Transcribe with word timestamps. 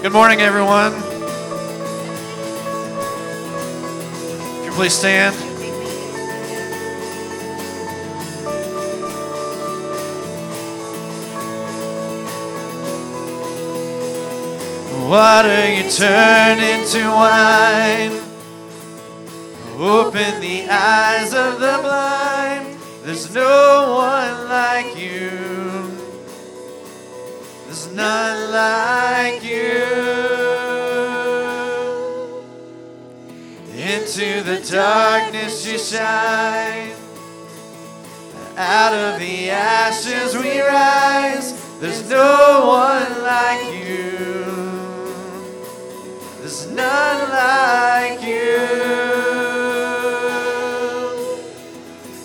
Good 0.00 0.12
morning, 0.12 0.40
everyone. 0.40 0.92
If 4.60 4.66
you 4.66 4.70
please 4.70 4.92
stand. 4.92 5.34
Water 15.10 15.68
you 15.68 15.90
turn 15.90 16.58
into 16.60 17.04
wine. 17.10 18.22
Open 19.80 20.40
the 20.40 20.68
eyes 20.70 21.34
of 21.34 21.58
the 21.58 21.76
blind. 21.82 22.78
There's 23.02 23.34
no 23.34 23.96
one 23.96 24.48
like 24.48 24.96
you. 24.96 25.87
None 27.98 28.52
like 28.52 29.42
you. 29.42 29.82
Into 33.74 34.44
the 34.44 34.64
darkness 34.70 35.66
you 35.66 35.78
shine. 35.80 36.92
Out 38.56 38.94
of 38.94 39.18
the 39.18 39.50
ashes 39.50 40.36
we 40.36 40.60
rise. 40.60 41.58
There's 41.80 42.08
no 42.08 42.66
one 42.68 43.20
like 43.24 43.66
you. 43.74 44.44
There's 46.38 46.70
none 46.70 47.30
like 47.30 48.22
you. 48.22 48.58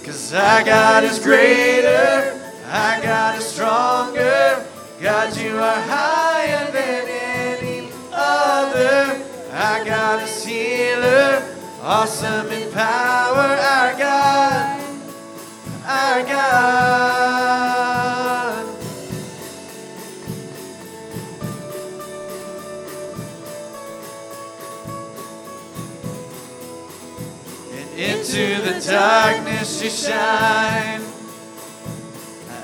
Cause 0.05 0.35
our 0.35 0.63
God 0.63 1.03
is 1.03 1.17
greater, 1.17 2.39
our 2.67 3.01
God 3.01 3.39
is 3.39 3.45
stronger. 3.47 4.63
God, 5.03 5.35
you 5.35 5.57
are 5.57 5.81
higher 5.81 6.71
than 6.71 7.07
any 7.09 7.91
other. 8.13 9.21
Our 9.51 9.83
God 9.83 10.23
is 10.23 10.45
healer, 10.45 11.43
awesome 11.81 12.47
in 12.47 12.71
power. 12.71 13.35
Our 13.35 13.97
God, 13.97 14.79
our 15.85 16.23
God. 16.23 17.43
And 27.73 27.99
into 27.99 28.61
the 28.61 28.79
darkness 28.89 29.83
you 29.83 29.89
shine. 29.89 31.12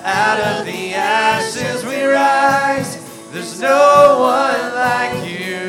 Out 0.03 0.39
of 0.39 0.66
the 0.66 0.94
ashes 0.94 1.86
we 1.86 2.03
rise. 2.03 2.97
There's 3.31 3.59
no 3.59 4.19
one 4.22 4.73
like 4.73 5.30
you. 5.30 5.59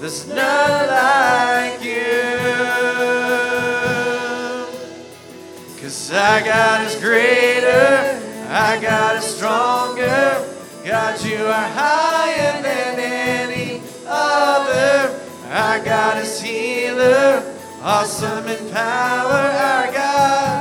There's 0.00 0.28
none 0.28 0.88
like 0.88 1.82
you. 1.82 2.24
Cause 5.80 6.12
our 6.12 6.40
God 6.42 6.86
is 6.86 6.96
greater. 6.96 8.20
Our 8.48 8.80
God 8.80 9.16
is 9.16 9.24
stronger. 9.24 10.46
God, 10.84 11.24
you 11.24 11.46
are 11.46 11.68
higher 11.68 12.62
than 12.62 13.00
any 13.00 13.80
other. 14.06 15.18
Our 15.48 15.82
God 15.82 16.22
is 16.22 16.40
healer. 16.40 17.42
Awesome 17.82 18.46
in 18.46 18.70
power. 18.70 19.32
Our 19.32 19.92
God 19.92 20.53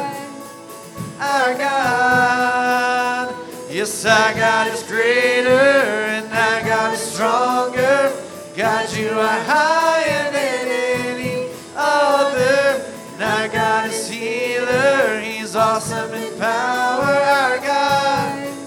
our 1.43 1.57
God. 1.57 3.35
Yes, 3.69 4.05
our 4.05 4.33
God 4.33 4.67
is 4.67 4.83
greater 4.83 5.49
and 5.49 6.31
our 6.31 6.61
God 6.63 6.93
is 6.93 7.01
stronger. 7.01 8.13
God, 8.55 8.95
you 8.95 9.09
are 9.09 9.39
higher 9.43 10.31
than 10.31 10.67
any 10.67 11.49
other. 11.75 12.85
And 13.13 13.23
our 13.23 13.47
God 13.49 13.89
is 13.89 14.09
healer. 14.09 15.19
He's 15.19 15.55
awesome 15.55 16.13
in 16.13 16.39
power. 16.39 17.11
Our 17.11 17.57
God, 17.57 18.57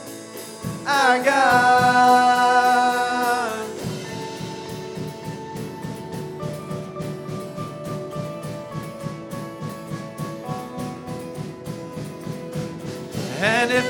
our 0.87 1.25
God. 1.25 1.86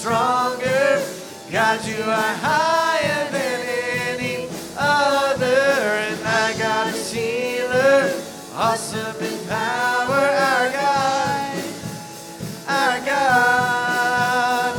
stronger. 0.00 1.04
God, 1.52 1.84
you 1.84 2.02
are 2.04 2.34
higher 2.40 3.30
than 3.30 3.60
any 4.16 4.48
other. 4.74 5.44
And 5.44 6.24
our 6.24 6.54
God 6.54 6.94
is 6.94 7.12
healer, 7.12 8.10
awesome 8.54 9.22
in 9.22 9.46
power. 9.46 10.24
Our 10.48 10.72
God, 10.72 11.64
our 12.66 13.00
God. 13.04 14.76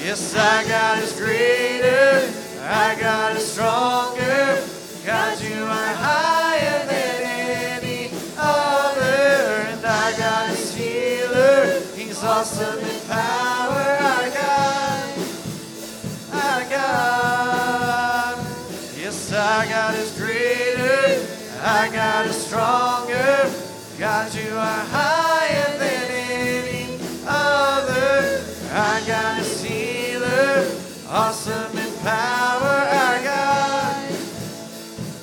Yes, 0.00 0.34
our 0.34 0.64
God 0.64 1.02
is 1.02 1.12
greater, 1.20 2.32
our 2.64 2.96
God 2.96 3.36
is 3.36 3.52
stronger. 3.52 4.64
God, 5.04 5.38
you 5.42 5.64
are 5.64 5.94
higher 6.00 6.86
than 6.86 7.82
any 7.82 8.10
other. 8.38 9.68
And 9.68 9.84
our 9.84 10.12
God 10.12 10.50
is 10.52 10.74
healer, 10.74 11.82
He's 11.94 12.24
awesome 12.24 12.81
our 21.72 21.88
God 21.88 22.26
is 22.26 22.36
stronger. 22.46 23.50
God, 23.98 24.34
you 24.34 24.56
are 24.56 24.84
higher 24.92 25.78
than 25.78 26.10
any 26.10 26.98
other. 27.26 28.44
Our 28.70 29.00
God 29.06 29.40
is 29.40 29.64
healer, 29.64 30.66
awesome 31.08 31.78
in 31.78 31.94
power. 32.00 32.76
Our 33.00 33.22
God, 33.24 34.12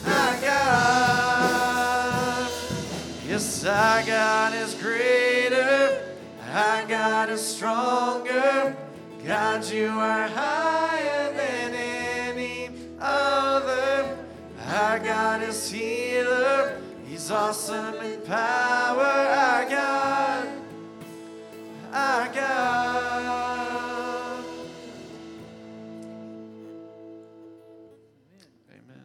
our 0.07 0.41
God. 0.41 1.69
Yes, 3.27 3.63
our 3.65 4.03
God 4.03 4.53
is 4.55 4.73
greater, 4.73 6.01
our 6.51 6.85
God 6.87 7.29
is 7.29 7.45
stronger. 7.45 8.75
God, 9.23 9.65
you 9.69 9.89
are 9.89 10.27
higher 10.27 10.78
Our 14.79 14.97
God 14.99 15.43
is 15.43 15.69
healer, 15.69 16.81
He's 17.05 17.29
awesome 17.29 17.95
in 17.95 18.21
power. 18.21 19.03
Our 19.03 19.69
God, 19.69 20.47
our 21.91 22.27
God. 22.33 22.85
Amen, 28.71 29.03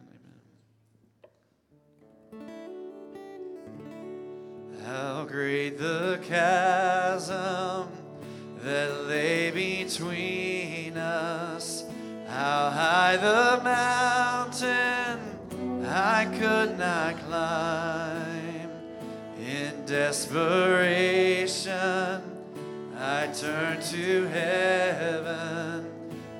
amen. 2.31 2.47
How 4.85 5.25
great 5.25 5.77
the 5.77 6.21
chasm 6.23 7.89
that 8.63 9.07
lay 9.07 9.51
between 9.51 10.95
us. 10.95 11.83
How 12.29 12.69
high 12.69 13.17
the 13.17 13.61
mountain 13.61 15.14
I 15.97 16.25
could 16.25 16.77
not 16.77 17.17
climb. 17.19 18.69
In 19.39 19.85
desperation, 19.85 21.71
I 22.97 23.27
turned 23.27 23.81
to 23.81 24.27
heaven 24.27 25.89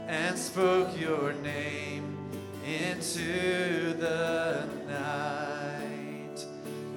and 0.09 0.37
spoke 0.37 0.99
your 0.99 1.31
name 1.35 2.17
into 2.67 3.93
the 3.93 4.67
night. 4.89 6.45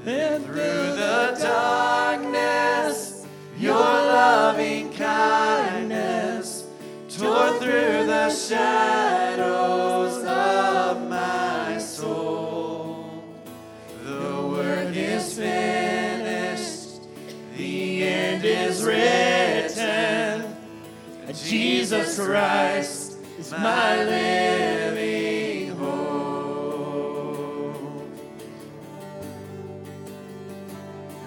Then 0.02 0.42
through 0.42 0.56
the 0.56 1.36
darkness, 1.40 3.24
your 3.56 3.74
loving 3.74 4.92
kindness 4.94 6.64
tore 7.08 7.56
through 7.60 8.06
the 8.06 8.30
shadows. 8.30 9.27
finished, 15.38 17.00
the 17.56 18.02
end 18.02 18.44
is 18.44 18.82
written. 18.82 20.56
Jesus 21.32 22.18
Christ 22.18 23.18
is 23.38 23.52
my 23.52 24.02
living 24.02 25.68
hope. 25.76 26.98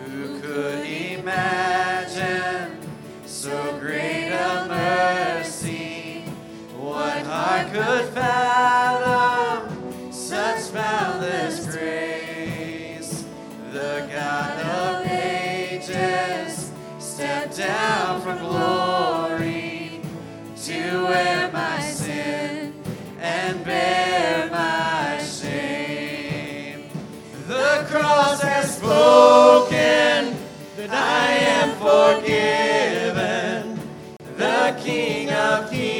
Who 0.05 0.41
could 0.41 0.85
imagine 0.85 2.77
so 3.25 3.77
great 3.79 4.27
a 4.27 4.65
mercy? 4.67 6.25
What 6.77 7.25
heart 7.25 7.71
could 7.71 8.05
fathom? 8.13 8.40
forgiven, 31.91 33.79
the 34.37 34.75
King 34.81 35.29
of 35.29 35.69
kings. 35.69 35.90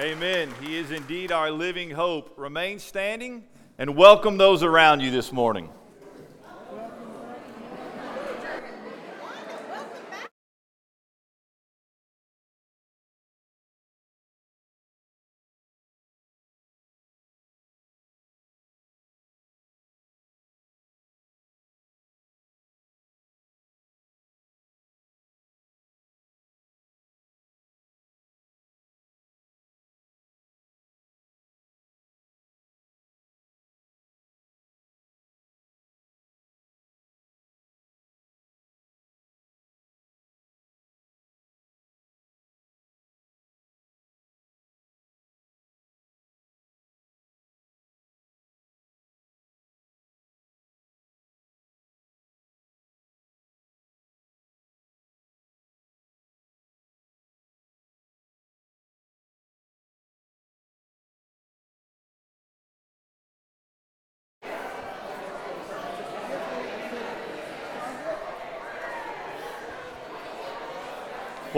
Amen. 0.00 0.48
He 0.62 0.78
is 0.78 0.92
indeed 0.92 1.30
our 1.30 1.50
living 1.50 1.90
hope. 1.90 2.32
Remain 2.38 2.78
standing 2.78 3.44
and 3.76 3.94
welcome 3.94 4.38
those 4.38 4.62
around 4.62 5.00
you 5.00 5.10
this 5.10 5.30
morning. 5.30 5.68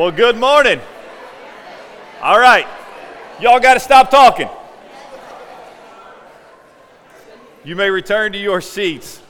Well, 0.03 0.11
good 0.11 0.37
morning. 0.37 0.81
All 2.21 2.37
right. 2.37 2.67
Y'all 3.39 3.61
got 3.61 3.75
to 3.75 3.79
stop 3.79 4.11
talking. 4.11 4.49
You 7.63 7.77
may 7.77 7.89
return 7.89 8.33
to 8.33 8.39
your 8.39 8.61
seats. 8.61 9.23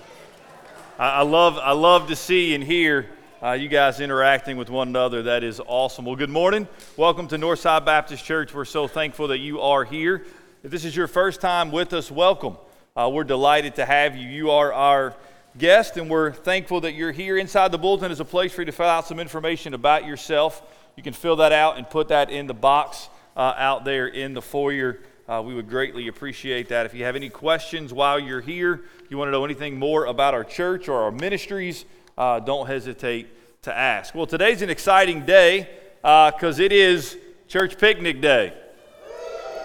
I, 0.99 1.09
I 1.09 1.23
love, 1.25 1.59
I 1.59 1.73
love 1.73 2.09
to 2.09 2.17
see 2.17 2.55
and 2.55 2.64
hear 2.64 3.11
uh, 3.43 3.52
you 3.52 3.69
guys 3.69 4.00
interacting 4.00 4.57
with 4.57 4.71
one 4.71 4.88
another. 4.88 5.25
That 5.25 5.45
is 5.45 5.61
awesome. 5.61 6.07
Well, 6.07 6.17
good 6.17 6.31
morning. 6.31 6.67
Welcome 6.97 7.29
to 7.29 7.37
Northside 7.37 7.85
Baptist 7.85 8.25
Church. 8.25 8.55
We're 8.55 8.64
so 8.64 8.88
thankful 8.88 9.29
that 9.29 9.41
you 9.41 9.61
are 9.61 9.85
here. 9.85 10.25
If 10.62 10.71
this 10.71 10.87
is 10.87 10.97
your 10.97 11.07
first 11.07 11.43
time 11.43 11.71
with 11.71 11.93
us, 11.93 12.11
welcome. 12.11 12.57
Uh, 12.97 13.11
we're 13.12 13.25
delighted 13.25 13.75
to 13.75 13.85
have 13.85 14.17
you. 14.17 14.26
You 14.26 14.52
are 14.52 14.73
our 14.73 15.14
guest, 15.59 15.97
and 15.97 16.09
we're 16.09 16.32
thankful 16.32 16.80
that 16.80 16.94
you're 16.94 17.12
here. 17.12 17.37
Inside 17.37 17.73
the 17.73 17.78
bulletin 17.78 18.11
is 18.11 18.21
a 18.21 18.25
place 18.25 18.52
for 18.52 18.62
you 18.62 18.66
to 18.66 18.73
fill 18.73 18.87
out 18.87 19.06
some 19.06 19.21
information 19.21 19.75
about 19.75 20.06
yourself. 20.06 20.62
You 20.97 21.02
can 21.02 21.12
fill 21.12 21.37
that 21.37 21.52
out 21.52 21.76
and 21.76 21.88
put 21.88 22.09
that 22.09 22.30
in 22.30 22.47
the 22.47 22.54
box 22.54 23.09
uh, 23.37 23.54
out 23.56 23.85
there 23.85 24.06
in 24.06 24.35
the 24.35 24.42
foyer. 24.42 25.00
Uh, 25.28 25.42
we 25.44 25.54
would 25.54 25.68
greatly 25.68 26.09
appreciate 26.09 26.68
that. 26.68 26.87
If 26.87 26.94
you 26.94 27.04
have 27.04 27.16
any 27.16 27.28
questions 27.28 27.92
while 27.92 28.18
you're 28.18 28.40
here, 28.40 28.82
you 29.09 29.18
want 29.18 29.28
to 29.28 29.32
know 29.32 29.44
anything 29.44 29.78
more 29.78 30.06
about 30.06 30.35
our 30.35 30.44
church 30.44 30.88
or 30.88 31.02
our 31.02 31.12
ministries, 31.12 31.85
uh, 32.18 32.40
don't 32.40 32.66
hesitate 32.66 33.28
to 33.62 33.76
ask. 33.76 34.14
Well, 34.14 34.26
today's 34.26 34.62
an 34.62 34.71
exciting 34.71 35.25
day 35.25 35.68
because 36.02 36.61
uh, 36.61 36.64
it 36.64 36.73
is 36.73 37.16
church 37.47 37.78
picnic 37.78 38.21
day. 38.21 38.52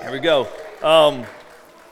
Here 0.01 0.11
we 0.11 0.19
go. 0.19 0.47
Um, 0.83 1.25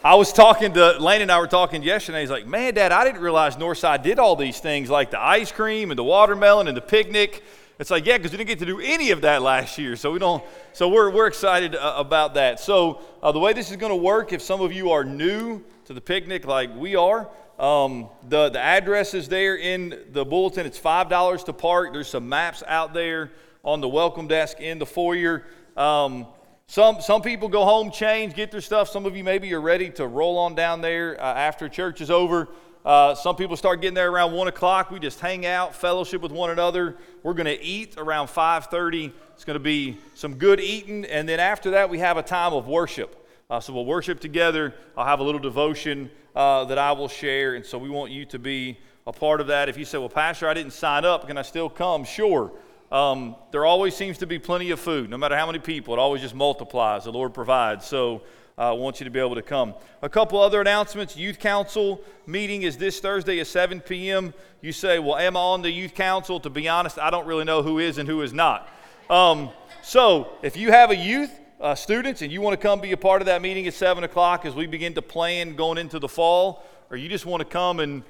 I 0.05 0.13
was 0.13 0.31
talking 0.31 0.71
to 0.73 0.99
Lane 0.99 1.23
and 1.23 1.31
I 1.31 1.39
were 1.39 1.47
talking 1.47 1.81
yesterday. 1.81 2.21
He's 2.21 2.29
like, 2.29 2.45
"Man, 2.45 2.75
Dad, 2.75 2.91
I 2.91 3.03
didn't 3.03 3.21
realize 3.21 3.55
Northside 3.55 4.03
did 4.03 4.19
all 4.19 4.35
these 4.35 4.59
things 4.59 4.87
like 4.87 5.09
the 5.09 5.19
ice 5.19 5.51
cream 5.51 5.89
and 5.89 5.97
the 5.97 6.03
watermelon 6.03 6.67
and 6.67 6.77
the 6.77 6.81
picnic." 6.81 7.41
It's 7.79 7.89
like, 7.89 8.05
yeah, 8.05 8.17
because 8.17 8.31
we 8.31 8.37
didn't 8.37 8.49
get 8.49 8.59
to 8.59 8.67
do 8.67 8.79
any 8.79 9.09
of 9.09 9.21
that 9.21 9.41
last 9.41 9.79
year, 9.79 9.95
so 9.95 10.11
we 10.11 10.19
don't. 10.19 10.43
So 10.73 10.89
we're 10.89 11.09
we're 11.09 11.25
excited 11.25 11.75
uh, 11.75 11.95
about 11.97 12.35
that. 12.35 12.59
So 12.59 13.01
uh, 13.23 13.31
the 13.31 13.39
way 13.39 13.53
this 13.53 13.71
is 13.71 13.77
going 13.77 13.89
to 13.89 13.95
work, 13.95 14.31
if 14.31 14.43
some 14.43 14.61
of 14.61 14.71
you 14.71 14.91
are 14.91 15.03
new 15.03 15.63
to 15.85 15.93
the 15.95 16.01
picnic, 16.01 16.45
like 16.45 16.69
we 16.75 16.95
are, 16.95 17.27
um, 17.57 18.07
the 18.29 18.49
the 18.49 18.59
address 18.59 19.15
is 19.15 19.27
there 19.27 19.57
in 19.57 20.03
the 20.11 20.23
bulletin. 20.23 20.67
It's 20.67 20.77
five 20.77 21.09
dollars 21.09 21.43
to 21.45 21.53
park. 21.53 21.93
There's 21.93 22.09
some 22.09 22.29
maps 22.29 22.61
out 22.67 22.93
there 22.93 23.31
on 23.63 23.81
the 23.81 23.89
welcome 23.89 24.27
desk 24.27 24.59
in 24.59 24.77
the 24.77 24.85
foyer. 24.85 25.45
Um, 25.75 26.27
some, 26.67 26.99
some 26.99 27.21
people 27.21 27.47
go 27.47 27.63
home, 27.63 27.91
change, 27.91 28.33
get 28.33 28.51
their 28.51 28.59
stuff. 28.59 28.89
Some 28.89 29.05
of 29.05 29.15
you 29.15 29.23
maybe 29.23 29.53
are 29.53 29.61
ready 29.61 29.89
to 29.91 30.07
roll 30.07 30.37
on 30.39 30.55
down 30.55 30.81
there 30.81 31.19
uh, 31.21 31.23
after 31.23 31.69
church 31.69 32.01
is 32.01 32.09
over. 32.09 32.49
Uh, 32.83 33.15
some 33.15 33.35
people 33.35 33.55
start 33.55 33.81
getting 33.81 33.93
there 33.93 34.11
around 34.11 34.33
1 34.33 34.47
o'clock. 34.47 34.91
We 34.91 34.99
just 34.99 35.19
hang 35.19 35.45
out, 35.45 35.75
fellowship 35.75 36.21
with 36.21 36.31
one 36.31 36.49
another. 36.49 36.97
We're 37.23 37.33
going 37.33 37.45
to 37.45 37.63
eat 37.63 37.95
around 37.97 38.27
5.30. 38.27 39.13
It's 39.33 39.45
going 39.45 39.55
to 39.55 39.63
be 39.63 39.97
some 40.15 40.35
good 40.35 40.59
eating. 40.59 41.05
And 41.05 41.29
then 41.29 41.39
after 41.39 41.71
that, 41.71 41.89
we 41.89 41.99
have 41.99 42.17
a 42.17 42.23
time 42.23 42.53
of 42.53 42.67
worship. 42.67 43.27
Uh, 43.49 43.59
so 43.59 43.71
we'll 43.71 43.85
worship 43.85 44.19
together. 44.19 44.73
I'll 44.97 45.05
have 45.05 45.19
a 45.19 45.23
little 45.23 45.41
devotion 45.41 46.09
uh, 46.35 46.65
that 46.65 46.79
I 46.79 46.91
will 46.93 47.07
share. 47.07 47.55
And 47.55 47.65
so 47.65 47.77
we 47.77 47.89
want 47.89 48.11
you 48.11 48.25
to 48.25 48.39
be 48.39 48.79
a 49.07 49.13
part 49.13 49.39
of 49.39 49.47
that. 49.47 49.69
If 49.69 49.77
you 49.77 49.85
say, 49.85 49.99
well, 49.99 50.09
Pastor, 50.09 50.49
I 50.49 50.55
didn't 50.55 50.73
sign 50.73 51.05
up, 51.05 51.27
can 51.27 51.37
I 51.37 51.43
still 51.43 51.69
come? 51.69 52.03
Sure. 52.03 52.51
Um, 52.95 53.35
there 53.51 53.65
always 53.65 53.93
seems 53.93 54.19
to 54.19 54.25
be 54.25 54.39
plenty 54.39 54.71
of 54.71 54.79
food. 54.79 55.09
No 55.09 55.17
matter 55.17 55.35
how 55.35 55.45
many 55.45 55.59
people, 55.59 55.93
it 55.93 55.99
always 55.99 56.21
just 56.21 56.33
multiplies. 56.33 57.03
The 57.03 57.11
Lord 57.11 57.33
provides. 57.33 57.85
So 57.85 58.21
uh, 58.57 58.69
I 58.69 58.71
want 58.71 59.01
you 59.01 59.03
to 59.03 59.09
be 59.09 59.19
able 59.19 59.35
to 59.35 59.41
come. 59.41 59.73
A 60.01 60.07
couple 60.07 60.39
other 60.39 60.61
announcements. 60.61 61.17
Youth 61.17 61.37
Council 61.37 62.01
meeting 62.25 62.61
is 62.61 62.77
this 62.77 63.01
Thursday 63.01 63.41
at 63.41 63.47
7 63.47 63.81
p.m. 63.81 64.33
You 64.61 64.71
say, 64.71 64.99
Well, 64.99 65.17
am 65.17 65.35
I 65.35 65.41
on 65.41 65.61
the 65.61 65.69
Youth 65.69 65.93
Council? 65.93 66.39
To 66.39 66.49
be 66.49 66.69
honest, 66.69 66.97
I 66.97 67.09
don't 67.09 67.27
really 67.27 67.43
know 67.43 67.61
who 67.61 67.79
is 67.79 67.97
and 67.97 68.07
who 68.07 68.21
is 68.21 68.31
not. 68.31 68.69
Um, 69.09 69.49
so 69.83 70.29
if 70.41 70.55
you 70.55 70.71
have 70.71 70.89
a 70.89 70.95
youth, 70.95 71.37
uh, 71.59 71.75
students, 71.75 72.21
and 72.21 72.31
you 72.31 72.39
want 72.39 72.57
to 72.57 72.65
come 72.65 72.79
be 72.79 72.93
a 72.93 72.97
part 72.97 73.21
of 73.21 73.25
that 73.25 73.41
meeting 73.41 73.67
at 73.67 73.73
7 73.73 74.05
o'clock 74.05 74.45
as 74.45 74.55
we 74.55 74.67
begin 74.67 74.93
to 74.93 75.01
plan 75.01 75.57
going 75.57 75.77
into 75.77 75.99
the 75.99 76.07
fall, 76.07 76.63
or 76.89 76.95
you 76.95 77.09
just 77.09 77.25
want 77.25 77.41
to 77.41 77.45
come 77.45 77.81
and 77.81 78.03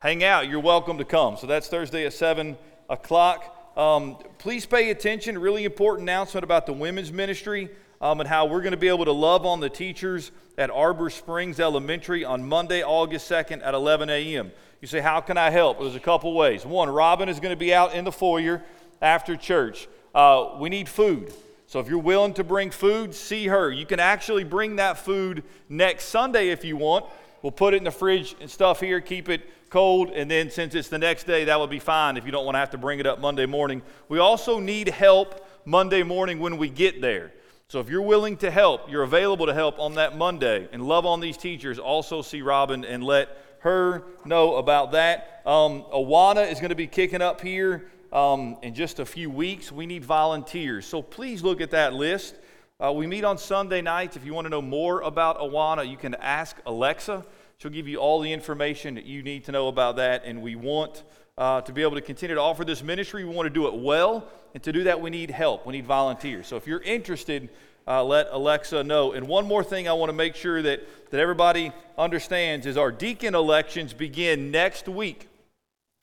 hang 0.00 0.24
out, 0.24 0.48
you're 0.48 0.58
welcome 0.58 0.98
to 0.98 1.04
come. 1.04 1.36
So 1.36 1.46
that's 1.46 1.68
Thursday 1.68 2.06
at 2.06 2.12
7 2.12 2.58
o'clock. 2.90 3.61
Um, 3.76 4.16
please 4.38 4.66
pay 4.66 4.90
attention. 4.90 5.38
Really 5.38 5.64
important 5.64 6.08
announcement 6.08 6.44
about 6.44 6.66
the 6.66 6.74
women's 6.74 7.10
ministry 7.10 7.70
um, 8.02 8.20
and 8.20 8.28
how 8.28 8.44
we're 8.44 8.60
going 8.60 8.72
to 8.72 8.76
be 8.76 8.88
able 8.88 9.06
to 9.06 9.12
love 9.12 9.46
on 9.46 9.60
the 9.60 9.70
teachers 9.70 10.30
at 10.58 10.70
Arbor 10.70 11.08
Springs 11.08 11.58
Elementary 11.58 12.24
on 12.24 12.46
Monday, 12.46 12.82
August 12.82 13.30
2nd 13.30 13.64
at 13.64 13.72
11 13.72 14.10
a.m. 14.10 14.52
You 14.82 14.88
say, 14.88 15.00
How 15.00 15.20
can 15.20 15.38
I 15.38 15.50
help? 15.50 15.80
There's 15.80 15.94
a 15.94 16.00
couple 16.00 16.34
ways. 16.34 16.66
One, 16.66 16.90
Robin 16.90 17.28
is 17.28 17.40
going 17.40 17.52
to 17.52 17.58
be 17.58 17.72
out 17.72 17.94
in 17.94 18.04
the 18.04 18.12
foyer 18.12 18.62
after 19.00 19.36
church. 19.36 19.88
Uh, 20.14 20.56
we 20.58 20.68
need 20.68 20.88
food. 20.88 21.32
So 21.66 21.80
if 21.80 21.88
you're 21.88 21.98
willing 21.98 22.34
to 22.34 22.44
bring 22.44 22.70
food, 22.70 23.14
see 23.14 23.46
her. 23.46 23.70
You 23.70 23.86
can 23.86 24.00
actually 24.00 24.44
bring 24.44 24.76
that 24.76 24.98
food 24.98 25.44
next 25.70 26.04
Sunday 26.06 26.50
if 26.50 26.64
you 26.64 26.76
want. 26.76 27.06
We'll 27.40 27.52
put 27.52 27.72
it 27.72 27.78
in 27.78 27.84
the 27.84 27.90
fridge 27.90 28.36
and 28.40 28.50
stuff 28.50 28.80
here, 28.80 29.00
keep 29.00 29.30
it 29.30 29.48
cold, 29.72 30.10
and 30.10 30.30
then 30.30 30.50
since 30.50 30.74
it's 30.74 30.90
the 30.90 30.98
next 30.98 31.24
day, 31.26 31.44
that 31.44 31.58
would 31.58 31.70
be 31.70 31.78
fine 31.78 32.18
if 32.18 32.26
you 32.26 32.30
don't 32.30 32.44
want 32.44 32.54
to 32.54 32.58
have 32.58 32.70
to 32.70 32.78
bring 32.78 33.00
it 33.00 33.06
up 33.06 33.18
Monday 33.18 33.46
morning. 33.46 33.80
We 34.10 34.18
also 34.18 34.60
need 34.60 34.88
help 34.88 35.46
Monday 35.64 36.02
morning 36.02 36.40
when 36.40 36.58
we 36.58 36.68
get 36.68 37.00
there. 37.00 37.32
So 37.68 37.80
if 37.80 37.88
you're 37.88 38.02
willing 38.02 38.36
to 38.38 38.50
help, 38.50 38.90
you're 38.90 39.02
available 39.02 39.46
to 39.46 39.54
help 39.54 39.78
on 39.78 39.94
that 39.94 40.14
Monday 40.14 40.68
and 40.72 40.86
love 40.86 41.06
on 41.06 41.20
these 41.20 41.38
teachers, 41.38 41.78
also 41.78 42.20
see 42.20 42.42
Robin 42.42 42.84
and 42.84 43.02
let 43.02 43.38
her 43.60 44.04
know 44.26 44.56
about 44.56 44.92
that. 44.92 45.40
Um, 45.46 45.84
Awana 45.84 46.52
is 46.52 46.58
going 46.58 46.68
to 46.68 46.74
be 46.74 46.86
kicking 46.86 47.22
up 47.22 47.40
here 47.40 47.90
um, 48.12 48.58
in 48.62 48.74
just 48.74 49.00
a 49.00 49.06
few 49.06 49.30
weeks. 49.30 49.72
We 49.72 49.86
need 49.86 50.04
volunteers. 50.04 50.84
So 50.84 51.00
please 51.00 51.42
look 51.42 51.62
at 51.62 51.70
that 51.70 51.94
list. 51.94 52.34
Uh, 52.78 52.92
we 52.92 53.06
meet 53.06 53.24
on 53.24 53.38
Sunday 53.38 53.80
nights. 53.80 54.16
If 54.16 54.26
you 54.26 54.34
want 54.34 54.44
to 54.44 54.50
know 54.50 54.60
more 54.60 55.00
about 55.00 55.38
Awana, 55.38 55.88
you 55.88 55.96
can 55.96 56.14
ask 56.16 56.58
Alexa. 56.66 57.24
She'll 57.62 57.70
give 57.70 57.86
you 57.86 57.98
all 57.98 58.18
the 58.18 58.32
information 58.32 58.96
that 58.96 59.06
you 59.06 59.22
need 59.22 59.44
to 59.44 59.52
know 59.52 59.68
about 59.68 59.94
that. 59.94 60.24
And 60.24 60.42
we 60.42 60.56
want 60.56 61.04
uh, 61.38 61.60
to 61.60 61.72
be 61.72 61.82
able 61.82 61.94
to 61.94 62.00
continue 62.00 62.34
to 62.34 62.40
offer 62.40 62.64
this 62.64 62.82
ministry. 62.82 63.24
We 63.24 63.32
want 63.32 63.46
to 63.46 63.50
do 63.50 63.68
it 63.68 63.74
well. 63.74 64.26
And 64.52 64.60
to 64.64 64.72
do 64.72 64.82
that, 64.82 65.00
we 65.00 65.10
need 65.10 65.30
help. 65.30 65.64
We 65.64 65.70
need 65.70 65.86
volunteers. 65.86 66.48
So 66.48 66.56
if 66.56 66.66
you're 66.66 66.82
interested, 66.82 67.50
uh, 67.86 68.02
let 68.02 68.26
Alexa 68.32 68.82
know. 68.82 69.12
And 69.12 69.28
one 69.28 69.46
more 69.46 69.62
thing 69.62 69.86
I 69.86 69.92
want 69.92 70.08
to 70.08 70.12
make 70.12 70.34
sure 70.34 70.60
that, 70.60 70.80
that 71.12 71.20
everybody 71.20 71.70
understands 71.96 72.66
is 72.66 72.76
our 72.76 72.90
deacon 72.90 73.36
elections 73.36 73.94
begin 73.94 74.50
next 74.50 74.88
week. 74.88 75.28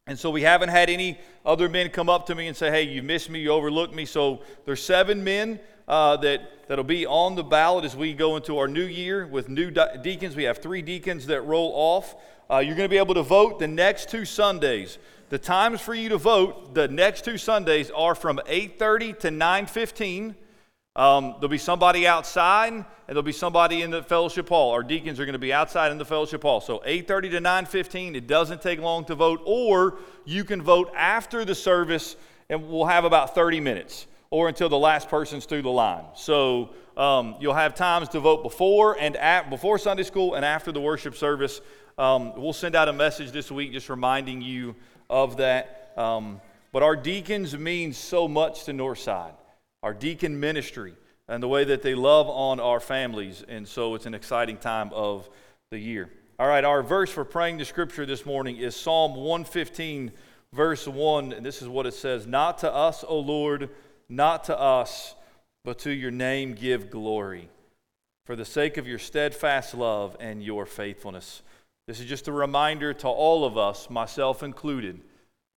And 0.08 0.18
so 0.18 0.30
we 0.30 0.44
haven't 0.44 0.70
had 0.70 0.90
any 0.90 1.20
other 1.46 1.68
men 1.68 1.90
come 1.90 2.08
up 2.08 2.28
to 2.28 2.36
me 2.36 2.48
and 2.48 2.56
say, 2.56 2.72
hey, 2.72 2.84
you 2.84 3.04
missed 3.04 3.30
me, 3.30 3.42
you 3.42 3.52
overlooked 3.52 3.94
me. 3.94 4.06
So 4.06 4.44
there's 4.64 4.82
seven 4.82 5.26
men 5.26 5.60
uh, 5.90 6.16
that, 6.18 6.68
that'll 6.68 6.84
be 6.84 7.06
on 7.08 7.36
the 7.36 7.44
ballot 7.44 7.84
as 7.84 7.96
we 7.96 8.14
go 8.14 8.36
into 8.38 8.60
our 8.60 8.68
new 8.68 8.86
year 8.86 9.26
with 9.26 9.50
new 9.50 9.72
deacons. 9.72 10.36
We 10.36 10.44
have 10.44 10.60
three 10.60 10.84
deacons 10.84 11.26
that 11.26 11.42
roll 11.42 11.74
off. 11.76 12.16
Uh, 12.50 12.60
you're 12.60 12.76
going 12.76 12.88
to 12.88 12.94
be 12.94 13.00
able 13.00 13.16
to 13.16 13.24
vote 13.24 13.58
the 13.58 13.68
next 13.68 14.10
two 14.10 14.24
Sundays. 14.24 15.00
The 15.30 15.40
times 15.40 15.82
for 15.82 15.96
you 15.96 16.10
to 16.10 16.18
vote 16.18 16.76
the 16.76 16.88
next 16.88 17.26
two 17.26 17.38
Sundays 17.38 17.92
are 17.92 18.16
from 18.16 18.40
8:30 18.46 19.20
to 19.20 19.32
9:15. 19.32 20.36
Um, 20.96 21.36
there'll 21.40 21.50
be 21.50 21.58
somebody 21.58 22.08
outside, 22.08 22.74
and 22.74 22.86
there'll 23.08 23.22
be 23.24 23.32
somebody 23.32 23.82
in 23.82 23.92
the 23.92 24.04
fellowship 24.04 24.50
hall. 24.50 24.72
Our 24.72 24.84
deacons 24.84 25.20
are 25.20 25.26
going 25.26 25.34
to 25.34 25.40
be 25.40 25.54
outside 25.54 25.92
in 25.92 25.98
the 25.98 26.06
fellowship 26.06 26.44
hall. 26.44 26.62
So 26.62 26.82
8:30 26.86 27.32
to 27.32 27.40
9:15. 27.42 28.16
It 28.16 28.28
doesn't 28.28 28.62
take 28.62 28.80
long 28.80 29.06
to 29.06 29.16
vote, 29.16 29.42
or 29.46 29.98
you 30.26 30.44
can 30.44 30.62
vote 30.62 30.92
after 30.96 31.46
the 31.46 31.56
service, 31.56 32.16
and 32.50 32.70
we'll 32.70 32.86
have 32.86 33.06
about 33.06 33.34
30 33.34 33.60
minutes 33.60 34.08
or 34.32 34.48
until 34.48 34.70
the 34.70 34.78
last 34.78 35.10
person's 35.10 35.46
through 35.46 35.64
the 35.64 35.70
line. 35.70 36.06
So 36.16 36.70
um, 36.96 37.36
you'll 37.40 37.56
have 37.56 37.74
times 37.74 38.10
to 38.10 38.20
vote 38.20 38.44
before 38.44 39.00
and 39.00 39.16
at, 39.18 39.50
before 39.50 39.78
Sunday 39.78 40.04
school 40.04 40.36
and 40.36 40.46
after 40.46 40.72
the 40.72 40.82
worship 40.82 41.16
service. 41.16 41.62
Um, 41.98 42.34
we'll 42.36 42.54
send 42.54 42.76
out 42.76 42.88
a 42.88 42.94
message 42.94 43.32
this 43.32 43.52
week 43.52 43.72
just 43.72 43.90
reminding 43.90 44.42
you 44.42 44.76
of 45.10 45.38
that. 45.38 45.94
Um, 45.98 46.42
but 46.72 46.84
our 46.84 46.96
deacons 46.96 47.58
mean 47.58 47.94
so 47.94 48.28
much 48.28 48.66
to 48.66 48.72
Northside, 48.72 49.34
our 49.82 49.94
deacon 49.94 50.40
ministry, 50.40 50.94
and 51.28 51.42
the 51.42 51.48
way 51.48 51.64
that 51.64 51.82
they 51.82 51.96
love 51.96 52.28
on 52.30 52.60
our 52.60 52.80
families. 52.80 53.44
And 53.48 53.68
so 53.68 53.96
it's 53.96 54.06
an 54.06 54.14
exciting 54.14 54.58
time 54.58 54.92
of 54.94 55.28
the 55.72 55.80
year. 55.80 56.12
All 56.38 56.48
right, 56.48 56.64
our 56.64 56.84
verse 56.84 57.10
for 57.10 57.26
praying 57.26 57.58
the 57.58 57.66
scripture 57.66 58.06
this 58.06 58.26
morning 58.26 58.58
is 58.58 58.76
Psalm 58.76 59.16
115, 59.16 60.12
verse 60.54 60.88
1. 60.88 61.34
And 61.34 61.46
this 61.46 61.62
is 61.62 61.68
what 61.68 61.86
it 61.88 61.96
says 61.96 62.28
Not 62.28 62.60
to 62.60 62.74
us, 62.74 63.04
O 63.08 63.20
Lord 63.20 63.70
not 64.10 64.46
to 64.46 64.60
us, 64.60 65.16
but 65.64 65.80
to 65.80 65.92
your 65.92 66.12
name 66.12 66.54
give 66.54 66.90
glory, 66.90 67.50
for 68.26 68.36
the 68.36 68.46
sake 68.46 68.78
of 68.78 68.88
your 68.88 69.00
steadfast 69.00 69.74
love 69.74 70.18
and 70.20 70.44
your 70.44 70.66
faithfulness. 70.66 71.42
This 71.88 72.00
is 72.00 72.06
just 72.06 72.28
a 72.28 72.32
reminder 72.32 72.94
to 72.94 73.08
all 73.08 73.46
of 73.46 73.58
us, 73.58 73.90
myself 73.90 74.44
included, 74.44 75.00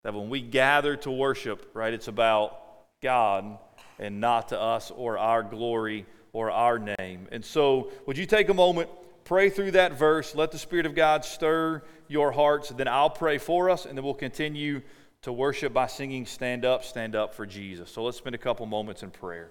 that 0.03 0.13
when 0.13 0.29
we 0.29 0.41
gather 0.41 0.95
to 0.97 1.11
worship, 1.11 1.69
right, 1.73 1.93
it's 1.93 2.07
about 2.07 2.59
God 3.01 3.57
and 3.99 4.19
not 4.19 4.49
to 4.49 4.59
us 4.59 4.91
or 4.91 5.17
our 5.17 5.43
glory 5.43 6.05
or 6.31 6.51
our 6.51 6.79
name. 6.79 7.27
And 7.31 7.45
so, 7.45 7.91
would 8.05 8.17
you 8.17 8.25
take 8.25 8.49
a 8.49 8.53
moment, 8.53 8.89
pray 9.23 9.49
through 9.49 9.71
that 9.71 9.93
verse, 9.93 10.35
let 10.35 10.51
the 10.51 10.57
Spirit 10.57 10.85
of 10.85 10.95
God 10.95 11.23
stir 11.23 11.83
your 12.07 12.31
hearts, 12.31 12.69
then 12.69 12.87
I'll 12.87 13.09
pray 13.09 13.37
for 13.37 13.69
us, 13.69 13.85
and 13.85 13.97
then 13.97 14.03
we'll 14.03 14.13
continue 14.13 14.81
to 15.23 15.33
worship 15.33 15.73
by 15.73 15.87
singing 15.87 16.25
Stand 16.25 16.65
Up, 16.65 16.83
Stand 16.83 17.15
Up 17.15 17.33
for 17.33 17.45
Jesus. 17.45 17.89
So 17.89 18.03
let's 18.03 18.17
spend 18.17 18.35
a 18.35 18.39
couple 18.39 18.65
moments 18.65 19.03
in 19.03 19.09
prayer. 19.09 19.49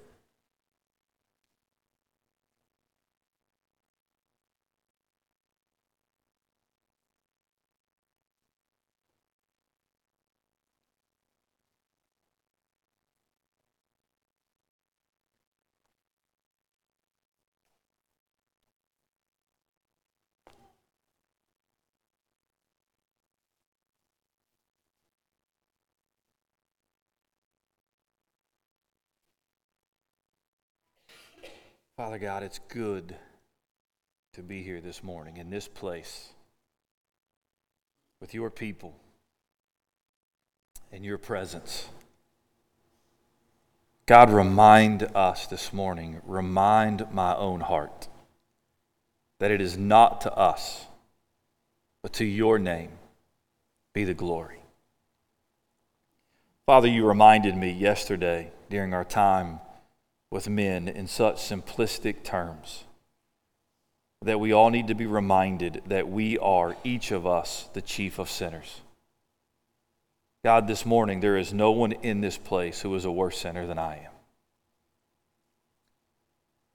Father 32.03 32.19
God, 32.19 32.43
it's 32.43 32.59
good 32.67 33.15
to 34.33 34.43
be 34.43 34.65
here 34.65 34.81
this 34.81 35.05
morning 35.05 35.37
in 35.37 35.51
this 35.51 35.69
place 35.69 36.31
with 38.21 38.35
your 38.35 38.51
people 38.51 38.97
in 40.91 41.05
your 41.05 41.17
presence. 41.17 41.89
God, 44.07 44.31
remind 44.33 45.05
us 45.15 45.47
this 45.47 45.73
morning, 45.73 46.21
remind 46.27 47.07
my 47.13 47.37
own 47.37 47.61
heart 47.61 48.09
that 49.39 49.53
it 49.53 49.61
is 49.61 49.79
not 49.79 50.23
to 50.23 50.35
us, 50.35 50.87
but 52.03 52.13
to 52.15 52.25
your 52.25 52.59
name 52.59 52.91
be 53.93 54.03
the 54.03 54.13
glory. 54.13 54.59
Father, 56.67 56.89
you 56.89 57.07
reminded 57.07 57.57
me 57.57 57.71
yesterday 57.71 58.51
during 58.69 58.93
our 58.93 59.05
time 59.05 59.61
with 60.33 60.49
men 60.49 60.89
in 60.89 61.07
such 61.07 61.37
simplistic 61.37 62.23
terms 62.25 62.85
that 64.23 64.41
we 64.41 64.51
all 64.51 64.71
need 64.71 64.89
to 64.89 64.95
be 64.95 65.05
reminded 65.05 65.83
that 65.85 66.09
we 66.09 66.39
are, 66.39 66.75
each 66.85 67.11
of 67.11 67.27
us, 67.27 67.69
the 67.75 67.83
chief 67.83 68.19
of 68.19 68.31
sinners. 68.31 68.81
God, 70.43 70.67
this 70.67 70.87
morning, 70.87 71.21
there 71.21 71.37
is 71.37 71.53
no 71.53 71.71
one 71.71 71.93
in 71.93 72.23
this 72.23 72.39
place 72.39 72.81
who 72.81 72.95
is 72.95 73.05
a 73.05 73.13
worse 73.13 73.37
sinner 73.39 73.67
than 73.67 73.79
I 73.79 73.97
am. 73.97 74.13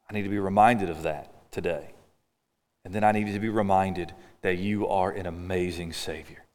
I 0.07 0.13
need 0.13 0.23
to 0.23 0.29
be 0.29 0.37
reminded 0.37 0.91
of 0.91 1.01
that 1.01 1.51
today. 1.51 1.93
And 2.85 2.93
then 2.93 3.03
I 3.03 3.11
need 3.11 3.33
to 3.33 3.39
be 3.39 3.49
reminded 3.49 4.13
that 4.43 4.59
you 4.59 4.87
are 4.87 5.09
an 5.09 5.25
amazing 5.25 5.93
Savior. 5.93 6.45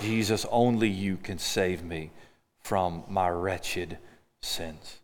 Jesus, 0.00 0.46
only 0.52 0.88
you 0.88 1.16
can 1.16 1.38
save 1.38 1.82
me 1.82 2.12
from 2.60 3.02
my 3.08 3.28
wretched 3.28 3.98
sins. 4.40 5.00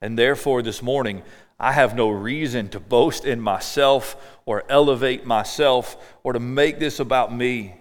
And 0.00 0.18
therefore, 0.18 0.62
this 0.62 0.82
morning, 0.82 1.22
I 1.58 1.72
have 1.72 1.96
no 1.96 2.08
reason 2.08 2.68
to 2.70 2.80
boast 2.80 3.24
in 3.24 3.40
myself 3.40 4.38
or 4.46 4.64
elevate 4.68 5.26
myself 5.26 5.96
or 6.22 6.32
to 6.32 6.40
make 6.40 6.78
this 6.78 7.00
about 7.00 7.34
me. 7.34 7.74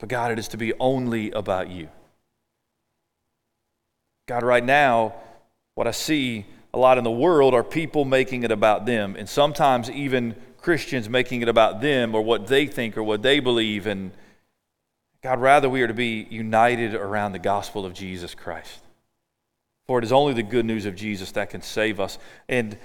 But 0.00 0.08
God, 0.08 0.32
it 0.32 0.38
is 0.38 0.48
to 0.48 0.56
be 0.56 0.72
only 0.80 1.30
about 1.30 1.68
you. 1.68 1.88
God, 4.26 4.42
right 4.42 4.64
now, 4.64 5.14
what 5.74 5.86
I 5.86 5.90
see 5.90 6.46
a 6.72 6.78
lot 6.78 6.96
in 6.96 7.04
the 7.04 7.10
world 7.10 7.52
are 7.52 7.62
people 7.62 8.04
making 8.04 8.44
it 8.44 8.50
about 8.50 8.86
them, 8.86 9.14
and 9.18 9.28
sometimes 9.28 9.90
even 9.90 10.34
Christians 10.56 11.08
making 11.08 11.42
it 11.42 11.48
about 11.48 11.80
them 11.80 12.14
or 12.14 12.22
what 12.22 12.46
they 12.46 12.66
think 12.66 12.96
or 12.96 13.02
what 13.02 13.22
they 13.22 13.40
believe. 13.40 13.86
And 13.86 14.12
God, 15.22 15.40
rather, 15.40 15.68
we 15.68 15.82
are 15.82 15.88
to 15.88 15.94
be 15.94 16.26
united 16.30 16.94
around 16.94 17.32
the 17.32 17.38
gospel 17.38 17.84
of 17.84 17.92
Jesus 17.92 18.34
Christ. 18.34 18.80
For 19.86 19.98
it 19.98 20.04
is 20.04 20.12
only 20.12 20.34
the 20.34 20.42
good 20.42 20.64
news 20.64 20.86
of 20.86 20.94
Jesus 20.94 21.32
that 21.32 21.50
can 21.50 21.62
save 21.62 22.00
us. 22.00 22.18
And 22.48 22.78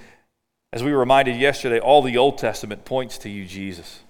as 0.72 0.82
we 0.82 0.92
were 0.92 0.98
reminded 0.98 1.36
yesterday, 1.36 1.78
all 1.78 2.02
the 2.02 2.18
Old 2.18 2.38
Testament 2.38 2.84
points 2.84 3.18
to 3.18 3.30
you, 3.30 3.44
Jesus. 3.46 4.00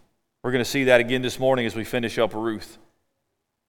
We're 0.43 0.53
going 0.53 0.65
to 0.65 0.71
see 0.71 0.85
that 0.85 1.01
again 1.01 1.23
this 1.23 1.39
morning 1.39 1.67
as 1.67 1.77
we 1.77 1.85
finish 1.85 2.19
up 2.19 2.35
Ruth. 2.35 2.79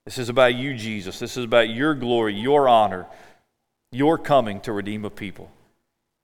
This 0.05 0.17
is 0.17 0.29
about 0.29 0.55
you, 0.55 0.73
Jesus. 0.73 1.19
This 1.19 1.37
is 1.37 1.45
about 1.45 1.69
your 1.69 1.93
glory, 1.93 2.33
your 2.33 2.67
honor, 2.67 3.05
your 3.91 4.17
coming 4.17 4.59
to 4.61 4.71
redeem 4.71 5.05
a 5.05 5.09
people. 5.09 5.51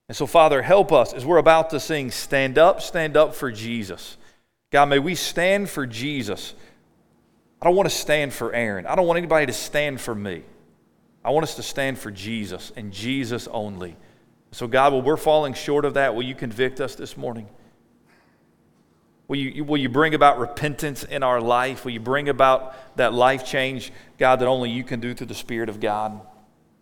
And 0.07 0.15
so, 0.15 0.27
Father, 0.27 0.61
help 0.61 0.91
us 0.91 1.13
as 1.13 1.25
we're 1.25 1.37
about 1.37 1.71
to 1.71 1.79
sing, 1.79 2.11
Stand 2.11 2.57
Up, 2.57 2.81
Stand 2.81 3.17
Up 3.17 3.35
for 3.35 3.51
Jesus. 3.51 4.17
God, 4.71 4.85
may 4.85 4.99
we 4.99 5.15
stand 5.15 5.69
for 5.69 5.85
Jesus. 5.85 6.53
I 7.61 7.65
don't 7.65 7.75
want 7.75 7.89
to 7.89 7.95
stand 7.95 8.33
for 8.33 8.53
Aaron. 8.53 8.85
I 8.85 8.95
don't 8.95 9.07
want 9.07 9.17
anybody 9.17 9.47
to 9.47 9.53
stand 9.53 9.99
for 9.99 10.13
me. 10.13 10.43
I 11.25 11.31
want 11.31 11.43
us 11.43 11.55
to 11.55 11.63
stand 11.63 11.97
for 11.97 12.11
Jesus 12.11 12.71
and 12.75 12.93
Jesus 12.93 13.47
only. 13.47 13.97
So, 14.51 14.67
God, 14.67 14.93
while 14.93 15.01
we're 15.01 15.17
falling 15.17 15.55
short 15.55 15.83
of 15.83 15.95
that, 15.95 16.13
will 16.13 16.23
you 16.23 16.35
convict 16.35 16.79
us 16.79 16.93
this 16.93 17.17
morning? 17.17 17.49
Will 19.27 19.37
you, 19.37 19.63
will 19.63 19.79
you 19.79 19.89
bring 19.89 20.13
about 20.13 20.37
repentance 20.37 21.03
in 21.03 21.23
our 21.23 21.41
life? 21.41 21.83
Will 21.83 21.93
you 21.93 21.99
bring 21.99 22.29
about 22.29 22.75
that 22.97 23.11
life 23.11 23.43
change, 23.43 23.91
God, 24.19 24.39
that 24.39 24.47
only 24.47 24.69
you 24.69 24.83
can 24.83 24.99
do 24.99 25.15
through 25.15 25.25
the 25.25 25.33
Spirit 25.33 25.67
of 25.67 25.79
God? 25.79 26.21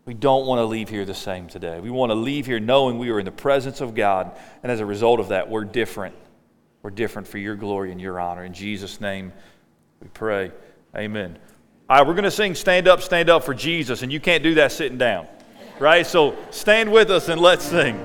We 0.06 0.14
don't 0.14 0.46
want 0.46 0.60
to 0.60 0.66
leave 0.66 0.90
here 0.90 1.06
the 1.06 1.14
same 1.14 1.48
today. 1.48 1.80
We 1.80 1.90
want 1.90 2.10
to 2.10 2.16
leave 2.16 2.46
here 2.46 2.60
knowing 2.60 2.98
we 2.98 3.12
are 3.12 3.20
in 3.20 3.26
the 3.26 3.32
presence 3.32 3.80
of 3.80 3.96
God, 3.96 4.38
and 4.62 4.70
as 4.70 4.82
a 4.82 4.86
result 4.86 5.22
of 5.22 5.30
that, 5.30 5.50
we're 5.50 5.64
different. 5.64 6.16
We're 6.82 6.92
different 6.92 7.30
for 7.30 7.38
your 7.38 7.56
glory 7.56 7.94
and 7.94 8.02
your 8.02 8.20
honor. 8.20 8.44
In 8.44 8.54
Jesus' 8.54 9.00
name, 9.00 9.32
we 10.02 10.10
pray. 10.10 10.52
Amen. 10.94 11.40
All 11.90 11.98
right, 11.98 12.08
we're 12.08 12.14
going 12.14 12.24
to 12.24 12.32
sing 12.32 12.56
Stand 12.56 12.88
Up, 12.88 13.02
Stand 13.02 13.30
Up 13.30 13.44
for 13.44 13.54
Jesus, 13.54 14.04
and 14.04 14.12
you 14.12 14.22
can't 14.22 14.42
do 14.42 14.56
that 14.56 14.72
sitting 14.72 14.98
down, 14.98 15.28
right? 15.80 16.08
So 16.08 16.38
stand 16.50 16.90
with 16.90 17.12
us 17.12 17.28
and 17.28 17.42
let's 17.42 17.66
sing. 17.66 18.00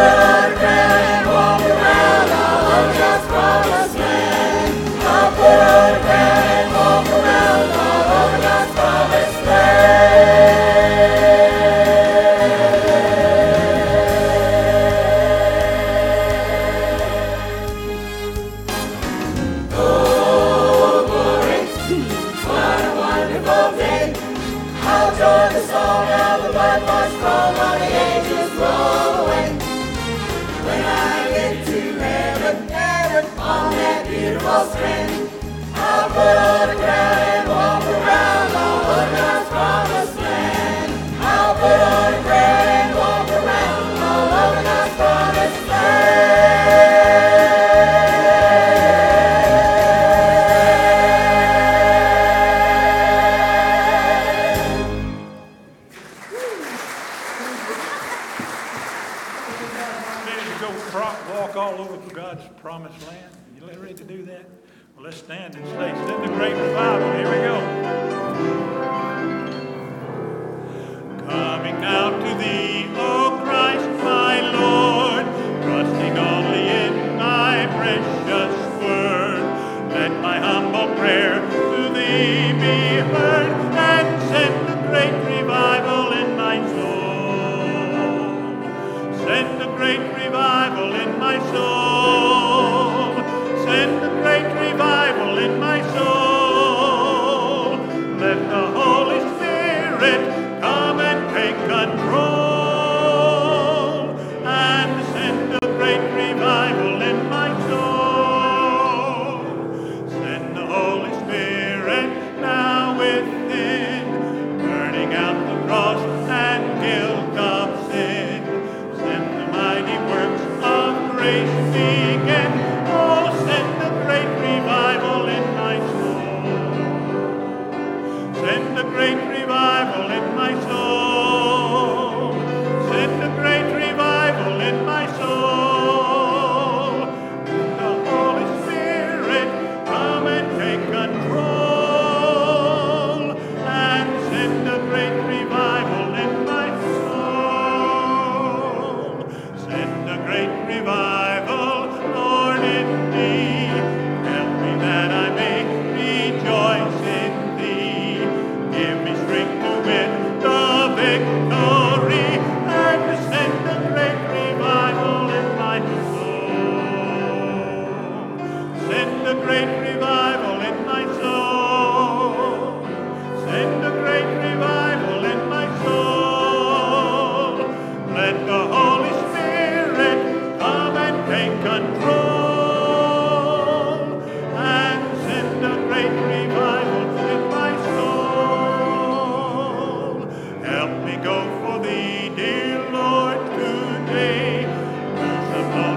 Burning 0.00 0.29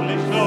standing, 0.05 0.42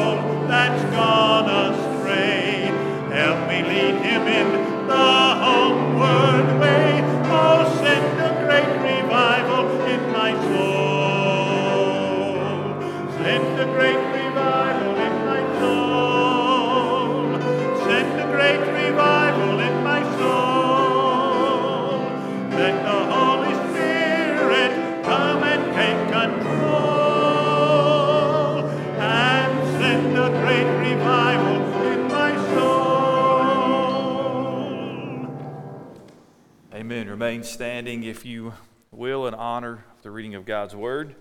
God's 40.46 40.76
Word. 40.76 41.16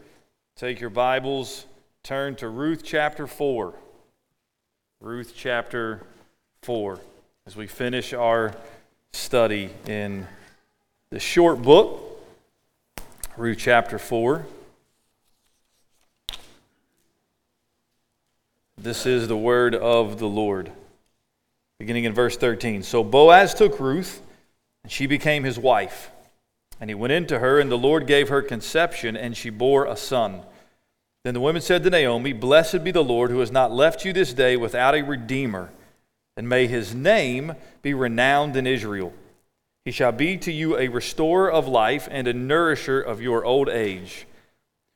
Take 0.56 0.80
your 0.80 0.92
Bibles, 0.92 1.66
turn 2.04 2.36
to 2.36 2.48
Ruth 2.48 2.84
chapter 2.84 3.26
4. 3.26 3.74
Ruth 5.02 5.34
chapter 5.36 6.04
4. 6.62 7.00
As 7.48 7.56
we 7.56 7.66
finish 7.66 8.14
our 8.14 8.56
study 9.14 9.72
in 9.88 10.28
the 11.10 11.20
short 11.20 11.64
book, 11.64 12.22
Ruth 13.36 13.58
chapter 13.58 13.98
4. 13.98 14.46
This 18.78 19.08
is 19.08 19.28
the 19.28 19.36
word 19.36 19.74
of 19.74 20.20
the 20.20 20.28
Lord. 20.28 20.72
Beginning 21.80 22.04
in 22.04 22.14
verse 22.14 22.38
13. 22.38 22.84
So 22.84 23.04
Boaz 23.04 23.56
took 23.56 23.80
Ruth, 23.80 24.22
and 24.84 24.92
she 24.92 25.08
became 25.08 25.44
his 25.44 25.58
wife. 25.58 26.12
And 26.80 26.90
he 26.90 26.96
went 26.96 27.14
in 27.14 27.26
to 27.28 27.40
her, 27.40 27.60
and 27.60 27.72
the 27.72 27.78
Lord 27.78 28.08
gave 28.08 28.30
her 28.30 28.42
conception, 28.42 29.16
and 29.16 29.36
she 29.36 29.50
bore 29.50 29.86
a 29.86 29.96
son. 29.96 30.42
Then 31.24 31.34
the 31.34 31.42
women 31.42 31.62
said 31.62 31.84
to 31.84 31.90
Naomi, 31.90 32.34
Blessed 32.34 32.84
be 32.84 32.92
the 32.92 33.04
Lord 33.04 33.32
who 33.32 33.40
has 33.40 33.52
not 33.52 33.72
left 33.72 34.06
you 34.06 34.14
this 34.14 34.34
day 34.34 34.58
without 34.58 34.94
a 34.94 35.02
redeemer, 35.02 35.72
and 36.38 36.48
may 36.48 36.68
his 36.68 36.94
name 36.94 37.56
be 37.82 37.94
renowned 37.94 38.56
in 38.56 38.68
Israel. 38.68 39.14
He 39.86 39.92
shall 39.92 40.12
be 40.12 40.38
to 40.38 40.52
you 40.52 40.78
a 40.78 40.88
restorer 40.88 41.52
of 41.52 41.68
life 41.68 42.08
and 42.12 42.28
a 42.28 42.34
nourisher 42.34 43.02
of 43.02 43.22
your 43.22 43.46
old 43.46 43.70
age. 43.70 44.28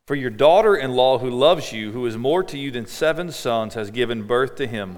For 0.07 0.15
your 0.15 0.31
daughter 0.31 0.75
in 0.75 0.93
law, 0.93 1.19
who 1.19 1.29
loves 1.29 1.71
you, 1.71 1.91
who 1.91 2.05
is 2.07 2.17
more 2.17 2.43
to 2.43 2.57
you 2.57 2.71
than 2.71 2.87
seven 2.87 3.31
sons, 3.31 3.75
has 3.75 3.91
given 3.91 4.23
birth 4.23 4.55
to 4.55 4.65
him. 4.65 4.97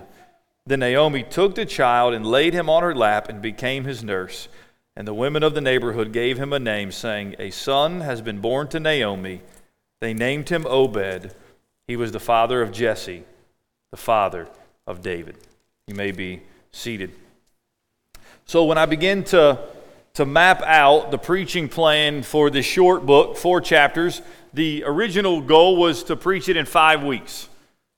Then 0.66 0.80
Naomi 0.80 1.24
took 1.24 1.56
the 1.56 1.66
child 1.66 2.14
and 2.14 2.26
laid 2.26 2.54
him 2.54 2.70
on 2.70 2.84
her 2.84 2.96
lap 2.96 3.28
and 3.28 3.42
became 3.42 3.84
his 3.84 4.04
nurse. 4.04 4.48
And 4.96 5.08
the 5.08 5.14
women 5.14 5.44
of 5.44 5.54
the 5.54 5.62
neighborhood 5.62 6.12
gave 6.12 6.38
him 6.38 6.54
a 6.54 6.60
name, 6.60 6.92
saying, 6.92 7.36
A 7.40 7.50
son 7.50 8.02
has 8.02 8.22
been 8.22 8.40
born 8.40 8.68
to 8.70 8.80
Naomi. 8.80 9.42
They 10.02 10.14
named 10.14 10.50
him 10.50 10.66
Obed. 10.68 11.34
He 11.88 11.96
was 11.96 12.12
the 12.12 12.20
father 12.20 12.62
of 12.62 12.72
Jesse, 12.72 13.24
the 13.92 13.98
father 13.98 14.48
of 14.86 15.02
David. 15.02 15.38
You 15.88 15.96
may 15.96 16.12
be 16.12 16.42
seated. 16.72 17.12
So, 18.46 18.66
when 18.66 18.78
I 18.78 18.86
begin 18.86 19.24
to, 19.26 19.60
to 20.16 20.26
map 20.26 20.62
out 20.64 21.12
the 21.12 21.18
preaching 21.18 21.70
plan 21.70 22.24
for 22.24 22.50
this 22.50 22.66
short 22.66 23.06
book, 23.06 23.38
four 23.38 23.62
chapters, 23.62 24.22
the 24.54 24.84
original 24.86 25.42
goal 25.42 25.78
was 25.78 26.04
to 26.04 26.16
preach 26.16 26.50
it 26.50 26.58
in 26.58 26.66
five 26.66 27.04
weeks 27.04 27.48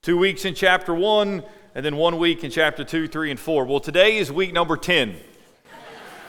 two 0.04 0.18
weeks 0.18 0.44
in 0.44 0.54
chapter 0.54 0.94
one, 0.94 1.42
and 1.74 1.86
then 1.86 1.96
one 1.96 2.18
week 2.18 2.44
in 2.44 2.52
chapter 2.52 2.84
two, 2.84 3.08
three, 3.08 3.32
and 3.32 3.40
four. 3.40 3.64
Well, 3.64 3.80
today 3.80 4.18
is 4.18 4.30
week 4.30 4.52
number 4.52 4.76
10. 4.76 5.16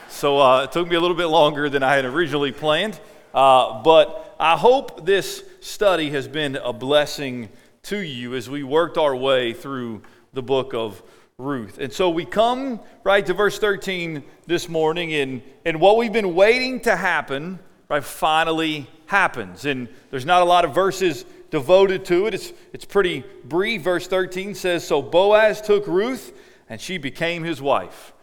So 0.09 0.39
uh, 0.39 0.63
it 0.63 0.71
took 0.71 0.87
me 0.87 0.95
a 0.95 0.99
little 0.99 1.17
bit 1.17 1.27
longer 1.27 1.69
than 1.69 1.83
I 1.83 1.95
had 1.95 2.05
originally 2.05 2.51
planned. 2.51 2.99
Uh, 3.33 3.83
but 3.83 4.35
I 4.39 4.57
hope 4.57 5.05
this 5.05 5.43
study 5.59 6.09
has 6.11 6.27
been 6.27 6.55
a 6.55 6.71
blessing 6.71 7.49
to 7.83 7.97
you 7.97 8.33
as 8.35 8.49
we 8.49 8.63
worked 8.63 8.97
our 8.97 9.15
way 9.15 9.53
through 9.53 10.01
the 10.33 10.41
book 10.41 10.73
of 10.73 11.03
Ruth. 11.37 11.77
And 11.79 11.91
so 11.91 12.09
we 12.09 12.23
come 12.23 12.79
right 13.03 13.25
to 13.25 13.33
verse 13.33 13.59
13 13.59 14.23
this 14.47 14.69
morning, 14.69 15.13
and, 15.13 15.41
and 15.65 15.81
what 15.81 15.97
we've 15.97 16.13
been 16.13 16.33
waiting 16.33 16.79
to 16.81 16.95
happen, 16.95 17.59
right, 17.89 18.03
finally 18.03 18.87
happens. 19.07 19.65
And 19.65 19.89
there's 20.11 20.25
not 20.25 20.41
a 20.41 20.45
lot 20.45 20.63
of 20.63 20.73
verses 20.73 21.25
devoted 21.51 22.05
to 22.05 22.27
it, 22.27 22.33
it's, 22.33 22.53
it's 22.73 22.85
pretty 22.85 23.23
brief. 23.43 23.81
Verse 23.81 24.07
13 24.07 24.55
says 24.55 24.87
So 24.87 25.01
Boaz 25.01 25.61
took 25.61 25.87
Ruth, 25.87 26.31
and 26.69 26.79
she 26.79 26.97
became 26.97 27.43
his 27.43 27.61
wife 27.61 28.13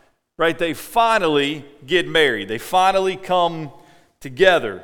right? 0.43 0.59
They 0.59 0.75
finally 0.75 1.65
get 1.87 2.09
married, 2.09 2.49
they 2.49 2.59
finally 2.59 3.17
come 3.17 3.71
together. 4.19 4.83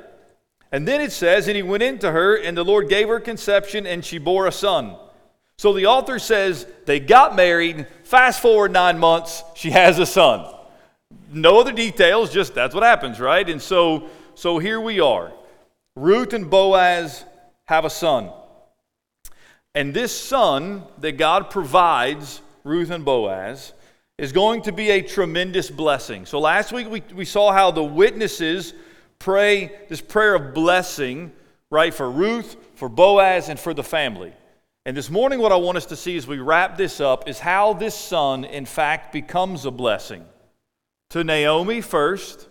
And 0.71 0.87
then 0.87 1.01
it 1.01 1.11
says, 1.11 1.49
and 1.49 1.57
he 1.57 1.65
went 1.65 1.83
into 1.83 2.13
her, 2.13 2.37
and 2.37 2.57
the 2.57 2.65
Lord 2.65 2.89
gave 2.89 3.09
her 3.09 3.19
conception, 3.19 3.85
and 3.85 4.05
she 4.05 4.19
bore 4.19 4.47
a 4.47 4.53
son. 4.53 4.95
So 5.57 5.73
the 5.73 5.87
author 5.87 6.21
says 6.21 6.65
they 6.87 7.01
got 7.01 7.35
married. 7.35 7.89
Fast 8.05 8.41
forward 8.41 8.71
nine 8.71 9.01
months, 9.01 9.43
she 9.57 9.73
has 9.73 9.99
a 9.99 10.07
son. 10.07 10.47
No 11.33 11.59
other 11.59 11.73
details, 11.73 12.33
just 12.33 12.55
that's 12.55 12.73
what 12.73 12.85
happens, 12.85 13.19
right? 13.19 13.51
And 13.51 13.61
so, 13.61 14.11
so 14.37 14.59
here 14.59 14.81
we 14.81 15.01
are. 15.01 15.33
Ruth 15.97 16.35
and 16.35 16.49
Boaz 16.49 17.25
have 17.65 17.85
a 17.85 17.91
son. 17.91 18.31
And 19.75 19.93
this 19.93 20.17
son 20.17 20.85
that 20.99 21.19
God 21.19 21.51
provides 21.51 22.43
Ruth 22.63 22.91
and 22.91 23.05
Boaz 23.05 23.73
is 24.19 24.33
going 24.33 24.63
to 24.63 24.73
be 24.73 24.91
a 24.91 25.01
tremendous 25.01 25.71
blessing. 25.71 26.27
So 26.27 26.41
last 26.41 26.73
week 26.73 26.91
we, 26.91 27.03
we 27.15 27.25
saw 27.25 27.53
how 27.53 27.71
the 27.71 27.85
witnesses 27.85 28.75
pray 29.19 29.73
this 29.89 30.01
prayer 30.01 30.35
of 30.35 30.55
blessing, 30.55 31.33
right, 31.71 31.95
for 31.95 32.11
Ruth, 32.11 32.57
for 32.75 32.89
Boaz, 32.89 33.49
and 33.49 33.59
for 33.59 33.73
the 33.73 33.85
family. 33.85 34.33
And 34.85 34.97
this 34.97 35.11
morning, 35.11 35.39
what 35.39 35.53
I 35.53 35.57
want 35.57 35.77
us 35.77 35.87
to 35.87 35.97
see 35.97 36.17
as 36.17 36.27
we 36.27 36.39
wrap 36.39 36.77
this 36.77 37.01
up 37.01 37.29
is 37.29 37.39
how 37.39 37.75
this 37.75 37.95
son, 37.95 38.45
in 38.45 38.65
fact, 38.65 39.13
becomes 39.13 39.65
a 39.65 39.71
blessing 39.71 40.25
to 41.11 41.23
Naomi 41.23 41.81
first, 41.81 42.49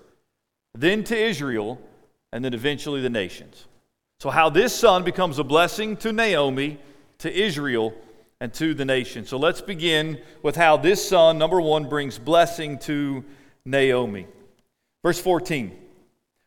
then 0.74 1.04
to 1.06 1.18
Israel, 1.18 1.82
and 2.32 2.46
then 2.46 2.54
eventually 2.54 3.02
the 3.02 3.10
nations. 3.10 3.66
So, 4.20 4.30
how 4.30 4.50
this 4.50 4.76
son 4.76 5.04
becomes 5.04 5.40
a 5.40 5.44
blessing 5.44 5.98
to 5.98 6.14
Naomi, 6.14 6.80
to 7.20 7.34
Israel, 7.34 7.94
and 8.40 8.54
to 8.54 8.74
the 8.74 8.86
nation. 8.86 9.26
So 9.26 9.38
let's 9.38 9.62
begin 9.62 10.20
with 10.44 10.56
how 10.56 10.78
this 10.78 11.08
son, 11.08 11.38
number 11.38 11.60
one, 11.60 11.90
brings 11.90 12.20
blessing 12.20 12.78
to 12.80 13.24
Naomi. 13.66 14.28
Verse 15.04 15.20
14 15.20 15.78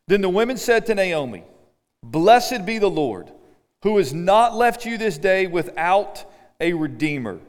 Then 0.07 0.21
the 0.21 0.29
women 0.29 0.57
said 0.57 0.87
to 0.87 0.95
Naomi, 0.95 1.45
Blessed 2.03 2.65
be 2.65 2.79
the 2.79 2.91
Lord, 2.91 3.31
who 3.83 3.97
has 3.99 4.15
not 4.15 4.55
left 4.55 4.85
you 4.85 4.99
this 4.99 5.19
day 5.19 5.47
without 5.47 6.25
a 6.61 6.73
redeemer, 6.73 7.41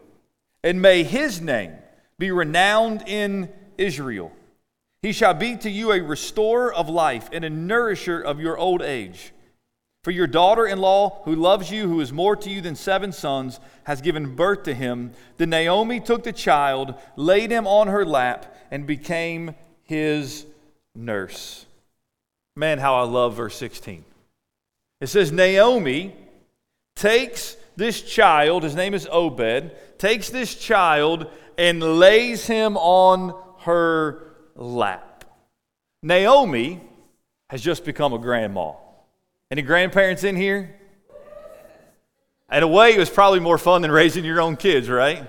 and 0.64 0.82
may 0.82 1.04
his 1.04 1.42
name 1.42 1.74
be 2.18 2.32
renowned 2.32 3.04
in 3.08 3.50
Israel. 3.78 4.32
He 5.02 5.12
shall 5.12 5.34
be 5.34 5.58
to 5.58 5.70
you 5.70 5.92
a 5.92 6.02
restorer 6.02 6.74
of 6.74 6.88
life 6.88 7.30
and 7.32 7.44
a 7.44 7.50
nourisher 7.50 8.22
of 8.22 8.40
your 8.40 8.58
old 8.58 8.82
age. 8.82 9.34
For 10.04 10.12
your 10.12 10.28
daughter 10.28 10.66
in 10.66 10.80
law, 10.80 11.22
who 11.26 11.36
loves 11.36 11.70
you, 11.70 11.88
who 11.88 12.00
is 12.02 12.12
more 12.12 12.36
to 12.36 12.50
you 12.50 12.62
than 12.62 12.76
seven 12.76 13.12
sons, 13.12 13.60
has 13.84 14.02
given 14.02 14.36
birth 14.36 14.64
to 14.64 14.74
him. 14.74 15.12
Then 15.38 15.52
Naomi 15.52 16.00
took 16.00 16.24
the 16.24 16.34
child, 16.34 16.96
laid 17.16 17.52
him 17.52 17.68
on 17.68 17.88
her 17.88 18.04
lap, 18.04 18.56
and 18.72 18.88
became 18.88 19.54
his 19.84 20.46
nurse. 20.96 21.68
Man, 22.56 22.80
how 22.80 22.96
I 22.96 23.04
love 23.04 23.36
verse 23.36 23.56
16. 23.58 24.04
It 25.02 25.08
says, 25.08 25.32
Naomi 25.32 26.16
takes 26.96 27.56
this 27.76 28.02
child, 28.02 28.64
his 28.64 28.76
name 28.76 28.94
is 28.94 29.08
Obed, 29.12 29.72
takes 30.00 30.30
this 30.30 30.56
child 30.56 31.28
and 31.58 32.00
lays 32.00 32.48
him 32.48 32.76
on 32.78 33.40
her 33.60 34.24
lap. 34.56 35.26
Naomi 36.02 36.82
has 37.50 37.62
just 37.62 37.86
become 37.86 38.14
a 38.14 38.18
grandma. 38.18 38.74
Any 39.52 39.64
grandparents 39.64 40.24
in 40.24 40.38
here? 40.38 40.74
In 42.50 42.64
a 42.64 42.68
way, 42.68 42.94
it 42.94 42.98
was 42.98 43.10
probably 43.10 43.42
more 43.42 43.58
fun 43.58 43.82
than 43.82 43.92
raising 43.92 44.24
your 44.24 44.40
own 44.40 44.56
kids, 44.56 44.90
right? 44.90 45.28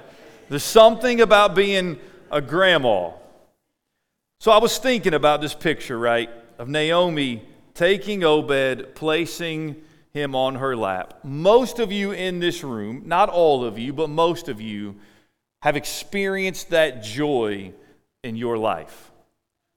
There's 0.48 0.62
something 0.62 1.20
about 1.20 1.56
being 1.56 1.98
a 2.30 2.40
grandma. 2.40 3.10
So 4.38 4.52
I 4.52 4.58
was 4.58 4.78
thinking 4.78 5.12
about 5.12 5.40
this 5.40 5.54
picture, 5.54 5.98
right, 5.98 6.30
of 6.58 6.68
Naomi 6.68 7.42
taking 7.74 8.22
Obed, 8.22 8.94
placing 8.94 9.82
him 10.12 10.36
on 10.36 10.56
her 10.56 10.76
lap. 10.76 11.18
Most 11.24 11.80
of 11.80 11.90
you 11.90 12.12
in 12.12 12.38
this 12.38 12.62
room, 12.62 13.02
not 13.06 13.28
all 13.28 13.64
of 13.64 13.76
you, 13.76 13.92
but 13.92 14.08
most 14.08 14.48
of 14.48 14.60
you, 14.60 14.96
have 15.62 15.76
experienced 15.76 16.70
that 16.70 17.02
joy 17.02 17.72
in 18.22 18.36
your 18.36 18.58
life. 18.58 19.11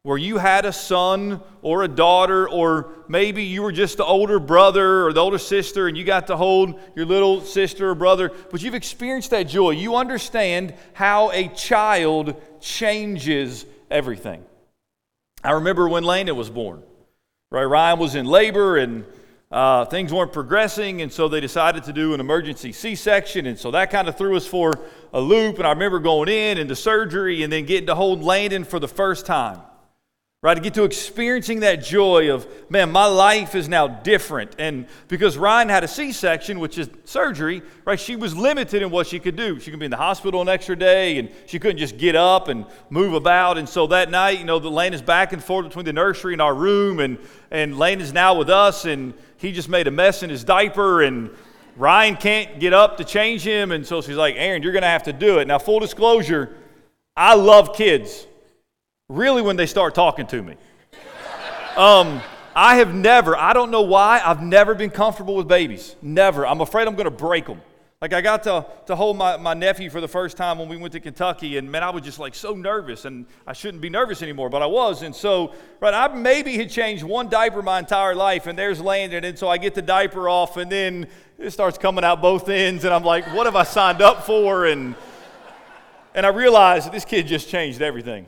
Where 0.06 0.20
you 0.20 0.38
had 0.38 0.66
a 0.66 0.72
son 0.72 1.42
or 1.64 1.82
a 1.82 1.88
daughter, 1.88 2.48
or 2.48 2.92
maybe 3.08 3.44
you 3.44 3.64
were 3.64 3.72
just 3.72 3.98
the 3.98 4.06
older 4.06 4.38
brother 4.38 5.04
or 5.04 5.14
the 5.14 5.20
older 5.20 5.40
sister 5.40 5.88
and 5.88 5.98
you 5.98 6.04
got 6.04 6.28
to 6.28 6.38
hold 6.38 6.80
your 6.96 7.08
little 7.08 7.42
sister 7.42 7.90
or 7.90 7.96
brother, 7.96 8.32
but 8.52 8.62
you've 8.62 8.76
experienced 8.76 9.32
that 9.32 9.48
joy. 9.48 9.72
You 9.72 9.96
understand 9.96 10.76
how 10.94 11.32
a 11.32 11.48
child 11.48 12.40
changes 12.62 13.66
everything. 13.90 14.46
I 15.44 15.54
remember 15.54 15.90
when 15.90 16.04
Lena 16.04 16.36
was 16.36 16.52
born. 16.52 16.84
Right, 17.50 17.64
Ryan 17.64 17.98
was 17.98 18.14
in 18.14 18.28
labor 18.28 18.78
and 18.78 19.06
uh, 19.50 19.86
things 19.86 20.14
weren't 20.14 20.34
progressing, 20.34 21.02
and 21.02 21.12
so 21.12 21.28
they 21.28 21.42
decided 21.42 21.84
to 21.86 21.94
do 21.94 22.14
an 22.14 22.20
emergency 22.20 22.74
C 22.74 22.94
section. 22.94 23.48
And 23.48 23.58
so 23.58 23.72
that 23.72 23.90
kind 23.90 24.08
of 24.08 24.20
threw 24.20 24.38
us 24.38 24.46
for 24.46 24.72
a 25.14 25.20
loop. 25.20 25.58
And 25.58 25.66
I 25.66 25.72
remember 25.72 25.98
going 25.98 26.30
in 26.30 26.60
and 26.60 26.70
the 26.70 26.76
surgery 26.76 27.42
and 27.42 27.52
then 27.52 27.66
getting 27.66 27.88
to 27.88 27.96
hold 27.96 28.22
Landon 28.24 28.66
for 28.66 28.80
the 28.80 28.88
first 28.88 29.26
time. 29.26 29.62
Right, 30.46 30.54
to 30.54 30.62
get 30.62 30.76
to 30.76 30.84
experiencing 30.84 31.62
that 31.62 31.78
joy 31.78 32.32
of, 32.32 32.48
man, 32.70 32.92
my 32.92 33.08
life 33.08 33.56
is 33.56 33.68
now 33.68 33.88
different. 33.88 34.52
And 34.60 34.86
because 35.08 35.40
Ryan 35.40 35.70
had 35.70 35.84
a 35.84 35.88
C 35.88 36.12
section, 36.12 36.60
which 36.60 36.78
is 36.78 36.88
surgery, 37.04 37.64
right, 37.84 38.00
she 38.00 38.16
was 38.16 38.38
limited 38.38 38.84
in 38.84 38.92
what 38.92 39.08
she 39.08 39.18
could 39.18 39.36
do. 39.36 39.60
She 39.60 39.72
could 39.72 39.80
be 39.80 39.86
in 39.86 39.90
the 39.90 39.98
hospital 39.98 40.44
an 40.44 40.48
extra 40.48 40.76
day 40.76 41.18
and 41.18 41.32
she 41.48 41.58
couldn't 41.58 41.80
just 41.80 41.98
get 41.98 42.16
up 42.16 42.48
and 42.48 42.68
move 42.92 43.16
about. 43.16 43.58
And 43.58 43.68
so 43.68 43.88
that 43.88 44.12
night, 44.12 44.38
you 44.38 44.46
know, 44.46 44.60
the 44.60 44.70
lane 44.70 44.94
is 44.94 45.02
back 45.02 45.34
and 45.34 45.44
forth 45.44 45.66
between 45.66 45.86
the 45.86 45.94
nursery 45.94 46.34
and 46.34 46.42
our 46.44 46.54
room. 46.54 47.00
And, 47.00 47.18
and 47.50 47.80
Lane 47.80 48.00
is 48.00 48.14
now 48.14 48.36
with 48.36 48.52
us 48.52 48.86
and 48.86 49.16
he 49.38 49.52
just 49.52 49.68
made 49.68 49.88
a 49.88 49.92
mess 49.92 50.22
in 50.22 50.30
his 50.30 50.44
diaper. 50.44 51.02
And 51.02 51.32
Ryan 51.76 52.18
can't 52.18 52.60
get 52.60 52.72
up 52.72 52.98
to 52.98 53.04
change 53.04 53.42
him. 53.42 53.72
And 53.72 53.84
so 53.84 54.00
she's 54.00 54.16
like, 54.16 54.36
Aaron, 54.38 54.62
you're 54.62 54.74
going 54.74 54.84
to 54.84 54.90
have 54.90 55.06
to 55.06 55.14
do 55.14 55.40
it. 55.40 55.48
Now, 55.48 55.58
full 55.58 55.80
disclosure, 55.80 56.56
I 57.18 57.34
love 57.34 57.76
kids 57.76 58.28
really 59.10 59.42
when 59.42 59.56
they 59.56 59.68
start 59.68 59.94
talking 59.94 60.26
to 60.28 60.42
me. 60.42 60.56
Um, 61.78 62.22
I 62.56 62.78
have 62.78 62.96
never, 62.96 63.38
I 63.38 63.54
don't 63.54 63.70
know 63.70 63.82
why, 63.82 64.22
I've 64.24 64.42
never 64.42 64.74
been 64.74 64.90
comfortable 64.90 65.36
with 65.36 65.48
babies. 65.48 65.96
Never. 66.02 66.48
I'm 66.48 66.62
afraid 66.62 66.88
I'm 66.88 66.96
going 66.96 67.06
to 67.06 67.12
break 67.12 67.46
them. 67.46 67.62
Like, 68.02 68.14
I 68.14 68.22
got 68.22 68.44
to, 68.44 68.66
to 68.88 68.96
hold 68.96 69.18
my, 69.18 69.38
my 69.38 69.54
nephew 69.54 69.90
for 69.90 70.02
the 70.02 70.08
first 70.08 70.38
time 70.38 70.60
when 70.60 70.68
we 70.68 70.78
went 70.78 70.94
to 70.94 71.00
Kentucky, 71.00 71.58
and 71.58 71.72
man, 71.72 71.82
I 71.82 71.90
was 71.90 72.04
just 72.04 72.20
like 72.20 72.36
so 72.36 72.54
nervous, 72.54 73.06
and 73.06 73.26
I 73.48 73.54
shouldn't 73.54 73.82
be 73.82 73.90
nervous 73.90 74.22
anymore, 74.22 74.50
but 74.50 74.62
I 74.62 74.66
was. 74.66 75.02
And 75.02 75.16
so, 75.16 75.54
right, 75.80 75.94
I 75.94 76.14
maybe 76.14 76.58
had 76.58 76.70
changed 76.70 77.04
one 77.04 77.30
diaper 77.30 77.62
my 77.62 77.80
entire 77.80 78.14
life, 78.14 78.48
and 78.48 78.58
there's 78.60 78.82
Landon, 78.82 79.24
and 79.24 79.40
so 79.40 79.48
I 79.48 79.58
get 79.58 79.76
the 79.76 79.82
diaper 79.82 80.28
off, 80.28 80.58
and 80.58 80.72
then 80.72 81.08
it 81.40 81.52
starts 81.52 81.78
coming 81.78 82.04
out 82.04 82.22
both 82.22 82.50
ends, 82.50 82.84
and 82.84 82.94
I'm 82.94 83.04
like, 83.04 83.26
what 83.34 83.46
have 83.46 83.56
I 83.56 83.64
signed 83.64 84.02
up 84.02 84.26
for? 84.26 84.66
And, 84.66 84.96
and 86.14 86.26
I 86.26 86.30
realized 86.30 86.92
this 86.92 87.06
kid 87.06 87.28
just 87.28 87.50
changed 87.50 87.82
everything. 87.82 88.28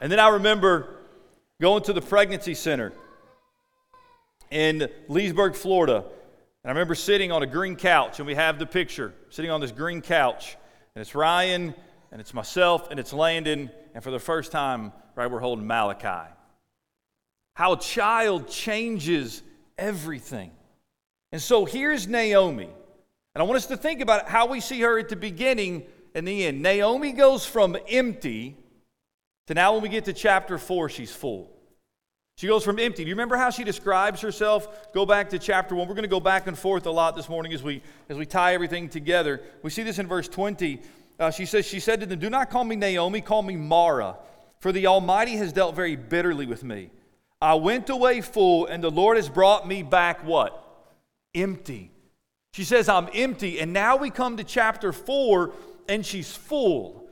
And 0.00 0.10
then 0.12 0.20
I 0.20 0.28
remember 0.28 0.96
going 1.60 1.82
to 1.84 1.92
the 1.92 2.00
pregnancy 2.00 2.54
center 2.54 2.92
in 4.50 4.88
Leesburg, 5.08 5.54
Florida. 5.54 6.04
And 6.62 6.70
I 6.70 6.70
remember 6.70 6.94
sitting 6.94 7.32
on 7.32 7.42
a 7.42 7.46
green 7.46 7.76
couch, 7.76 8.18
and 8.20 8.26
we 8.26 8.34
have 8.34 8.58
the 8.58 8.66
picture 8.66 9.12
sitting 9.30 9.50
on 9.50 9.60
this 9.60 9.72
green 9.72 10.00
couch. 10.00 10.56
And 10.94 11.02
it's 11.02 11.14
Ryan, 11.14 11.74
and 12.12 12.20
it's 12.20 12.32
myself, 12.32 12.90
and 12.90 13.00
it's 13.00 13.12
Landon. 13.12 13.70
And 13.94 14.04
for 14.04 14.10
the 14.10 14.18
first 14.18 14.52
time, 14.52 14.92
right, 15.16 15.30
we're 15.30 15.40
holding 15.40 15.66
Malachi. 15.66 16.30
How 17.54 17.72
a 17.72 17.78
child 17.78 18.48
changes 18.48 19.42
everything. 19.76 20.52
And 21.32 21.42
so 21.42 21.64
here's 21.64 22.06
Naomi. 22.06 22.68
And 23.34 23.42
I 23.42 23.44
want 23.44 23.56
us 23.56 23.66
to 23.66 23.76
think 23.76 24.00
about 24.00 24.28
how 24.28 24.46
we 24.46 24.60
see 24.60 24.80
her 24.80 24.98
at 24.98 25.08
the 25.08 25.16
beginning 25.16 25.84
and 26.14 26.26
the 26.26 26.46
end. 26.46 26.62
Naomi 26.62 27.12
goes 27.12 27.44
from 27.44 27.76
empty 27.88 28.56
to 29.48 29.54
now, 29.54 29.72
when 29.72 29.80
we 29.80 29.88
get 29.88 30.04
to 30.04 30.12
chapter 30.12 30.58
4, 30.58 30.90
she's 30.90 31.10
full. 31.10 31.50
She 32.36 32.46
goes 32.46 32.62
from 32.62 32.78
empty. 32.78 33.02
Do 33.02 33.08
you 33.08 33.14
remember 33.14 33.38
how 33.38 33.48
she 33.48 33.64
describes 33.64 34.20
herself? 34.20 34.92
Go 34.92 35.06
back 35.06 35.30
to 35.30 35.38
chapter 35.38 35.74
1. 35.74 35.88
We're 35.88 35.94
going 35.94 36.02
to 36.02 36.08
go 36.08 36.20
back 36.20 36.46
and 36.46 36.56
forth 36.56 36.84
a 36.84 36.90
lot 36.90 37.16
this 37.16 37.30
morning 37.30 37.54
as 37.54 37.62
we, 37.62 37.82
as 38.10 38.18
we 38.18 38.26
tie 38.26 38.52
everything 38.52 38.90
together. 38.90 39.40
We 39.62 39.70
see 39.70 39.84
this 39.84 39.98
in 39.98 40.06
verse 40.06 40.28
20. 40.28 40.82
Uh, 41.18 41.30
she 41.30 41.46
says, 41.46 41.64
She 41.64 41.80
said 41.80 41.98
to 42.00 42.06
them, 42.06 42.18
Do 42.18 42.28
not 42.28 42.50
call 42.50 42.62
me 42.62 42.76
Naomi, 42.76 43.22
call 43.22 43.42
me 43.42 43.56
Mara, 43.56 44.16
for 44.60 44.70
the 44.70 44.86
Almighty 44.86 45.36
has 45.36 45.50
dealt 45.50 45.74
very 45.74 45.96
bitterly 45.96 46.44
with 46.44 46.62
me. 46.62 46.90
I 47.40 47.54
went 47.54 47.88
away 47.88 48.20
full, 48.20 48.66
and 48.66 48.84
the 48.84 48.90
Lord 48.90 49.16
has 49.16 49.30
brought 49.30 49.66
me 49.66 49.82
back 49.82 50.22
what? 50.26 50.62
Empty. 51.34 51.90
She 52.52 52.64
says, 52.64 52.90
I'm 52.90 53.08
empty. 53.14 53.60
And 53.60 53.72
now 53.72 53.96
we 53.96 54.10
come 54.10 54.36
to 54.36 54.44
chapter 54.44 54.92
4, 54.92 55.54
and 55.88 56.04
she's 56.04 56.36
full. 56.36 57.07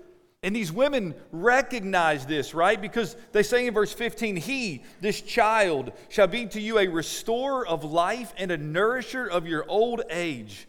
And 0.47 0.55
these 0.55 0.71
women 0.71 1.17
recognize 1.33 2.25
this, 2.25 2.55
right? 2.55 2.81
Because 2.81 3.17
they 3.33 3.43
say 3.43 3.67
in 3.67 3.75
verse 3.75 3.93
15, 3.93 4.37
He, 4.37 4.85
this 5.01 5.21
child, 5.21 5.91
shall 6.09 6.29
be 6.29 6.47
to 6.47 6.61
you 6.61 6.79
a 6.79 6.87
restorer 6.87 7.67
of 7.67 7.83
life 7.83 8.33
and 8.39 8.53
a 8.53 8.57
nourisher 8.57 9.27
of 9.27 9.49
your 9.49 9.69
old 9.69 10.03
age. 10.09 10.69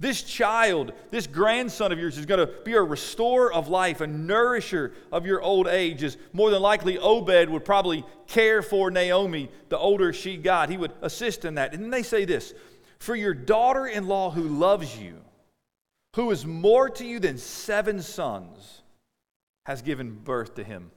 This 0.00 0.24
child, 0.24 0.92
this 1.12 1.28
grandson 1.28 1.92
of 1.92 2.00
yours, 2.00 2.18
is 2.18 2.26
going 2.26 2.44
to 2.44 2.52
be 2.64 2.72
a 2.72 2.82
restorer 2.82 3.52
of 3.52 3.68
life, 3.68 4.00
a 4.00 4.08
nourisher 4.08 4.92
of 5.12 5.24
your 5.24 5.40
old 5.40 5.68
age. 5.68 6.02
Is 6.02 6.16
more 6.32 6.50
than 6.50 6.60
likely 6.60 6.98
Obed 6.98 7.48
would 7.48 7.64
probably 7.64 8.04
care 8.26 8.60
for 8.60 8.90
Naomi 8.90 9.52
the 9.68 9.78
older 9.78 10.12
she 10.12 10.36
got. 10.36 10.68
He 10.68 10.76
would 10.76 10.94
assist 11.00 11.44
in 11.44 11.54
that. 11.54 11.74
And 11.74 11.84
then 11.84 11.90
they 11.90 12.02
say 12.02 12.24
this 12.24 12.54
For 12.98 13.14
your 13.14 13.34
daughter 13.34 13.86
in 13.86 14.08
law 14.08 14.32
who 14.32 14.42
loves 14.42 14.98
you, 14.98 15.14
who 16.16 16.28
is 16.32 16.44
more 16.44 16.90
to 16.90 17.06
you 17.06 17.20
than 17.20 17.38
seven 17.38 18.02
sons, 18.02 18.81
has 19.64 19.82
given 19.82 20.12
birth 20.12 20.54
to 20.54 20.64
him. 20.64 20.90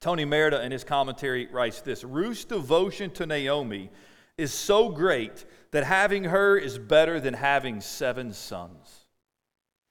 Tony 0.00 0.24
Merida, 0.24 0.62
in 0.62 0.72
his 0.72 0.84
commentary, 0.84 1.46
writes 1.46 1.80
this 1.80 2.04
Ruth's 2.04 2.44
devotion 2.44 3.10
to 3.12 3.26
Naomi 3.26 3.90
is 4.36 4.52
so 4.52 4.90
great 4.90 5.44
that 5.70 5.84
having 5.84 6.24
her 6.24 6.56
is 6.56 6.78
better 6.78 7.18
than 7.20 7.34
having 7.34 7.80
seven 7.80 8.32
sons. 8.32 9.06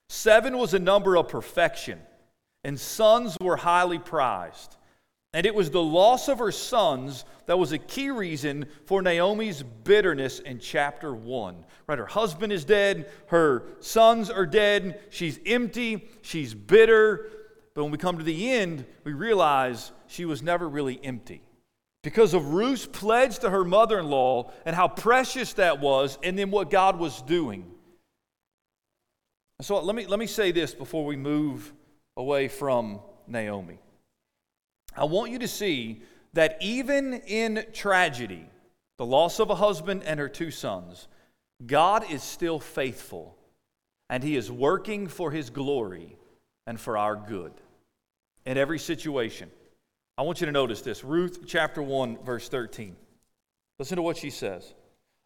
Seven 0.09 0.57
was 0.57 0.73
a 0.73 0.79
number 0.79 1.17
of 1.17 1.29
perfection, 1.29 1.99
and 2.63 2.79
sons 2.79 3.37
were 3.41 3.57
highly 3.57 3.99
prized. 3.99 4.77
And 5.33 5.45
it 5.45 5.53
was 5.53 5.69
the 5.69 5.83
loss 5.83 6.29
of 6.29 6.39
her 6.39 6.51
sons 6.51 7.25
that 7.47 7.59
was 7.59 7.73
a 7.73 7.77
key 7.77 8.09
reason 8.09 8.67
for 8.85 9.01
Naomi's 9.01 9.63
bitterness 9.83 10.39
in 10.39 10.59
chapter 10.59 11.13
1. 11.13 11.65
Right? 11.87 11.99
Her 11.99 12.05
husband 12.05 12.53
is 12.53 12.63
dead, 12.63 13.11
her 13.27 13.63
sons 13.81 14.29
are 14.29 14.45
dead, 14.45 15.01
she's 15.09 15.39
empty, 15.45 16.07
she's 16.21 16.53
bitter, 16.53 17.29
but 17.75 17.83
when 17.83 17.91
we 17.91 17.97
come 17.97 18.17
to 18.17 18.23
the 18.23 18.51
end, 18.51 18.85
we 19.03 19.11
realize 19.11 19.91
she 20.07 20.23
was 20.23 20.41
never 20.41 20.67
really 20.67 20.99
empty. 21.03 21.41
Because 22.03 22.33
of 22.33 22.53
Ruth's 22.53 22.85
pledge 22.85 23.39
to 23.39 23.49
her 23.49 23.65
mother 23.65 23.99
in 23.99 24.09
law 24.09 24.51
and 24.65 24.75
how 24.75 24.87
precious 24.87 25.53
that 25.53 25.81
was, 25.81 26.17
and 26.23 26.39
then 26.39 26.51
what 26.51 26.69
God 26.69 26.97
was 26.97 27.21
doing. 27.23 27.69
So 29.61 29.79
let 29.81 29.95
me, 29.95 30.05
let 30.05 30.19
me 30.19 30.27
say 30.27 30.51
this 30.51 30.73
before 30.73 31.03
we 31.05 31.17
move 31.17 31.73
away 32.15 32.47
from 32.47 33.01
Naomi. 33.27 33.79
I 34.95 35.03
want 35.03 35.31
you 35.31 35.39
to 35.39 35.47
see 35.47 36.01
that 36.33 36.57
even 36.61 37.15
in 37.27 37.65
tragedy, 37.73 38.45
the 38.97 39.05
loss 39.05 39.39
of 39.39 39.49
a 39.49 39.55
husband 39.55 40.03
and 40.05 40.17
her 40.19 40.29
two 40.29 40.51
sons, 40.51 41.09
God 41.65 42.09
is 42.09 42.23
still 42.23 42.59
faithful 42.59 43.35
and 44.09 44.23
He 44.23 44.37
is 44.37 44.49
working 44.49 45.07
for 45.07 45.31
His 45.31 45.49
glory 45.49 46.17
and 46.67 46.79
for 46.79 46.97
our 46.97 47.15
good 47.15 47.51
in 48.45 48.57
every 48.57 48.79
situation. 48.79 49.49
I 50.17 50.21
want 50.21 50.39
you 50.39 50.45
to 50.45 50.51
notice 50.51 50.81
this 50.81 51.03
Ruth 51.03 51.39
chapter 51.45 51.81
1, 51.81 52.19
verse 52.23 52.47
13. 52.47 52.95
Listen 53.79 53.97
to 53.97 54.01
what 54.01 54.17
she 54.17 54.29
says. 54.29 54.73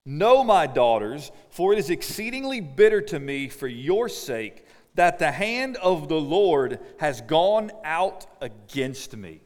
Know, 0.05 0.43
my 0.43 0.65
daughters, 0.65 1.32
for 1.49 1.74
it 1.74 1.80
is 1.80 1.89
exceedingly 1.89 2.61
bitter 2.61 3.01
to 3.01 3.20
me 3.20 3.47
for 3.47 3.67
your 3.67 4.09
sake 4.09 4.65
that 4.95 5.20
the 5.20 5.32
hand 5.32 5.78
of 5.78 6.09
the 6.09 6.20
Lord 6.20 6.80
has 6.99 7.22
gone 7.22 7.72
out 7.84 8.26
against 8.41 9.15
me. 9.15 9.41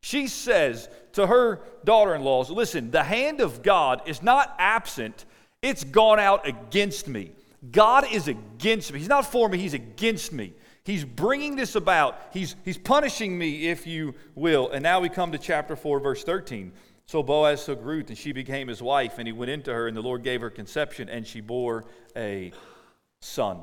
She 0.00 0.26
says 0.26 0.88
to 1.12 1.26
her 1.26 1.60
daughter 1.84 2.14
in 2.14 2.22
laws, 2.22 2.50
Listen, 2.50 2.90
the 2.90 3.04
hand 3.04 3.40
of 3.40 3.62
God 3.62 4.02
is 4.06 4.22
not 4.22 4.54
absent, 4.58 5.24
it's 5.62 5.84
gone 5.84 6.18
out 6.18 6.46
against 6.46 7.08
me. 7.08 7.32
God 7.70 8.06
is 8.12 8.28
against 8.28 8.92
me. 8.92 8.98
He's 9.00 9.08
not 9.08 9.30
for 9.30 9.48
me, 9.48 9.58
He's 9.58 9.74
against 9.74 10.32
me. 10.32 10.54
He's 10.88 11.04
bringing 11.04 11.54
this 11.54 11.74
about. 11.74 12.18
He's, 12.32 12.56
he's 12.64 12.78
punishing 12.78 13.36
me, 13.36 13.68
if 13.68 13.86
you 13.86 14.14
will. 14.34 14.70
And 14.70 14.82
now 14.82 15.00
we 15.00 15.10
come 15.10 15.32
to 15.32 15.38
chapter 15.38 15.76
4, 15.76 16.00
verse 16.00 16.24
13. 16.24 16.72
So 17.04 17.22
Boaz 17.22 17.62
took 17.66 17.84
Ruth, 17.84 18.08
and 18.08 18.16
she 18.16 18.32
became 18.32 18.68
his 18.68 18.80
wife, 18.80 19.18
and 19.18 19.28
he 19.28 19.32
went 19.32 19.50
into 19.50 19.70
her, 19.70 19.86
and 19.86 19.94
the 19.94 20.00
Lord 20.00 20.22
gave 20.22 20.40
her 20.40 20.48
conception, 20.48 21.10
and 21.10 21.26
she 21.26 21.42
bore 21.42 21.84
a 22.16 22.52
son. 23.20 23.60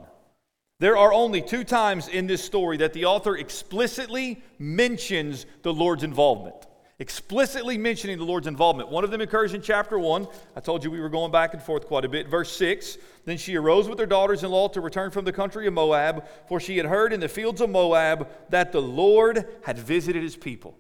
There 0.79 0.97
are 0.97 1.11
only 1.11 1.41
two 1.41 1.63
times 1.63 2.07
in 2.07 2.27
this 2.27 2.43
story 2.43 2.77
that 2.77 2.93
the 2.93 3.05
author 3.05 3.35
explicitly 3.35 4.43
mentions 4.59 5.47
the 5.63 5.73
Lord's 5.73 6.03
involvement. 6.03 6.67
Explicitly 6.97 7.77
mentioning 7.77 8.17
the 8.17 8.23
Lord's 8.23 8.47
involvement. 8.47 8.89
One 8.89 9.03
of 9.03 9.11
them 9.11 9.19
occurs 9.19 9.53
in 9.53 9.61
chapter 9.61 9.99
1. 9.99 10.27
I 10.55 10.59
told 10.61 10.81
you 10.81 10.89
we 10.89 11.01
were 11.01 11.09
going 11.09 11.31
back 11.31 11.53
and 11.53 11.61
forth 11.61 11.87
quite 11.87 12.05
a 12.05 12.09
bit. 12.09 12.29
Verse 12.29 12.55
6 12.55 12.97
Then 13.25 13.37
she 13.37 13.57
arose 13.57 13.89
with 13.89 13.99
her 13.99 14.05
daughters 14.05 14.43
in 14.43 14.51
law 14.51 14.69
to 14.69 14.79
return 14.79 15.11
from 15.11 15.25
the 15.25 15.33
country 15.33 15.67
of 15.67 15.73
Moab, 15.73 16.25
for 16.47 16.59
she 16.59 16.77
had 16.77 16.85
heard 16.85 17.11
in 17.11 17.19
the 17.19 17.27
fields 17.27 17.59
of 17.59 17.69
Moab 17.69 18.29
that 18.49 18.71
the 18.71 18.81
Lord 18.81 19.45
had 19.63 19.77
visited 19.77 20.23
his 20.23 20.37
people. 20.37 20.77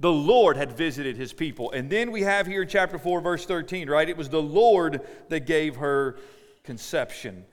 The 0.00 0.10
Lord 0.10 0.56
had 0.56 0.72
visited 0.72 1.16
his 1.16 1.32
people. 1.32 1.70
And 1.70 1.88
then 1.88 2.10
we 2.10 2.22
have 2.22 2.48
here 2.48 2.62
in 2.62 2.68
chapter 2.68 2.98
4, 2.98 3.20
verse 3.20 3.46
13, 3.46 3.88
right? 3.88 4.08
It 4.08 4.16
was 4.16 4.28
the 4.28 4.42
Lord 4.42 5.02
that 5.28 5.46
gave 5.46 5.76
her 5.76 6.16
conception. 6.64 7.44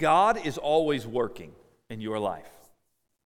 God 0.00 0.44
is 0.44 0.58
always 0.58 1.06
working 1.06 1.52
in 1.88 2.00
your 2.00 2.18
life. 2.18 2.59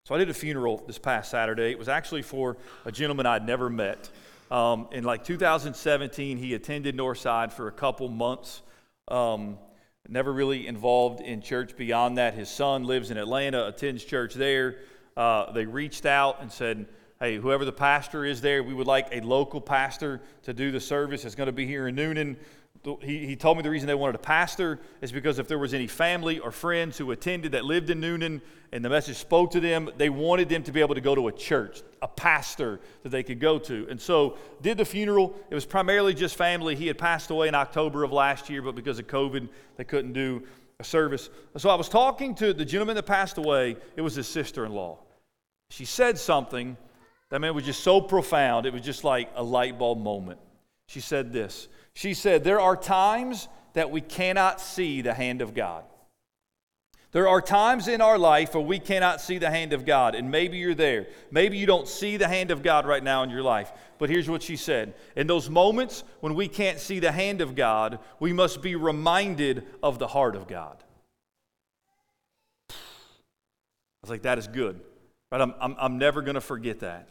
So 0.07 0.15
I 0.15 0.19
did 0.19 0.29
a 0.29 0.35
funeral 0.35 0.85
this 0.87 0.99
past 0.99 1.31
Saturday. 1.31 1.71
It 1.71 1.79
was 1.79 1.89
actually 1.89 2.21
for 2.21 2.59
a 2.85 2.93
gentleman 2.93 3.25
I'd 3.25 3.47
never 3.47 3.71
met. 3.71 4.11
Um, 4.51 4.87
in 4.93 5.03
like 5.03 5.25
2017, 5.25 6.37
he 6.37 6.53
attended 6.53 6.95
Northside 6.95 7.55
for 7.55 7.69
a 7.69 7.73
couple 7.73 8.11
months. 8.11 8.61
Um, 9.09 9.57
never 10.07 10.31
really 10.31 10.67
involved 10.67 11.23
in 11.23 11.41
church 11.41 11.75
beyond 11.75 12.19
that. 12.19 12.35
His 12.35 12.51
son 12.51 12.85
lives 12.85 13.11
in 13.11 13.17
Atlanta, 13.17 13.67
attends 13.67 14.05
church 14.05 14.35
there. 14.35 14.77
Uh, 15.17 15.51
they 15.53 15.65
reached 15.65 16.05
out 16.05 16.43
and 16.43 16.53
said, 16.53 16.85
Hey, 17.19 17.39
whoever 17.39 17.65
the 17.65 17.73
pastor 17.73 18.27
is 18.27 18.43
there, 18.43 18.63
we 18.63 18.75
would 18.75 18.87
like 18.87 19.09
a 19.11 19.23
local 19.23 19.63
pastor 19.63 20.21
to 20.43 20.53
do 20.53 20.71
the 20.71 20.81
service. 20.81 21.25
It's 21.25 21.35
going 21.35 21.47
to 21.47 21.53
be 21.53 21.67
here 21.67 21.89
in 21.89 21.97
Newnan 21.97 22.37
he, 23.03 23.27
he 23.27 23.37
told 23.37 23.57
me 23.57 23.63
the 23.63 23.71
reason 23.71 23.87
they 23.87 23.95
wanted 23.95 24.15
a 24.15 24.19
pastor 24.19 24.79
is 25.01 25.11
because 25.11 25.39
if 25.39 25.49
there 25.49 25.59
was 25.59 25.73
any 25.73 25.87
family 25.87 26.39
or 26.39 26.51
friends 26.51 26.99
who 26.99 27.11
attended 27.13 27.53
that 27.53 27.65
lived 27.65 27.89
in 27.89 28.01
Newnan 28.01 28.43
and 28.73 28.85
the 28.85 28.91
message 28.91 29.17
spoke 29.17 29.53
to 29.53 29.61
them, 29.61 29.91
they 29.97 30.11
wanted 30.11 30.49
them 30.49 30.63
to 30.65 30.73
be 30.73 30.81
able 30.81 30.95
to 30.95 31.01
go 31.01 31.15
to 31.15 31.29
a 31.29 31.33
church, 31.33 31.83
a 32.03 32.09
pastor 32.09 32.81
that 33.03 33.09
they 33.09 33.23
could 33.23 33.41
go 33.41 33.59
to. 33.59 33.87
And 33.89 34.01
so 34.01 34.37
did 34.61 34.77
the 34.77 34.85
funeral. 34.85 35.35
It 35.49 35.55
was 35.55 35.65
primarily 35.65 36.13
just 36.13 36.37
family. 36.37 36.75
He 36.75 36.87
had 36.87 36.99
passed 36.99 37.31
away 37.31 37.49
in 37.49 37.55
October 37.55 38.05
of 38.05 38.13
last 38.13 38.51
year, 38.51 38.61
but 38.61 38.75
because 38.75 38.99
of 38.99 39.07
COVID, 39.07 39.49
they 39.77 39.85
couldn't 39.85 40.13
do 40.13 40.43
a 40.79 40.85
service. 40.85 41.31
So 41.57 41.71
I 41.71 41.77
was 41.77 41.89
talking 41.89 42.35
to 42.37 42.53
the 42.53 42.65
gentleman 42.65 42.97
that 42.97 43.07
passed 43.07 43.39
away. 43.39 43.77
It 43.97 44.03
was 44.03 44.15
his 44.15 44.29
sister-in-law. 44.29 44.99
She 45.71 45.87
said 45.87 46.19
something 46.19 46.77
that 47.31 47.41
man 47.41 47.55
was 47.55 47.65
just 47.65 47.83
so 47.83 48.01
profound. 48.01 48.67
It 48.67 48.73
was 48.73 48.83
just 48.83 49.05
like 49.05 49.31
a 49.37 49.43
light 49.43 49.79
bulb 49.79 49.99
moment. 49.99 50.39
She 50.87 51.01
said 51.01 51.33
this. 51.33 51.69
She 51.95 52.15
said, 52.15 52.45
There 52.45 52.61
are 52.61 52.77
times 52.77 53.49
that 53.75 53.91
we 53.91 54.01
cannot 54.01 54.61
see 54.61 55.03
the 55.03 55.15
hand 55.15 55.43
of 55.43 55.55
God. 55.55 55.85
There 57.13 57.29
are 57.29 57.41
times 57.41 57.87
in 57.87 58.01
our 58.01 58.19
life 58.19 58.55
where 58.55 58.65
we 58.65 58.81
cannot 58.81 59.21
see 59.21 59.39
the 59.39 59.51
hand 59.51 59.73
of 59.73 59.87
God, 59.87 60.17
and 60.17 60.33
maybe 60.33 60.59
you're 60.59 60.75
there. 60.75 61.07
Maybe 61.31 61.57
you 61.57 61.67
don't 61.67 61.87
see 61.87 62.17
the 62.17 62.27
hand 62.27 62.51
of 62.51 62.65
God 62.65 62.87
right 62.87 63.05
now 63.05 63.23
in 63.23 63.31
your 63.31 63.43
life. 63.43 63.71
But 63.99 64.11
here's 64.11 64.29
what 64.29 64.43
she 64.43 64.57
said 64.57 64.95
In 65.15 65.29
those 65.29 65.49
moments 65.49 66.03
when 66.21 66.35
we 66.35 66.49
can't 66.49 66.81
see 66.81 66.99
the 66.99 67.13
hand 67.13 67.41
of 67.41 67.55
God, 67.55 68.01
we 68.19 68.33
must 68.33 68.63
be 68.63 68.75
reminded 68.75 69.65
of 69.83 70.01
the 70.01 70.09
heart 70.09 70.35
of 70.35 70.49
God. 70.49 70.83
I 72.71 72.75
was 74.03 74.11
like, 74.11 74.23
That 74.23 74.39
is 74.39 74.49
good. 74.49 74.81
Right? 75.31 75.41
I'm, 75.41 75.55
I'm, 75.61 75.77
I'm 75.79 75.99
never 75.99 76.21
going 76.21 76.35
to 76.35 76.41
forget 76.41 76.81
that. 76.81 77.09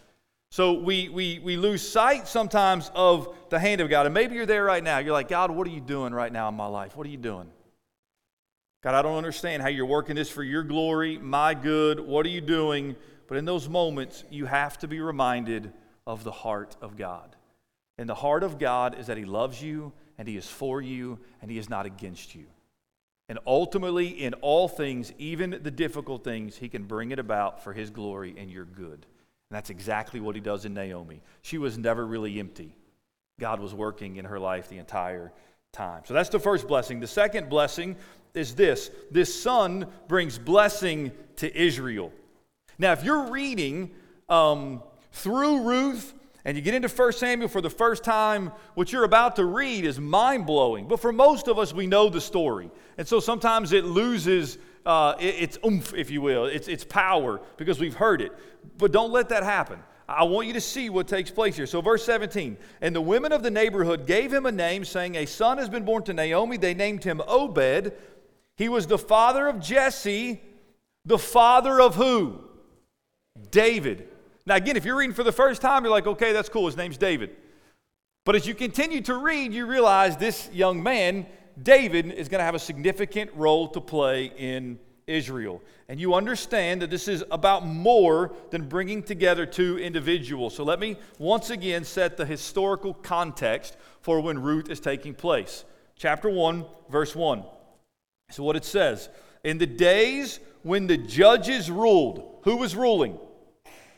So 0.53 0.73
we, 0.73 1.09
we, 1.09 1.39
we 1.39 1.57
lose 1.57 1.81
sight 1.81 2.27
sometimes 2.27 2.91
of 2.93 3.35
the 3.49 3.57
hand 3.57 3.81
of 3.81 3.89
God. 3.89 4.05
And 4.05 4.13
maybe 4.13 4.35
you're 4.35 4.45
there 4.45 4.63
right 4.63 4.83
now. 4.83 4.99
You're 4.99 5.11
like, 5.11 5.27
God, 5.27 5.49
what 5.49 5.65
are 5.65 5.71
you 5.71 5.81
doing 5.81 6.13
right 6.13 6.31
now 6.31 6.47
in 6.47 6.53
my 6.53 6.67
life? 6.67 6.95
What 6.95 7.07
are 7.07 7.09
you 7.09 7.17
doing? 7.17 7.49
God, 8.83 8.93
I 8.93 9.01
don't 9.01 9.17
understand 9.17 9.63
how 9.63 9.69
you're 9.69 9.87
working 9.87 10.15
this 10.15 10.29
for 10.29 10.43
your 10.43 10.61
glory, 10.61 11.17
my 11.17 11.55
good. 11.55 11.99
What 11.99 12.23
are 12.27 12.29
you 12.29 12.39
doing? 12.39 12.95
But 13.27 13.39
in 13.39 13.45
those 13.45 13.67
moments, 13.67 14.25
you 14.29 14.45
have 14.45 14.77
to 14.77 14.87
be 14.87 15.01
reminded 15.01 15.73
of 16.05 16.23
the 16.23 16.31
heart 16.31 16.75
of 16.83 16.97
God. 16.97 17.35
And 17.97 18.07
the 18.07 18.13
heart 18.13 18.43
of 18.43 18.59
God 18.59 18.99
is 18.99 19.07
that 19.07 19.17
He 19.17 19.25
loves 19.25 19.59
you, 19.59 19.91
and 20.19 20.27
He 20.27 20.37
is 20.37 20.47
for 20.47 20.83
you, 20.83 21.17
and 21.41 21.49
He 21.49 21.57
is 21.57 21.67
not 21.67 21.87
against 21.87 22.35
you. 22.35 22.45
And 23.27 23.39
ultimately, 23.47 24.09
in 24.09 24.35
all 24.35 24.67
things, 24.67 25.13
even 25.17 25.61
the 25.63 25.71
difficult 25.71 26.23
things, 26.23 26.57
He 26.57 26.69
can 26.69 26.83
bring 26.83 27.09
it 27.09 27.17
about 27.17 27.63
for 27.63 27.73
His 27.73 27.89
glory 27.89 28.35
and 28.37 28.51
your 28.51 28.65
good. 28.65 29.07
And 29.53 29.57
that's 29.59 29.69
exactly 29.69 30.19
what 30.19 30.33
he 30.33 30.41
does 30.41 30.65
in 30.65 30.73
Naomi. 30.73 31.21
She 31.43 31.59
was 31.59 31.77
never 31.77 32.07
really 32.07 32.39
empty. 32.39 32.75
God 33.39 33.59
was 33.59 33.71
working 33.71 34.15
in 34.15 34.25
her 34.25 34.39
life 34.39 34.67
the 34.67 34.79
entire 34.79 35.31
time. 35.71 36.01
So 36.05 36.15
that's 36.15 36.29
the 36.29 36.39
first 36.39 36.67
blessing. 36.67 36.99
The 36.99 37.05
second 37.05 37.51
blessing 37.51 37.95
is 38.33 38.55
this 38.55 38.89
this 39.11 39.43
son 39.43 39.85
brings 40.07 40.39
blessing 40.39 41.11
to 41.35 41.55
Israel. 41.55 42.11
Now, 42.79 42.93
if 42.93 43.03
you're 43.03 43.29
reading 43.29 43.91
um, 44.27 44.81
through 45.11 45.61
Ruth 45.61 46.15
and 46.45 46.57
you 46.57 46.63
get 46.63 46.73
into 46.73 46.87
1 46.87 47.13
Samuel 47.13 47.47
for 47.47 47.61
the 47.61 47.69
first 47.69 48.03
time, 48.03 48.51
what 48.73 48.91
you're 48.91 49.03
about 49.03 49.35
to 49.35 49.45
read 49.45 49.85
is 49.85 49.99
mind 49.99 50.47
blowing. 50.47 50.87
But 50.87 50.99
for 50.99 51.11
most 51.11 51.47
of 51.47 51.59
us, 51.59 51.71
we 51.73 51.85
know 51.85 52.09
the 52.09 52.21
story. 52.21 52.71
And 52.97 53.07
so 53.07 53.19
sometimes 53.19 53.71
it 53.71 53.85
loses 53.85 54.57
uh, 54.85 55.15
it, 55.19 55.35
its 55.35 55.57
oomph, 55.65 55.93
if 55.93 56.09
you 56.09 56.21
will, 56.21 56.45
its, 56.45 56.67
its 56.67 56.83
power, 56.83 57.41
because 57.57 57.79
we've 57.79 57.95
heard 57.95 58.21
it. 58.21 58.31
But 58.77 58.91
don't 58.91 59.11
let 59.11 59.29
that 59.29 59.43
happen. 59.43 59.79
I 60.07 60.23
want 60.23 60.47
you 60.47 60.53
to 60.53 60.61
see 60.61 60.89
what 60.89 61.07
takes 61.07 61.31
place 61.31 61.55
here. 61.55 61.65
So, 61.65 61.81
verse 61.81 62.05
17, 62.05 62.57
and 62.81 62.95
the 62.95 63.01
women 63.01 63.31
of 63.31 63.41
the 63.41 63.51
neighborhood 63.51 64.05
gave 64.05 64.33
him 64.33 64.45
a 64.45 64.51
name, 64.51 64.83
saying, 64.83 65.15
A 65.15 65.25
son 65.25 65.57
has 65.57 65.69
been 65.69 65.85
born 65.85 66.03
to 66.03 66.13
Naomi. 66.13 66.57
They 66.57 66.73
named 66.73 67.03
him 67.03 67.21
Obed. 67.25 67.93
He 68.57 68.69
was 68.69 68.85
the 68.85 68.97
father 68.97 69.47
of 69.47 69.59
Jesse, 69.59 70.41
the 71.05 71.17
father 71.17 71.81
of 71.81 71.95
who? 71.95 72.41
David. 73.49 74.07
Now, 74.45 74.55
again, 74.55 74.75
if 74.75 74.83
you're 74.83 74.97
reading 74.97 75.15
for 75.15 75.23
the 75.23 75.31
first 75.31 75.61
time, 75.61 75.83
you're 75.83 75.91
like, 75.91 76.07
okay, 76.07 76.33
that's 76.33 76.49
cool. 76.49 76.65
His 76.65 76.77
name's 76.77 76.97
David. 76.97 77.31
But 78.25 78.35
as 78.35 78.45
you 78.45 78.53
continue 78.53 79.01
to 79.01 79.17
read, 79.17 79.53
you 79.53 79.65
realize 79.65 80.17
this 80.17 80.49
young 80.53 80.83
man 80.83 81.25
David 81.61 82.11
is 82.11 82.27
going 82.29 82.39
to 82.39 82.45
have 82.45 82.55
a 82.55 82.59
significant 82.59 83.31
role 83.35 83.67
to 83.69 83.81
play 83.81 84.31
in 84.37 84.79
Israel. 85.07 85.61
And 85.89 85.99
you 85.99 86.13
understand 86.13 86.81
that 86.81 86.89
this 86.89 87.07
is 87.07 87.23
about 87.29 87.65
more 87.65 88.33
than 88.49 88.67
bringing 88.67 89.03
together 89.03 89.45
two 89.45 89.77
individuals. 89.77 90.55
So 90.55 90.63
let 90.63 90.79
me 90.79 90.97
once 91.19 91.49
again 91.49 91.83
set 91.83 92.17
the 92.17 92.25
historical 92.25 92.93
context 92.93 93.77
for 94.01 94.19
when 94.21 94.41
Ruth 94.41 94.69
is 94.69 94.79
taking 94.79 95.13
place. 95.13 95.65
Chapter 95.95 96.29
1, 96.29 96.65
verse 96.89 97.15
1. 97.15 97.43
So, 98.31 98.43
what 98.43 98.55
it 98.55 98.65
says 98.65 99.09
In 99.43 99.57
the 99.57 99.67
days 99.67 100.39
when 100.63 100.87
the 100.87 100.97
judges 100.97 101.69
ruled, 101.69 102.39
who 102.43 102.57
was 102.57 102.75
ruling? 102.75 103.17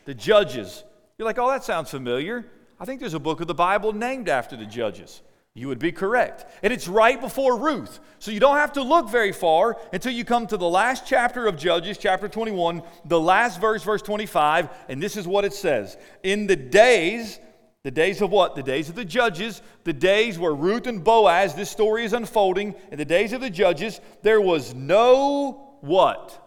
The 0.04 0.14
judges. 0.14 0.84
You're 1.16 1.26
like, 1.26 1.38
oh, 1.38 1.50
that 1.50 1.64
sounds 1.64 1.90
familiar. 1.90 2.44
I 2.78 2.84
think 2.84 3.00
there's 3.00 3.14
a 3.14 3.18
book 3.18 3.40
of 3.40 3.46
the 3.46 3.54
Bible 3.54 3.92
named 3.92 4.28
after 4.28 4.56
the 4.56 4.66
judges. 4.66 5.22
You 5.56 5.68
would 5.68 5.78
be 5.78 5.90
correct. 5.90 6.44
And 6.62 6.72
it's 6.72 6.86
right 6.86 7.18
before 7.20 7.58
Ruth. 7.58 7.98
So 8.18 8.30
you 8.30 8.40
don't 8.40 8.58
have 8.58 8.74
to 8.74 8.82
look 8.82 9.08
very 9.08 9.32
far 9.32 9.78
until 9.92 10.12
you 10.12 10.24
come 10.24 10.46
to 10.48 10.56
the 10.56 10.68
last 10.68 11.06
chapter 11.06 11.46
of 11.46 11.56
Judges, 11.56 11.96
chapter 11.96 12.28
21, 12.28 12.82
the 13.06 13.18
last 13.18 13.60
verse, 13.60 13.82
verse 13.82 14.02
25, 14.02 14.68
and 14.88 15.02
this 15.02 15.16
is 15.16 15.26
what 15.26 15.46
it 15.46 15.54
says. 15.54 15.96
In 16.22 16.46
the 16.46 16.56
days, 16.56 17.40
the 17.84 17.90
days 17.90 18.20
of 18.20 18.30
what? 18.30 18.54
The 18.54 18.62
days 18.62 18.90
of 18.90 18.96
the 18.96 19.04
judges, 19.04 19.62
the 19.84 19.94
days 19.94 20.38
where 20.38 20.54
Ruth 20.54 20.86
and 20.86 21.02
Boaz, 21.02 21.54
this 21.54 21.70
story 21.70 22.04
is 22.04 22.12
unfolding, 22.12 22.74
in 22.92 22.98
the 22.98 23.04
days 23.06 23.32
of 23.32 23.40
the 23.40 23.50
judges, 23.50 24.00
there 24.22 24.42
was 24.42 24.74
no 24.74 25.78
what? 25.80 26.38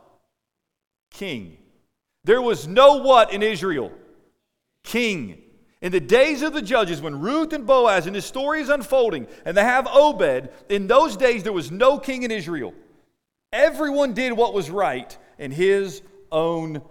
King. 1.11 1.57
There 2.25 2.43
was 2.43 2.67
no 2.67 2.97
what 2.97 3.33
in 3.33 3.41
Israel? 3.41 3.91
king. 4.83 5.41
In 5.81 5.91
the 5.93 5.99
days 6.01 6.41
of 6.41 6.53
the 6.53 6.61
judges, 6.61 7.01
when 7.01 7.21
Ruth 7.21 7.53
and 7.53 7.65
Boaz 7.65 8.05
and 8.05 8.15
this 8.15 8.25
story 8.25 8.59
is 8.59 8.69
unfolding, 8.69 9.27
and 9.45 9.55
they 9.55 9.63
have 9.63 9.87
Obed, 9.87 10.49
in 10.67 10.87
those 10.87 11.15
days 11.15 11.43
there 11.43 11.53
was 11.53 11.71
no 11.71 11.97
king 11.97 12.23
in 12.23 12.31
Israel. 12.31 12.73
Everyone 13.53 14.13
did 14.13 14.33
what 14.33 14.53
was 14.53 14.69
right 14.69 15.17
in 15.37 15.51
his 15.51 16.01
own 16.31 16.81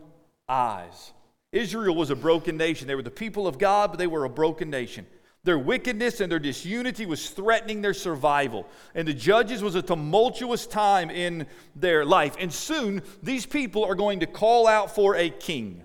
eyes. 0.49 1.12
Israel 1.53 1.95
was 1.95 2.11
a 2.11 2.16
broken 2.16 2.57
nation. 2.57 2.89
They 2.89 2.95
were 2.95 3.03
the 3.03 3.11
people 3.11 3.47
of 3.47 3.59
God, 3.59 3.91
but 3.91 3.99
they 3.99 4.07
were 4.07 4.24
a 4.24 4.30
broken 4.30 4.70
nation. 4.70 5.07
Their 5.45 5.59
wickedness 5.59 6.20
and 6.20 6.30
their 6.30 6.39
disunity 6.39 7.07
was 7.07 7.30
threatening 7.30 7.80
their 7.80 7.95
survival. 7.95 8.66
And 8.95 9.07
the 9.07 9.14
judges 9.14 9.62
was 9.62 9.76
a 9.76 9.82
tumultuous 9.82 10.66
time 10.66 11.11
in 11.11 11.47
their 11.76 12.05
life. 12.05 12.36
And 12.39 12.53
soon, 12.53 13.03
these 13.22 13.47
people 13.47 13.84
are 13.84 13.95
going 13.95 14.20
to 14.20 14.26
call 14.26 14.66
out 14.66 14.95
for 14.95 15.14
a 15.14 15.30
king. 15.30 15.84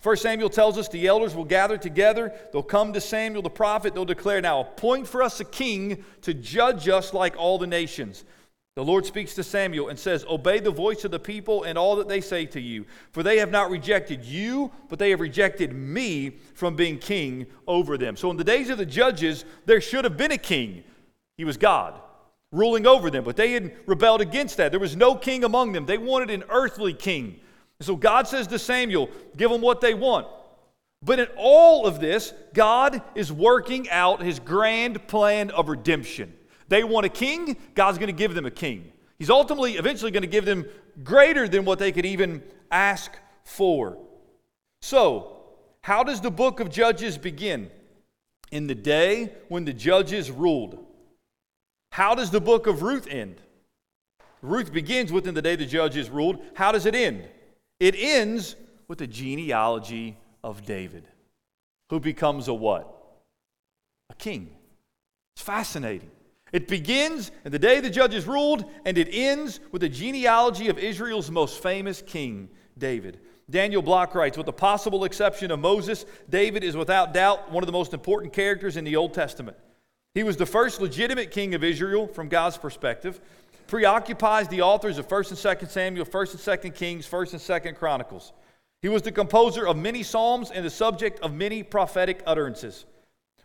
First 0.00 0.22
Samuel 0.22 0.48
tells 0.48 0.78
us 0.78 0.88
the 0.88 1.06
elders 1.06 1.34
will 1.34 1.44
gather 1.44 1.76
together. 1.76 2.32
They'll 2.52 2.62
come 2.62 2.92
to 2.94 3.00
Samuel 3.00 3.42
the 3.42 3.50
prophet. 3.50 3.94
They'll 3.94 4.06
declare, 4.06 4.40
Now 4.40 4.60
appoint 4.60 5.06
for 5.06 5.22
us 5.22 5.40
a 5.40 5.44
king 5.44 6.04
to 6.22 6.32
judge 6.32 6.88
us 6.88 7.12
like 7.12 7.36
all 7.36 7.58
the 7.58 7.66
nations. 7.66 8.24
The 8.76 8.84
Lord 8.84 9.04
speaks 9.04 9.34
to 9.34 9.42
Samuel 9.42 9.88
and 9.88 9.98
says, 9.98 10.24
Obey 10.26 10.58
the 10.60 10.70
voice 10.70 11.04
of 11.04 11.10
the 11.10 11.18
people 11.18 11.64
and 11.64 11.76
all 11.76 11.96
that 11.96 12.08
they 12.08 12.22
say 12.22 12.46
to 12.46 12.60
you, 12.60 12.86
for 13.12 13.22
they 13.22 13.38
have 13.38 13.50
not 13.50 13.68
rejected 13.68 14.24
you, 14.24 14.70
but 14.88 14.98
they 14.98 15.10
have 15.10 15.20
rejected 15.20 15.74
me 15.74 16.38
from 16.54 16.76
being 16.76 16.98
king 16.98 17.46
over 17.66 17.98
them. 17.98 18.16
So 18.16 18.30
in 18.30 18.38
the 18.38 18.44
days 18.44 18.70
of 18.70 18.78
the 18.78 18.86
judges, 18.86 19.44
there 19.66 19.82
should 19.82 20.04
have 20.04 20.16
been 20.16 20.32
a 20.32 20.38
king. 20.38 20.82
He 21.36 21.44
was 21.44 21.58
God 21.58 22.00
ruling 22.52 22.86
over 22.86 23.10
them, 23.10 23.22
but 23.22 23.36
they 23.36 23.52
had 23.52 23.72
rebelled 23.86 24.20
against 24.20 24.56
that. 24.56 24.72
There 24.72 24.80
was 24.80 24.96
no 24.96 25.14
king 25.14 25.44
among 25.44 25.72
them. 25.72 25.86
They 25.86 25.98
wanted 25.98 26.30
an 26.30 26.44
earthly 26.48 26.94
king. 26.94 27.40
And 27.80 27.86
so 27.86 27.96
God 27.96 28.28
says 28.28 28.46
to 28.48 28.58
Samuel, 28.58 29.10
Give 29.36 29.50
them 29.50 29.62
what 29.62 29.80
they 29.80 29.94
want. 29.94 30.28
But 31.02 31.18
in 31.18 31.28
all 31.36 31.86
of 31.86 31.98
this, 31.98 32.34
God 32.52 33.02
is 33.14 33.32
working 33.32 33.88
out 33.88 34.22
his 34.22 34.38
grand 34.38 35.08
plan 35.08 35.50
of 35.50 35.70
redemption. 35.70 36.34
They 36.68 36.84
want 36.84 37.06
a 37.06 37.08
king, 37.08 37.56
God's 37.74 37.96
going 37.98 38.08
to 38.08 38.12
give 38.12 38.34
them 38.34 38.44
a 38.44 38.50
king. 38.50 38.92
He's 39.18 39.30
ultimately, 39.30 39.76
eventually, 39.76 40.10
going 40.10 40.22
to 40.22 40.28
give 40.28 40.44
them 40.44 40.66
greater 41.02 41.48
than 41.48 41.64
what 41.64 41.78
they 41.78 41.90
could 41.90 42.04
even 42.04 42.42
ask 42.70 43.12
for. 43.44 43.96
So, 44.82 45.38
how 45.82 46.04
does 46.04 46.20
the 46.20 46.30
book 46.30 46.60
of 46.60 46.70
Judges 46.70 47.16
begin? 47.16 47.70
In 48.52 48.66
the 48.66 48.74
day 48.74 49.32
when 49.48 49.64
the 49.64 49.72
judges 49.72 50.30
ruled. 50.30 50.84
How 51.92 52.14
does 52.14 52.30
the 52.30 52.40
book 52.40 52.66
of 52.66 52.82
Ruth 52.82 53.06
end? 53.06 53.40
Ruth 54.42 54.72
begins 54.72 55.12
within 55.12 55.34
the 55.34 55.42
day 55.42 55.56
the 55.56 55.66
judges 55.66 56.10
ruled. 56.10 56.42
How 56.54 56.72
does 56.72 56.84
it 56.84 56.94
end? 56.94 57.24
It 57.80 57.96
ends 57.98 58.56
with 58.86 58.98
the 58.98 59.06
genealogy 59.06 60.16
of 60.44 60.64
David, 60.64 61.04
who 61.88 61.98
becomes 61.98 62.48
a 62.48 62.54
what? 62.54 62.94
A 64.10 64.14
king. 64.14 64.50
It's 65.34 65.42
fascinating. 65.42 66.10
It 66.52 66.68
begins 66.68 67.30
in 67.44 67.52
the 67.52 67.58
day 67.58 67.80
the 67.80 67.90
judges 67.90 68.26
ruled, 68.26 68.64
and 68.84 68.98
it 68.98 69.08
ends 69.10 69.60
with 69.72 69.80
the 69.82 69.88
genealogy 69.88 70.68
of 70.68 70.78
Israel's 70.78 71.30
most 71.30 71.62
famous 71.62 72.02
king, 72.02 72.50
David. 72.76 73.20
Daniel 73.48 73.82
Block 73.82 74.14
writes 74.14 74.36
With 74.36 74.46
the 74.46 74.52
possible 74.52 75.04
exception 75.04 75.50
of 75.50 75.60
Moses, 75.60 76.04
David 76.28 76.64
is 76.64 76.76
without 76.76 77.14
doubt 77.14 77.50
one 77.50 77.62
of 77.62 77.66
the 77.66 77.72
most 77.72 77.94
important 77.94 78.32
characters 78.32 78.76
in 78.76 78.84
the 78.84 78.96
Old 78.96 79.14
Testament. 79.14 79.56
He 80.14 80.22
was 80.24 80.36
the 80.36 80.46
first 80.46 80.80
legitimate 80.80 81.30
king 81.30 81.54
of 81.54 81.62
Israel 81.62 82.08
from 82.08 82.28
God's 82.28 82.58
perspective, 82.58 83.20
preoccupies 83.70 84.48
the 84.48 84.62
authors 84.62 84.98
of 84.98 85.06
1st 85.06 85.30
and 85.30 85.60
2nd 85.60 85.70
Samuel, 85.70 86.04
1st 86.04 86.32
and 86.32 86.72
2nd 86.72 86.74
Kings, 86.74 87.08
1st 87.08 87.32
and 87.34 87.40
2nd 87.40 87.76
Chronicles. 87.78 88.32
He 88.82 88.88
was 88.88 89.02
the 89.02 89.12
composer 89.12 89.64
of 89.64 89.76
many 89.76 90.02
psalms 90.02 90.50
and 90.50 90.66
the 90.66 90.70
subject 90.70 91.20
of 91.20 91.32
many 91.32 91.62
prophetic 91.62 92.20
utterances. 92.26 92.84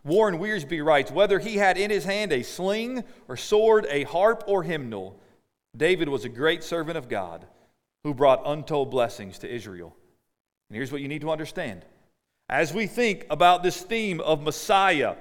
Warren 0.02 0.38
Wiersbe 0.38 0.84
writes 0.84 1.12
Whether 1.12 1.38
he 1.38 1.58
had 1.58 1.78
in 1.78 1.90
his 1.90 2.04
hand 2.04 2.32
a 2.32 2.42
sling 2.42 3.04
or 3.28 3.36
sword, 3.36 3.86
a 3.88 4.02
harp 4.02 4.42
or 4.48 4.64
hymnal, 4.64 5.16
David 5.76 6.08
was 6.08 6.24
a 6.24 6.28
great 6.28 6.64
servant 6.64 6.98
of 6.98 7.08
God 7.08 7.46
who 8.02 8.12
brought 8.12 8.42
untold 8.44 8.90
blessings 8.90 9.38
to 9.38 9.48
Israel. 9.48 9.94
And 10.68 10.76
here's 10.76 10.90
what 10.90 11.02
you 11.02 11.08
need 11.08 11.20
to 11.20 11.30
understand. 11.30 11.84
As 12.48 12.74
we 12.74 12.88
think 12.88 13.26
about 13.30 13.62
this 13.62 13.80
theme 13.80 14.20
of 14.20 14.42
Messiah 14.42 15.14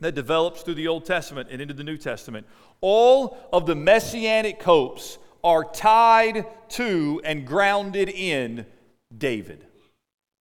that 0.00 0.14
develops 0.14 0.62
through 0.62 0.74
the 0.74 0.88
Old 0.88 1.04
Testament 1.04 1.48
and 1.50 1.60
into 1.60 1.74
the 1.74 1.84
New 1.84 1.96
Testament, 1.96 2.46
all 2.80 3.36
of 3.52 3.66
the 3.66 3.74
messianic 3.74 4.62
hopes 4.62 5.18
are 5.42 5.64
tied 5.64 6.46
to 6.70 7.20
and 7.24 7.46
grounded 7.46 8.08
in 8.08 8.66
David. 9.16 9.66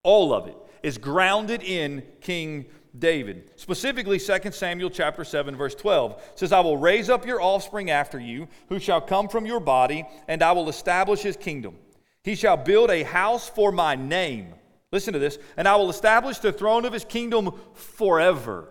All 0.04 0.34
of 0.34 0.48
it 0.48 0.56
is 0.84 0.98
grounded 0.98 1.64
in 1.64 2.04
King 2.22 2.66
David. 2.98 3.52
Specifically, 3.56 4.20
2 4.20 4.52
Samuel 4.52 4.90
chapter 4.90 5.24
7 5.24 5.56
verse 5.56 5.76
12 5.76 6.22
says, 6.36 6.52
"I 6.52 6.62
will 6.62 6.78
raise 6.78 7.10
up 7.10 7.26
your 7.26 7.42
offspring 7.42 7.90
after 7.90 8.20
you, 8.20 8.48
who 8.70 8.80
shall 8.80 9.02
come 9.02 9.28
from 9.28 9.46
your 9.46 9.60
body, 9.60 10.06
and 10.28 10.42
I 10.42 10.52
will 10.52 10.70
establish 10.70 11.22
his 11.22 11.38
kingdom. 11.38 11.78
He 12.24 12.36
shall 12.36 12.58
build 12.58 12.90
a 12.90 13.04
house 13.04 13.50
for 13.50 13.72
my 13.72 13.96
name." 13.96 14.56
Listen 14.92 15.14
to 15.14 15.20
this, 15.20 15.38
"and 15.58 15.68
I 15.68 15.76
will 15.76 15.90
establish 15.90 16.40
the 16.40 16.52
throne 16.52 16.86
of 16.86 16.94
his 16.94 17.06
kingdom 17.06 17.52
forever." 17.74 18.70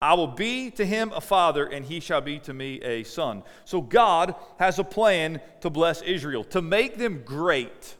I 0.00 0.14
will 0.14 0.28
be 0.28 0.70
to 0.72 0.86
him 0.86 1.12
a 1.12 1.20
father, 1.20 1.66
and 1.66 1.84
he 1.84 1.98
shall 1.98 2.20
be 2.20 2.38
to 2.40 2.54
me 2.54 2.80
a 2.82 3.02
son. 3.02 3.42
So 3.64 3.80
God 3.80 4.34
has 4.58 4.78
a 4.78 4.84
plan 4.84 5.40
to 5.60 5.70
bless 5.70 6.02
Israel, 6.02 6.44
to 6.44 6.62
make 6.62 6.98
them 6.98 7.22
great, 7.24 7.96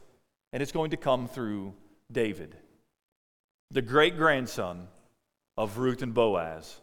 and 0.53 0.63
it's 0.63 0.73
going 0.73 0.91
to 0.91 0.97
come 0.97 1.27
through 1.27 1.75
David, 2.11 2.57
the 3.73 3.83
great 3.83 4.17
grandson 4.17 4.87
of 5.57 5.79
Ruth 5.79 6.03
and 6.03 6.15
Boaz, 6.15 6.81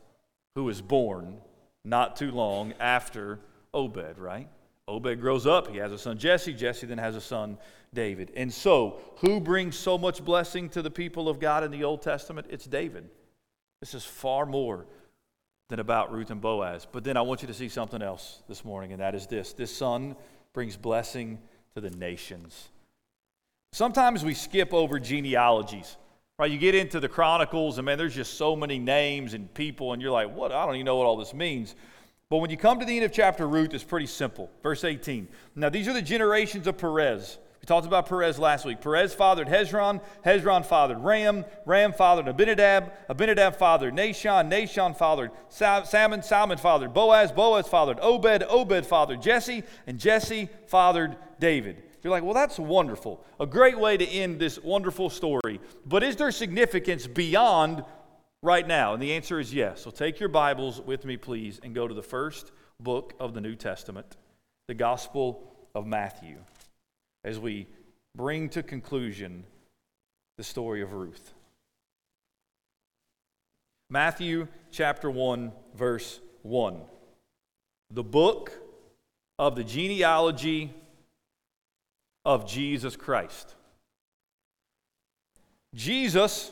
who 0.56 0.66
was 0.66 0.82
born 0.82 1.38
not 1.86 2.18
too 2.18 2.32
long 2.32 2.74
after 2.80 3.40
Obed, 3.74 4.18
right? 4.18 4.50
Obed 4.88 5.20
grows 5.20 5.48
up, 5.48 5.70
he 5.70 5.78
has 5.78 5.92
a 5.92 5.98
son 5.98 6.18
Jesse, 6.18 6.54
Jesse 6.54 6.86
then 6.86 6.98
has 6.98 7.16
a 7.16 7.22
son 7.22 7.58
David. 7.94 8.32
And 8.36 8.54
so, 8.54 9.00
who 9.18 9.40
brings 9.40 9.78
so 9.78 9.98
much 9.98 10.24
blessing 10.24 10.70
to 10.70 10.82
the 10.82 10.92
people 10.92 11.30
of 11.30 11.40
God 11.40 11.64
in 11.64 11.72
the 11.72 11.84
Old 11.86 12.02
Testament? 12.02 12.48
It's 12.50 12.66
David. 12.66 13.10
This 13.80 13.94
is 13.94 14.06
far 14.06 14.46
more 14.46 14.86
than 15.70 15.80
about 15.80 16.12
Ruth 16.12 16.30
and 16.30 16.42
Boaz. 16.42 16.88
But 16.92 17.04
then 17.04 17.18
I 17.18 17.22
want 17.22 17.42
you 17.42 17.48
to 17.48 17.54
see 17.54 17.70
something 17.70 18.02
else 18.02 18.42
this 18.48 18.64
morning, 18.64 18.92
and 18.92 19.02
that 19.02 19.16
is 19.16 19.28
this 19.28 19.54
this 19.54 19.76
son 19.76 20.16
brings 20.54 20.78
blessing 20.78 21.40
to 21.76 21.82
the 21.82 21.90
nations. 21.90 22.70
Sometimes 23.74 24.24
we 24.24 24.34
skip 24.34 24.74
over 24.74 25.00
genealogies. 25.00 25.98
Right, 26.38 26.52
you 26.52 26.58
get 26.58 26.76
into 26.76 27.00
the 27.00 27.08
Chronicles, 27.08 27.78
and 27.78 27.86
man, 27.86 27.98
there's 27.98 28.14
just 28.14 28.34
so 28.34 28.58
many 28.58 28.78
names 28.78 29.34
and 29.34 29.54
people, 29.54 29.94
and 29.94 30.02
you're 30.02 30.12
like, 30.12 30.36
what? 30.36 30.52
I 30.52 30.66
don't 30.66 30.76
even 30.76 30.86
know 30.86 30.98
what 30.98 31.06
all 31.06 31.16
this 31.16 31.34
means. 31.34 31.76
But 32.30 32.38
when 32.38 32.50
you 32.50 32.58
come 32.58 32.78
to 32.80 32.86
the 32.86 32.94
end 32.94 33.06
of 33.06 33.14
chapter 33.14 33.48
Ruth, 33.48 33.74
it's 33.74 33.86
pretty 33.86 34.08
simple. 34.08 34.50
Verse 34.62 34.84
18. 34.84 35.30
Now, 35.56 35.70
these 35.70 35.88
are 35.88 35.94
the 35.94 36.02
generations 36.02 36.68
of 36.68 36.78
Perez. 36.78 37.38
We 37.66 37.68
talked 37.68 37.88
about 37.88 38.08
Perez 38.08 38.38
last 38.38 38.64
week. 38.64 38.80
Perez 38.80 39.16
fathered 39.16 39.48
Hezron, 39.48 40.00
Hezron 40.24 40.64
fathered 40.64 41.00
Ram, 41.00 41.46
Ram 41.66 41.94
fathered 41.94 42.28
Amminadab, 42.28 42.92
Amminadab 43.10 43.56
fathered 43.56 43.96
Nahshon, 43.96 44.52
Nahshon 44.52 44.96
fathered 44.96 45.32
Salmon, 45.50 46.22
Salmon 46.22 46.60
fathered 46.60 46.94
Boaz, 46.94 47.32
Boaz 47.32 47.68
fathered 47.68 47.98
Obed, 48.02 48.44
Obed 48.48 48.86
fathered 48.86 49.20
Jesse, 49.20 49.64
and 49.88 49.98
Jesse 49.98 50.48
fathered 50.68 51.18
David. 51.40 51.82
You're 52.04 52.12
like, 52.12 52.22
well, 52.22 52.36
that's 52.36 52.60
wonderful. 52.60 53.26
A 53.40 53.48
great 53.48 53.80
way 53.80 53.98
to 53.98 54.08
end 54.08 54.40
this 54.40 54.62
wonderful 54.62 55.10
story. 55.10 55.60
But 55.88 56.04
is 56.04 56.16
there 56.18 56.32
significance 56.32 57.08
beyond 57.08 57.84
right 58.44 58.68
now? 58.68 58.94
And 58.94 59.02
the 59.02 59.14
answer 59.14 59.40
is 59.40 59.52
yes. 59.52 59.82
So 59.82 59.90
take 59.90 60.20
your 60.20 60.30
Bibles 60.30 60.82
with 60.82 61.04
me, 61.04 61.18
please, 61.18 61.60
and 61.64 61.74
go 61.74 61.88
to 61.88 61.96
the 61.96 62.04
first 62.04 62.52
book 62.80 63.16
of 63.20 63.34
the 63.34 63.42
New 63.42 63.56
Testament, 63.56 64.18
the 64.68 64.76
Gospel 64.76 65.52
of 65.74 65.88
Matthew, 65.88 66.38
as 67.26 67.40
we 67.40 67.68
bring 68.16 68.48
to 68.50 68.64
conclusion 68.64 69.44
the 70.38 70.44
story 70.44 70.82
of 70.82 70.94
Ruth. 70.94 71.34
Matthew 73.90 74.48
chapter 74.72 75.10
1, 75.10 75.52
verse 75.76 76.20
1. 76.44 76.82
The 77.92 78.04
book 78.04 78.52
of 79.40 79.56
the 79.56 79.64
genealogy 79.64 80.74
of 82.24 82.48
Jesus 82.48 82.96
Christ. 82.96 83.56
Jesus 85.74 86.52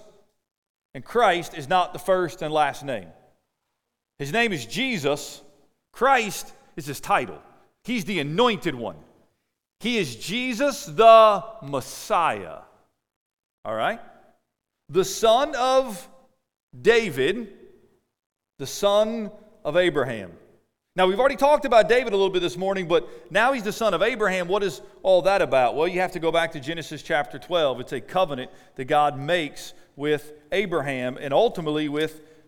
and 0.95 1.05
Christ 1.05 1.53
is 1.53 1.69
not 1.69 1.93
the 1.93 1.99
first 1.99 2.41
and 2.41 2.53
last 2.53 2.83
name. 2.83 3.07
His 4.17 4.31
name 4.31 4.51
is 4.51 4.65
Jesus. 4.65 5.41
Christ 5.91 6.51
is 6.75 6.87
his 6.87 6.99
title. 6.99 7.39
He's 7.83 8.05
the 8.05 8.19
anointed 8.19 8.75
one. 8.75 8.97
He 9.83 9.97
is 9.97 10.15
Jesus 10.15 10.85
the 10.85 11.43
Messiah. 11.61 12.59
All 13.65 13.75
right? 13.75 13.99
The 14.87 15.03
son 15.03 15.53
of 15.55 16.07
David, 16.81 17.49
the 18.59 18.65
son 18.65 19.29
of 19.65 19.75
Abraham. 19.75 20.31
Now, 20.95 21.05
we've 21.05 21.19
already 21.19 21.35
talked 21.35 21.65
about 21.65 21.89
David 21.89 22.13
a 22.13 22.15
little 22.15 22.31
bit 22.31 22.39
this 22.39 22.55
morning, 22.55 22.87
but 22.87 23.09
now 23.29 23.51
he's 23.51 23.63
the 23.63 23.73
son 23.73 23.93
of 23.93 24.01
Abraham. 24.01 24.47
What 24.47 24.63
is 24.63 24.81
all 25.01 25.21
that 25.23 25.41
about? 25.41 25.75
Well, 25.75 25.89
you 25.89 25.99
have 25.99 26.13
to 26.13 26.19
go 26.19 26.31
back 26.31 26.53
to 26.53 26.61
Genesis 26.61 27.03
chapter 27.03 27.37
12. 27.37 27.81
It's 27.81 27.91
a 27.91 27.99
covenant 27.99 28.51
that 28.75 28.85
God 28.85 29.19
makes 29.19 29.73
with 29.97 30.31
Abraham 30.53 31.17
and 31.19 31.33
ultimately 31.33 31.89
with 31.89 32.21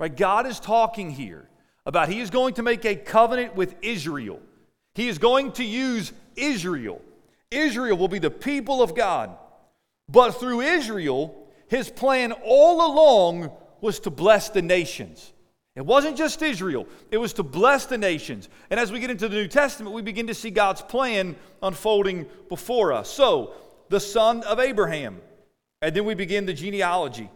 Right? 0.00 0.16
God 0.16 0.46
is 0.46 0.58
talking 0.58 1.10
here 1.10 1.46
about 1.84 2.08
He 2.08 2.20
is 2.20 2.30
going 2.30 2.54
to 2.54 2.62
make 2.62 2.84
a 2.86 2.96
covenant 2.96 3.54
with 3.54 3.74
Israel. 3.82 4.40
He 4.94 5.08
is 5.08 5.18
going 5.18 5.52
to 5.52 5.64
use 5.64 6.12
Israel. 6.34 7.02
Israel 7.50 7.98
will 7.98 8.08
be 8.08 8.18
the 8.18 8.30
people 8.30 8.82
of 8.82 8.96
God. 8.96 9.36
But 10.08 10.32
through 10.32 10.62
Israel, 10.62 11.46
His 11.68 11.90
plan 11.90 12.32
all 12.32 12.92
along 12.92 13.52
was 13.82 14.00
to 14.00 14.10
bless 14.10 14.48
the 14.48 14.62
nations. 14.62 15.32
It 15.76 15.84
wasn't 15.84 16.16
just 16.16 16.42
Israel, 16.42 16.86
it 17.10 17.18
was 17.18 17.34
to 17.34 17.42
bless 17.42 17.86
the 17.86 17.98
nations. 17.98 18.48
And 18.70 18.80
as 18.80 18.90
we 18.90 19.00
get 19.00 19.10
into 19.10 19.28
the 19.28 19.36
New 19.36 19.48
Testament, 19.48 19.94
we 19.94 20.02
begin 20.02 20.26
to 20.28 20.34
see 20.34 20.50
God's 20.50 20.82
plan 20.82 21.36
unfolding 21.62 22.26
before 22.48 22.92
us. 22.92 23.10
So, 23.10 23.52
the 23.90 24.00
son 24.00 24.42
of 24.44 24.58
Abraham. 24.60 25.20
And 25.82 25.94
then 25.94 26.04
we 26.04 26.14
begin 26.14 26.46
the 26.46 26.52
genealogy. 26.52 27.30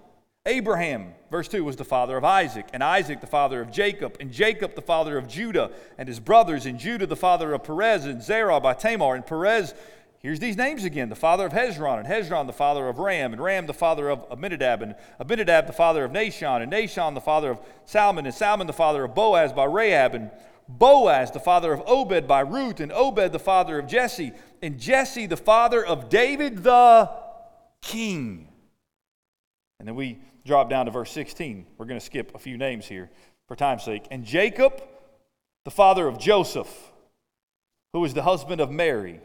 Abraham, 0.47 1.15
verse 1.31 1.49
2, 1.49 1.65
was 1.65 1.77
the 1.77 1.87
father 1.87 2.19
of 2.19 2.25
Isaac, 2.25 2.67
and 2.75 2.85
Isaac 2.85 3.23
the 3.23 3.27
father 3.27 3.63
of 3.63 3.71
Jacob, 3.71 4.19
and 4.21 4.31
Jacob 4.31 4.75
the 4.75 4.83
father 4.83 5.17
of 5.17 5.27
Judah 5.27 5.71
and 5.97 6.07
his 6.07 6.21
brothers, 6.21 6.67
and 6.67 6.79
Judah 6.79 7.07
the 7.07 7.17
father 7.17 7.55
of 7.55 7.65
Perez 7.65 8.05
and 8.05 8.23
Zerah 8.23 8.61
by 8.61 8.75
Tamar, 8.75 9.15
and 9.15 9.25
Perez, 9.25 9.73
here's 10.19 10.41
these 10.41 10.59
names 10.59 10.85
again, 10.85 11.09
the 11.09 11.15
father 11.15 11.47
of 11.47 11.55
Hezron, 11.55 11.99
and 11.99 12.07
Hezron 12.07 12.47
the 12.47 12.53
father 12.53 12.89
of 12.89 12.99
Ram, 12.99 13.33
and 13.33 13.41
Ram 13.41 13.65
the 13.65 13.73
father 13.73 14.11
of 14.11 14.27
Amminadab, 14.31 14.83
and 14.83 14.95
Amminadab 15.19 15.67
the 15.67 15.73
father 15.73 16.05
of 16.05 16.13
Nahshon, 16.13 16.63
and 16.63 16.71
Nahshon 16.71 17.15
the 17.15 17.23
father 17.23 17.51
of 17.51 17.61
Salmon, 17.87 18.27
and 18.27 18.35
Salmon 18.35 18.67
the 18.67 18.75
father 18.75 19.05
of 19.05 19.15
Boaz 19.15 19.51
by 19.51 19.65
Rahab, 19.65 20.15
and 20.15 20.31
Boaz 20.69 21.31
the 21.31 21.41
father 21.41 21.73
of 21.73 21.83
Obed 21.87 22.29
by 22.29 22.41
Ruth, 22.41 22.81
and 22.81 22.93
Obed 22.93 23.33
the 23.33 23.39
father 23.39 23.79
of 23.79 23.87
Jesse, 23.87 24.33
and 24.61 24.79
Jesse 24.79 25.25
the 25.25 25.39
father 25.39 25.83
of 25.83 26.11
David 26.11 26.65
the 26.65 27.11
king. 27.81 28.49
And 29.79 29.89
then 29.89 29.97
we 29.97 30.19
drop 30.45 30.71
down 30.71 30.87
to 30.87 30.93
verse 30.93 31.11
16. 31.13 31.67
We're 31.79 31.87
going 31.87 31.99
to 31.99 32.05
skip 32.05 32.35
a 32.35 32.39
few 32.39 32.57
names 32.57 32.87
here 32.87 33.11
for 33.49 33.57
time's 33.57 33.83
sake. 33.83 34.07
And 34.11 34.25
Jacob, 34.25 34.83
the 35.65 35.71
father 35.71 36.07
of 36.07 36.19
Joseph, 36.19 36.93
who 37.93 38.01
was 38.01 38.15
the 38.15 38.23
husband 38.23 38.61
of 38.61 38.71
Mary, 38.71 39.21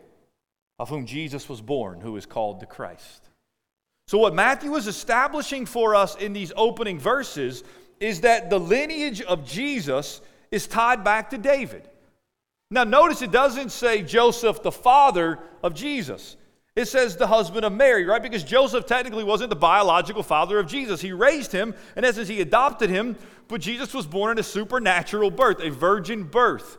of 0.78 0.90
whom 0.90 1.06
Jesus 1.06 1.50
was 1.50 1.62
born, 1.62 2.02
who 2.02 2.16
is 2.16 2.26
called 2.26 2.60
the 2.60 2.66
Christ. 2.66 3.30
So, 4.08 4.18
what 4.18 4.34
Matthew 4.34 4.74
is 4.76 4.88
establishing 4.88 5.66
for 5.66 5.94
us 5.94 6.16
in 6.16 6.34
these 6.34 6.52
opening 6.56 6.98
verses 6.98 7.64
is 8.00 8.22
that 8.22 8.50
the 8.50 8.60
lineage 8.60 9.22
of 9.22 9.46
Jesus 9.46 10.22
is 10.52 10.68
tied 10.68 11.04
back 11.04 11.30
to 11.32 11.38
David. 11.38 11.88
Now, 12.72 12.84
notice 12.84 13.22
it 13.22 13.32
doesn't 13.32 13.72
say 13.72 14.02
Joseph, 14.02 14.64
the 14.64 14.72
father 14.72 15.40
of 15.64 15.74
Jesus. 15.74 16.38
It 16.76 16.88
says 16.88 17.18
the 17.18 17.28
husband 17.28 17.66
of 17.66 17.74
Mary, 17.74 18.06
right? 18.06 18.22
Because 18.22 18.44
Joseph 18.44 18.86
technically 18.86 19.24
wasn't 19.24 19.50
the 19.50 19.56
biological 19.56 20.24
father 20.24 20.60
of 20.60 20.68
Jesus. 20.68 21.02
He 21.02 21.12
raised 21.12 21.52
him, 21.52 21.74
in 21.96 22.06
essence, 22.06 22.28
he 22.28 22.42
adopted 22.42 22.90
him, 22.90 23.18
but 23.48 23.62
Jesus 23.62 23.94
was 23.94 24.06
born 24.06 24.34
in 24.34 24.40
a 24.40 24.44
supernatural 24.44 25.32
birth, 25.32 25.62
a 25.62 25.72
virgin 25.72 26.24
birth. 26.24 26.78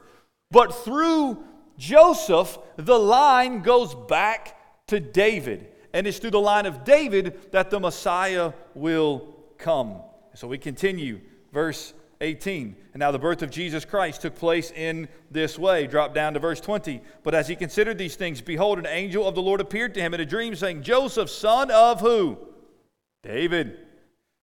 But 0.50 0.72
through 0.84 1.44
Joseph, 1.76 2.58
the 2.76 2.98
line 2.98 3.62
goes 3.62 3.94
back 3.94 4.56
to 4.88 5.00
David. 5.00 5.66
And 5.92 6.06
it's 6.06 6.18
through 6.18 6.30
the 6.30 6.40
line 6.40 6.66
of 6.66 6.84
David 6.84 7.52
that 7.52 7.70
the 7.70 7.80
Messiah 7.80 8.52
will 8.74 9.34
come. 9.58 10.00
So 10.34 10.46
we 10.46 10.58
continue, 10.58 11.20
verse 11.52 11.92
18. 12.20 12.76
And 12.92 13.00
now 13.00 13.10
the 13.10 13.18
birth 13.18 13.42
of 13.42 13.50
Jesus 13.50 13.84
Christ 13.84 14.22
took 14.22 14.34
place 14.34 14.70
in 14.70 15.08
this 15.30 15.58
way. 15.58 15.86
Drop 15.86 16.14
down 16.14 16.34
to 16.34 16.40
verse 16.40 16.60
20. 16.60 17.00
But 17.22 17.34
as 17.34 17.48
he 17.48 17.56
considered 17.56 17.98
these 17.98 18.16
things, 18.16 18.40
behold, 18.40 18.78
an 18.78 18.86
angel 18.86 19.26
of 19.26 19.34
the 19.34 19.42
Lord 19.42 19.60
appeared 19.60 19.94
to 19.94 20.00
him 20.00 20.14
in 20.14 20.20
a 20.20 20.26
dream, 20.26 20.54
saying, 20.54 20.82
Joseph, 20.82 21.30
son 21.30 21.70
of 21.70 22.00
who? 22.00 22.38
David. 23.22 23.78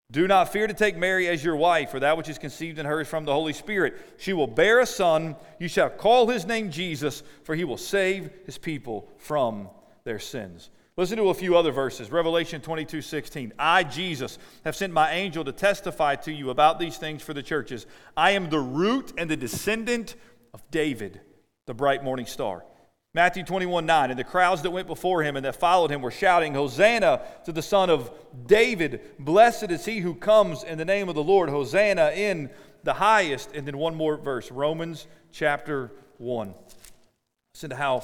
Do 0.10 0.26
not 0.26 0.54
fear 0.54 0.68
to 0.68 0.74
take 0.74 0.96
Mary 0.96 1.28
as 1.28 1.44
your 1.44 1.58
wife, 1.58 1.92
for 1.92 2.00
that 2.00 2.16
which 2.16 2.30
is 2.30 2.38
conceived 2.38 2.80
in 2.80 2.86
her 2.86 3.02
is 3.02 3.10
from 3.10 3.26
the 3.26 3.34
Holy 3.34 3.52
Spirit. 3.52 4.00
She 4.18 4.32
will 4.32 4.48
bear 4.48 4.80
a 4.80 4.86
son. 4.86 5.36
You 5.60 5.68
shall 5.68 5.90
call 5.90 6.30
his 6.30 6.46
name 6.46 6.72
Jesus, 6.72 7.24
for 7.44 7.56
he 7.56 7.66
will 7.66 7.78
save 7.78 8.30
his 8.46 8.58
people 8.58 9.10
from 9.18 9.70
their 10.06 10.20
sins. 10.20 10.70
Listen 10.98 11.18
to 11.18 11.30
a 11.30 11.34
few 11.36 11.56
other 11.56 11.72
verses. 11.72 12.12
Revelation 12.12 12.60
22 12.60 13.04
16. 13.04 13.54
I, 13.60 13.84
Jesus, 13.84 14.40
have 14.66 14.76
sent 14.76 14.92
my 14.92 15.12
angel 15.12 15.44
to 15.46 15.52
testify 15.52 16.16
to 16.16 16.34
you 16.34 16.50
about 16.50 16.80
these 16.80 16.98
things 16.98 17.22
for 17.22 17.36
the 17.36 17.44
churches. 17.44 17.86
I 18.16 18.32
am 18.32 18.50
the 18.50 18.60
root 18.60 19.14
and 19.16 19.30
the 19.30 19.38
descendant 19.38 20.16
of 20.56 20.64
David, 20.72 21.22
the 21.68 21.76
bright 21.76 22.04
morning 22.04 22.26
star. 22.26 22.66
Matthew 23.14 23.44
21 23.44 23.86
9. 23.86 24.10
And 24.10 24.20
the 24.20 24.24
crowds 24.24 24.64
that 24.64 24.72
went 24.72 24.88
before 24.88 25.22
him 25.22 25.36
and 25.36 25.46
that 25.46 25.56
followed 25.56 25.92
him 25.92 26.02
were 26.02 26.10
shouting, 26.10 26.56
Hosanna 26.56 27.22
to 27.46 27.52
the 27.52 27.62
Son 27.62 27.92
of 27.92 28.12
David. 28.48 29.02
Blessed 29.20 29.70
is 29.70 29.86
he 29.86 30.00
who 30.00 30.16
comes 30.16 30.64
in 30.64 30.80
the 30.80 30.86
name 30.86 31.10
of 31.10 31.16
the 31.16 31.24
Lord. 31.24 31.50
Hosanna 31.50 32.12
in 32.16 32.50
the 32.84 32.94
highest. 32.94 33.52
And 33.54 33.68
then 33.68 33.78
one 33.78 33.94
more 33.94 34.18
verse 34.18 34.52
Romans 34.52 35.06
chapter 35.32 35.92
1. 36.18 36.56
Listen 37.54 37.70
to 37.70 37.76
how 37.76 38.04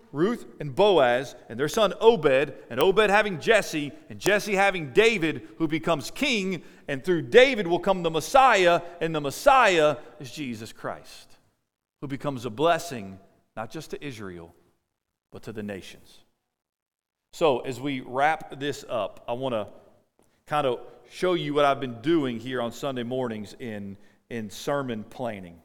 Ruth 0.11 0.45
and 0.59 0.75
Boaz 0.75 1.35
and 1.49 1.59
their 1.59 1.69
son 1.69 1.93
Obed, 1.99 2.53
and 2.69 2.79
Obed 2.79 3.09
having 3.09 3.39
Jesse, 3.39 3.91
and 4.09 4.19
Jesse 4.19 4.55
having 4.55 4.91
David, 4.93 5.47
who 5.57 5.67
becomes 5.67 6.11
king, 6.11 6.63
and 6.87 7.03
through 7.03 7.23
David 7.23 7.67
will 7.67 7.79
come 7.79 8.03
the 8.03 8.09
Messiah, 8.09 8.81
and 8.99 9.15
the 9.15 9.21
Messiah 9.21 9.97
is 10.19 10.31
Jesus 10.31 10.73
Christ, 10.73 11.37
who 12.01 12.07
becomes 12.07 12.45
a 12.45 12.49
blessing 12.49 13.19
not 13.55 13.69
just 13.69 13.91
to 13.91 14.05
Israel, 14.05 14.53
but 15.31 15.43
to 15.43 15.51
the 15.51 15.63
nations. 15.63 16.19
So, 17.33 17.59
as 17.59 17.79
we 17.79 18.01
wrap 18.01 18.59
this 18.59 18.83
up, 18.89 19.23
I 19.27 19.33
want 19.33 19.53
to 19.53 19.67
kind 20.45 20.67
of 20.67 20.79
show 21.09 21.33
you 21.33 21.53
what 21.53 21.63
I've 21.63 21.79
been 21.79 22.01
doing 22.01 22.39
here 22.39 22.61
on 22.61 22.71
Sunday 22.71 23.03
mornings 23.03 23.55
in, 23.59 23.95
in 24.29 24.49
sermon 24.49 25.03
planning. 25.05 25.57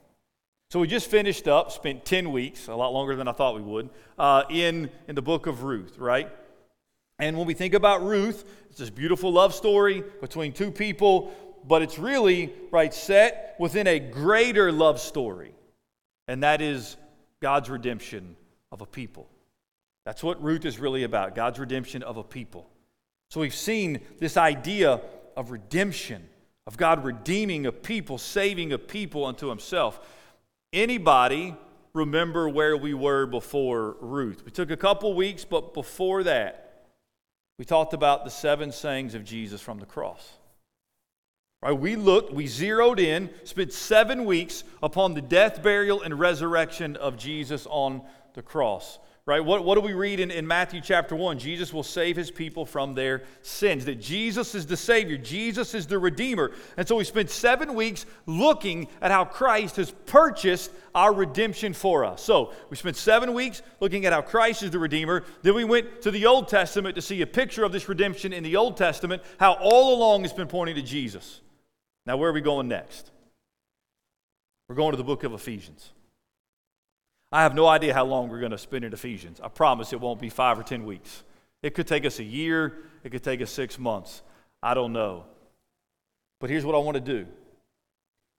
So 0.71 0.81
we 0.81 0.89
just 0.89 1.09
finished 1.09 1.47
up, 1.47 1.71
spent 1.71 2.05
10 2.05 2.33
weeks, 2.33 2.67
a 2.67 2.75
lot 2.75 2.93
longer 2.93 3.15
than 3.15 3.29
I 3.29 3.33
thought 3.33 3.55
we 3.55 3.61
would, 3.61 3.89
uh, 4.19 4.43
in, 4.51 4.91
in 5.07 5.15
the 5.15 5.23
book 5.23 5.47
of 5.47 5.63
Ruth, 5.63 5.97
right? 5.99 6.29
And 7.19 7.39
when 7.39 7.47
we 7.47 7.55
think 7.55 7.73
about 7.73 8.03
Ruth, 8.03 8.45
it's 8.69 8.79
this 8.79 8.91
beautiful 8.91 9.33
love 9.33 9.55
story 9.55 10.03
between 10.21 10.53
two 10.53 10.73
people, 10.73 11.33
but 11.65 11.83
it's 11.83 11.99
really, 11.99 12.53
right, 12.73 12.93
set 12.93 13.55
within 13.59 13.87
a 13.87 14.01
greater 14.01 14.73
love 14.73 15.01
story, 15.01 15.53
and 16.27 16.43
that 16.43 16.61
is 16.61 16.97
God's 17.41 17.71
redemption 17.71 18.37
of 18.73 18.81
a 18.81 18.87
people. 18.87 19.29
That's 20.05 20.23
what 20.23 20.43
Ruth 20.43 20.65
is 20.65 20.79
really 20.79 21.05
about 21.05 21.35
God's 21.35 21.59
redemption 21.59 22.03
of 22.03 22.17
a 22.17 22.25
people. 22.25 22.69
So 23.31 23.41
we've 23.41 23.55
seen 23.55 24.01
this 24.19 24.37
idea 24.37 25.01
of 25.37 25.51
redemption, 25.51 26.29
of 26.67 26.77
God 26.77 27.05
redeeming 27.05 27.67
a 27.67 27.73
people, 27.73 28.19
saving 28.19 28.73
a 28.73 28.79
people 28.79 29.25
unto 29.25 29.49
himself. 29.49 30.01
Anybody 30.77 31.57
remember 31.95 32.51
where 32.51 32.77
we 32.77 32.93
were 32.93 33.25
before 33.25 33.97
Ruth? 33.99 34.45
We 34.45 34.51
took 34.51 34.71
a 34.71 34.77
couple 34.77 35.15
weeks, 35.15 35.43
but 35.43 35.73
before 35.73 36.23
that, 36.25 36.85
we 37.59 37.65
talked 37.65 37.95
about 37.95 38.27
the 38.27 38.31
seven 38.31 38.71
sayings 38.73 39.15
of 39.15 39.25
Jesus 39.25 39.63
from 39.63 39.79
the 39.79 39.87
cross. 39.87 40.35
Right, 41.63 41.73
we 41.73 41.97
looked, 41.97 42.31
we 42.31 42.47
zeroed 42.47 43.01
in, 43.01 43.31
spent 43.45 43.73
seven 43.73 44.27
weeks 44.27 44.65
upon 44.83 45.15
the 45.15 45.23
death, 45.23 45.63
burial, 45.63 46.03
and 46.03 46.21
resurrection 46.21 46.97
of 46.97 47.17
Jesus 47.17 47.67
on 47.71 48.03
the 48.37 48.43
cross. 48.43 49.01
right? 49.25 49.45
What, 49.45 49.65
what 49.65 49.75
do 49.75 49.81
we 49.81 49.95
read 49.95 50.21
in, 50.21 50.31
in 50.31 50.47
Matthew 50.47 50.81
chapter 50.81 51.17
1? 51.17 51.39
Jesus 51.39 51.73
will 51.73 51.83
save 51.83 52.15
his 52.17 52.31
people 52.31 52.65
from 52.65 52.95
their 52.95 53.25
sins, 53.43 53.87
that 53.87 54.01
Jesus 54.01 54.55
is 54.55 54.67
the 54.67 54.77
Savior, 54.77 55.17
Jesus 55.17 55.75
is 55.75 55.87
the 55.87 55.99
Redeemer. 55.99 56.53
And 56.77 56.87
so 56.87 56.97
we 56.97 57.05
spent 57.05 57.31
seven 57.31 57.75
weeks 57.75 58.07
looking 58.27 58.87
at 59.01 59.11
how 59.11 59.25
Christ 59.25 59.77
has 59.77 59.91
purchased 59.91 60.71
our 60.95 61.13
redemption 61.13 61.73
for 61.73 62.05
us. 62.05 62.23
So 62.23 62.53
we 62.71 62.77
spent 62.77 62.97
seven 62.97 63.33
weeks 63.33 63.63
looking 63.81 64.07
at 64.07 64.13
how 64.13 64.21
Christ 64.21 64.63
is 64.63 64.71
the 64.71 64.79
Redeemer. 64.79 65.25
Then 65.43 65.55
we 65.55 65.65
went 65.65 66.03
to 66.03 66.11
the 66.11 66.27
Old 66.27 66.47
Testament 66.47 66.95
to 66.95 67.03
see 67.03 67.23
a 67.23 67.27
picture 67.27 67.65
of 67.65 67.73
this 67.73 67.89
redemption 67.89 68.33
in 68.33 68.45
the 68.45 68.57
Old 68.57 68.77
Testament, 68.77 69.23
how 69.41 69.55
all 69.55 69.97
along 69.97 70.25
it's 70.25 70.35
been 70.35 70.47
pointing 70.47 70.77
to 70.77 70.83
Jesus. 70.83 71.41
Now, 72.05 72.19
where 72.19 72.31
are 72.31 72.35
we 72.35 72.43
going 72.43 72.69
next? 72.69 73.11
We're 74.69 74.77
going 74.77 74.93
to 74.93 74.97
the 74.97 75.05
book 75.05 75.25
of 75.25 75.33
Ephesians. 75.33 75.91
I 77.33 77.43
have 77.43 77.55
no 77.55 77.67
idea 77.67 77.93
how 77.93 78.05
long 78.05 78.29
we're 78.29 78.41
going 78.41 78.53
to 78.53 78.59
spend 78.59 78.85
in 78.85 78.93
Ephesians. 78.93 79.41
I 79.43 79.49
promise 79.49 79.93
it 79.93 80.01
won't 80.01 80.21
be 80.21 80.31
five 80.31 80.59
or 80.59 80.63
10 80.63 80.85
weeks. 80.85 81.25
It 81.63 81.75
could 81.75 81.87
take 81.87 82.05
us 82.05 82.19
a 82.19 82.25
year, 82.25 82.75
it 83.03 83.11
could 83.11 83.25
take 83.25 83.43
us 83.43 83.51
six 83.51 83.79
months. 83.79 84.23
I 84.63 84.75
don't 84.75 84.93
know. 84.93 85.25
But 86.41 86.51
here's 86.51 86.65
what 86.65 86.75
I 86.75 86.79
want 86.79 86.97
to 86.97 87.01
do. 87.01 87.27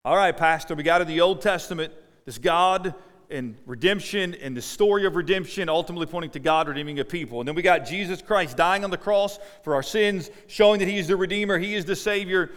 All 0.06 0.16
right, 0.16 0.36
Pastor, 0.36 0.76
we 0.76 0.84
got 0.84 1.00
to 1.00 1.06
the 1.06 1.22
Old 1.22 1.42
Testament, 1.42 1.94
this 2.26 2.38
God 2.38 2.94
and 3.30 3.58
redemption 3.66 4.36
and 4.36 4.56
the 4.56 4.62
story 4.62 5.06
of 5.06 5.16
redemption, 5.16 5.68
ultimately 5.68 6.06
pointing 6.06 6.32
to 6.32 6.40
God 6.40 6.68
redeeming 6.68 7.00
a 7.00 7.06
people. 7.06 7.42
And 7.42 7.48
then 7.48 7.56
we 7.56 7.62
got 7.62 7.80
Jesus 7.80 8.22
Christ 8.22 8.56
dying 8.56 8.84
on 8.84 8.90
the 8.90 8.98
cross 8.98 9.38
for 9.64 9.76
our 9.76 9.84
sins, 9.84 10.32
showing 10.48 10.80
that 10.80 10.88
He 10.88 10.98
is 10.98 11.08
the 11.08 11.18
Redeemer, 11.18 11.58
He 11.58 11.76
is 11.76 11.84
the 11.84 11.96
Savior. 11.96 12.52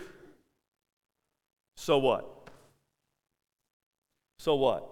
So 1.76 1.98
what? 1.98 2.48
So 4.38 4.54
what? 4.54 4.89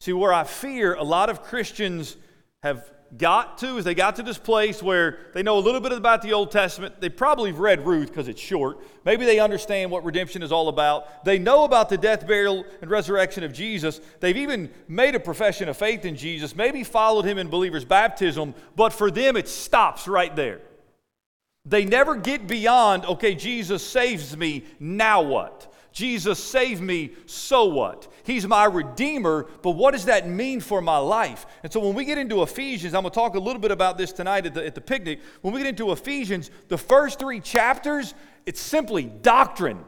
See, 0.00 0.12
where 0.12 0.32
I 0.32 0.44
fear 0.44 0.94
a 0.94 1.02
lot 1.02 1.30
of 1.30 1.42
Christians 1.42 2.16
have 2.62 2.90
got 3.16 3.58
to 3.58 3.78
is 3.78 3.84
they 3.84 3.94
got 3.94 4.16
to 4.16 4.22
this 4.22 4.38
place 4.38 4.82
where 4.82 5.18
they 5.32 5.42
know 5.42 5.58
a 5.58 5.60
little 5.60 5.80
bit 5.80 5.92
about 5.92 6.22
the 6.22 6.32
Old 6.32 6.50
Testament. 6.50 7.00
They 7.00 7.08
probably 7.08 7.50
have 7.50 7.60
read 7.60 7.86
Ruth 7.86 8.08
because 8.08 8.28
it's 8.28 8.40
short. 8.40 8.78
Maybe 9.04 9.24
they 9.24 9.38
understand 9.38 9.90
what 9.90 10.04
redemption 10.04 10.42
is 10.42 10.52
all 10.52 10.68
about. 10.68 11.24
They 11.24 11.38
know 11.38 11.64
about 11.64 11.88
the 11.88 11.96
death, 11.96 12.26
burial, 12.26 12.64
and 12.82 12.90
resurrection 12.90 13.44
of 13.44 13.52
Jesus. 13.52 14.00
They've 14.20 14.36
even 14.36 14.70
made 14.88 15.14
a 15.14 15.20
profession 15.20 15.68
of 15.68 15.76
faith 15.76 16.04
in 16.04 16.16
Jesus, 16.16 16.56
maybe 16.56 16.82
followed 16.84 17.24
him 17.24 17.38
in 17.38 17.48
believer's 17.48 17.84
baptism, 17.84 18.54
but 18.74 18.92
for 18.92 19.10
them 19.10 19.36
it 19.36 19.48
stops 19.48 20.08
right 20.08 20.34
there. 20.34 20.60
They 21.64 21.84
never 21.84 22.14
get 22.14 22.46
beyond, 22.46 23.04
okay, 23.04 23.34
Jesus 23.34 23.84
saves 23.86 24.36
me, 24.36 24.64
now 24.78 25.22
what? 25.22 25.72
Jesus 25.96 26.38
saved 26.44 26.82
me, 26.82 27.12
so 27.24 27.64
what? 27.64 28.06
He's 28.22 28.46
my 28.46 28.66
Redeemer, 28.66 29.46
but 29.62 29.70
what 29.70 29.92
does 29.92 30.04
that 30.04 30.28
mean 30.28 30.60
for 30.60 30.82
my 30.82 30.98
life? 30.98 31.46
And 31.62 31.72
so 31.72 31.80
when 31.80 31.94
we 31.94 32.04
get 32.04 32.18
into 32.18 32.42
Ephesians, 32.42 32.92
I'm 32.92 33.00
going 33.00 33.12
to 33.12 33.14
talk 33.14 33.34
a 33.34 33.38
little 33.40 33.62
bit 33.62 33.70
about 33.70 33.96
this 33.96 34.12
tonight 34.12 34.44
at 34.44 34.52
the, 34.52 34.66
at 34.66 34.74
the 34.74 34.82
picnic. 34.82 35.20
When 35.40 35.54
we 35.54 35.60
get 35.60 35.68
into 35.70 35.92
Ephesians, 35.92 36.50
the 36.68 36.76
first 36.76 37.18
three 37.18 37.40
chapters, 37.40 38.12
it's 38.44 38.60
simply 38.60 39.04
doctrine. 39.04 39.82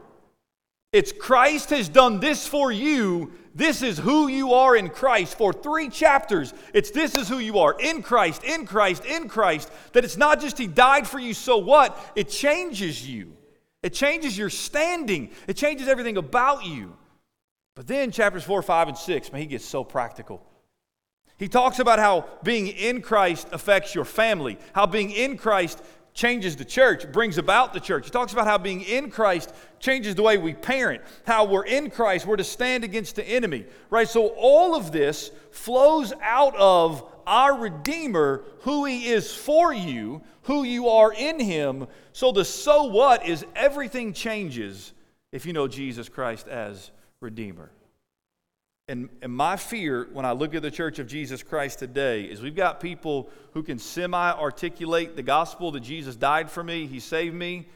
It's 0.91 1.11
Christ 1.11 1.69
has 1.69 1.87
done 1.87 2.19
this 2.19 2.47
for 2.47 2.71
you. 2.71 3.31
This 3.53 3.83
is 3.83 3.99
who 3.99 4.29
you 4.29 4.53
are 4.53 4.75
in 4.75 4.89
Christ. 4.89 5.37
For 5.37 5.53
three 5.53 5.89
chapters, 5.89 6.55
it's 6.73 6.89
this 6.89 7.15
is 7.15 7.29
who 7.29 7.37
you 7.37 7.59
are 7.59 7.79
in 7.79 8.01
Christ, 8.01 8.43
in 8.43 8.65
Christ, 8.65 9.05
in 9.05 9.29
Christ. 9.29 9.69
That 9.93 10.05
it's 10.05 10.17
not 10.17 10.41
just 10.41 10.57
He 10.57 10.65
died 10.65 11.07
for 11.07 11.19
you, 11.19 11.35
so 11.35 11.59
what? 11.59 11.95
It 12.15 12.29
changes 12.29 13.07
you. 13.07 13.33
It 13.81 13.93
changes 13.93 14.37
your 14.37 14.49
standing, 14.49 15.31
it 15.47 15.55
changes 15.55 15.87
everything 15.87 16.17
about 16.17 16.65
you. 16.65 16.95
But 17.75 17.87
then, 17.87 18.11
chapters 18.11 18.43
4, 18.43 18.61
5, 18.61 18.87
and 18.89 18.97
6, 18.97 19.31
man, 19.31 19.41
he 19.41 19.47
gets 19.47 19.63
so 19.63 19.85
practical. 19.85 20.45
He 21.37 21.47
talks 21.47 21.79
about 21.79 21.99
how 21.99 22.27
being 22.43 22.67
in 22.67 23.01
Christ 23.01 23.47
affects 23.53 23.95
your 23.95 24.03
family, 24.03 24.59
how 24.73 24.85
being 24.85 25.11
in 25.11 25.37
Christ 25.37 25.81
changes 26.13 26.57
the 26.57 26.65
church, 26.65 27.09
brings 27.13 27.37
about 27.37 27.73
the 27.73 27.79
church. 27.79 28.03
He 28.05 28.11
talks 28.11 28.33
about 28.33 28.45
how 28.45 28.57
being 28.57 28.81
in 28.81 29.09
Christ 29.09 29.53
changes 29.79 30.15
the 30.15 30.23
way 30.23 30.37
we 30.37 30.53
parent, 30.53 31.01
how 31.25 31.45
we're 31.45 31.65
in 31.65 31.89
Christ, 31.89 32.25
we're 32.25 32.35
to 32.35 32.43
stand 32.43 32.83
against 32.83 33.15
the 33.15 33.25
enemy, 33.25 33.65
right? 33.89 34.09
So 34.09 34.27
all 34.35 34.75
of 34.75 34.91
this 34.91 35.31
flows 35.51 36.11
out 36.21 36.55
of 36.57 37.09
our 37.29 37.57
Redeemer, 37.57 38.43
who 38.61 38.85
He 38.85 39.07
is 39.07 39.33
for 39.33 39.71
you, 39.73 40.21
who 40.43 40.63
you 40.63 40.89
are 40.89 41.13
in 41.13 41.39
Him. 41.39 41.87
So 42.11 42.31
the 42.31 42.43
so 42.43 42.85
what 42.85 43.25
is 43.25 43.45
everything 43.55 44.13
changes 44.13 44.93
if 45.31 45.45
you 45.45 45.53
know 45.53 45.67
Jesus 45.67 46.09
Christ 46.09 46.47
as 46.47 46.91
Redeemer. 47.21 47.71
And, 48.87 49.09
and 49.21 49.31
my 49.31 49.55
fear 49.55 50.07
when 50.13 50.25
I 50.25 50.31
look 50.31 50.55
at 50.55 50.63
the 50.63 50.71
church 50.71 50.97
of 50.97 51.05
Jesus 51.05 51.43
Christ 51.43 51.77
today 51.77 52.23
is 52.23 52.41
we've 52.41 52.55
got 52.55 52.79
people 52.79 53.29
who 53.53 53.61
can 53.61 53.77
semi 53.77 54.31
articulate 54.31 55.15
the 55.15 55.21
gospel 55.21 55.69
that 55.71 55.81
Jesus 55.81 56.15
died 56.15 56.49
for 56.49 56.63
me, 56.63 56.87
He 56.87 56.99
saved 56.99 57.35
me, 57.35 57.67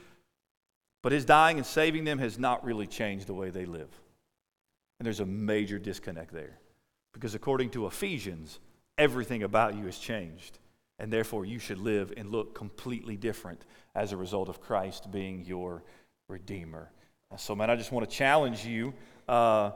but 1.04 1.12
His 1.12 1.24
dying 1.24 1.58
and 1.58 1.66
saving 1.66 2.04
them 2.04 2.18
has 2.18 2.40
not 2.40 2.66
really 2.66 2.88
changed 2.88 3.28
the 3.28 3.34
way 3.36 3.52
they 3.52 3.66
live. 3.66 3.90
And 5.00 5.06
there's 5.06 5.20
a 5.20 5.26
major 5.26 5.78
disconnect 5.78 6.34
there. 6.34 6.58
Because 7.14 7.36
according 7.36 7.70
to 7.72 7.86
Ephesians, 7.86 8.60
everything 8.98 9.44
about 9.44 9.76
you 9.76 9.86
has 9.86 9.98
changed. 9.98 10.60
And 11.00 11.12
therefore, 11.12 11.46
you 11.46 11.60
should 11.60 11.80
live 11.80 12.14
and 12.16 12.32
look 12.32 12.54
completely 12.56 13.18
different 13.18 13.66
as 13.96 14.12
a 14.12 14.18
result 14.18 14.48
of 14.50 14.62
Christ 14.62 15.12
being 15.12 15.44
your 15.44 15.84
Redeemer. 16.30 16.90
So, 17.38 17.56
man, 17.56 17.70
I 17.70 17.76
just 17.76 17.92
want 17.92 18.10
to 18.10 18.16
challenge 18.16 18.66
you 18.66 18.94
uh, 19.28 19.72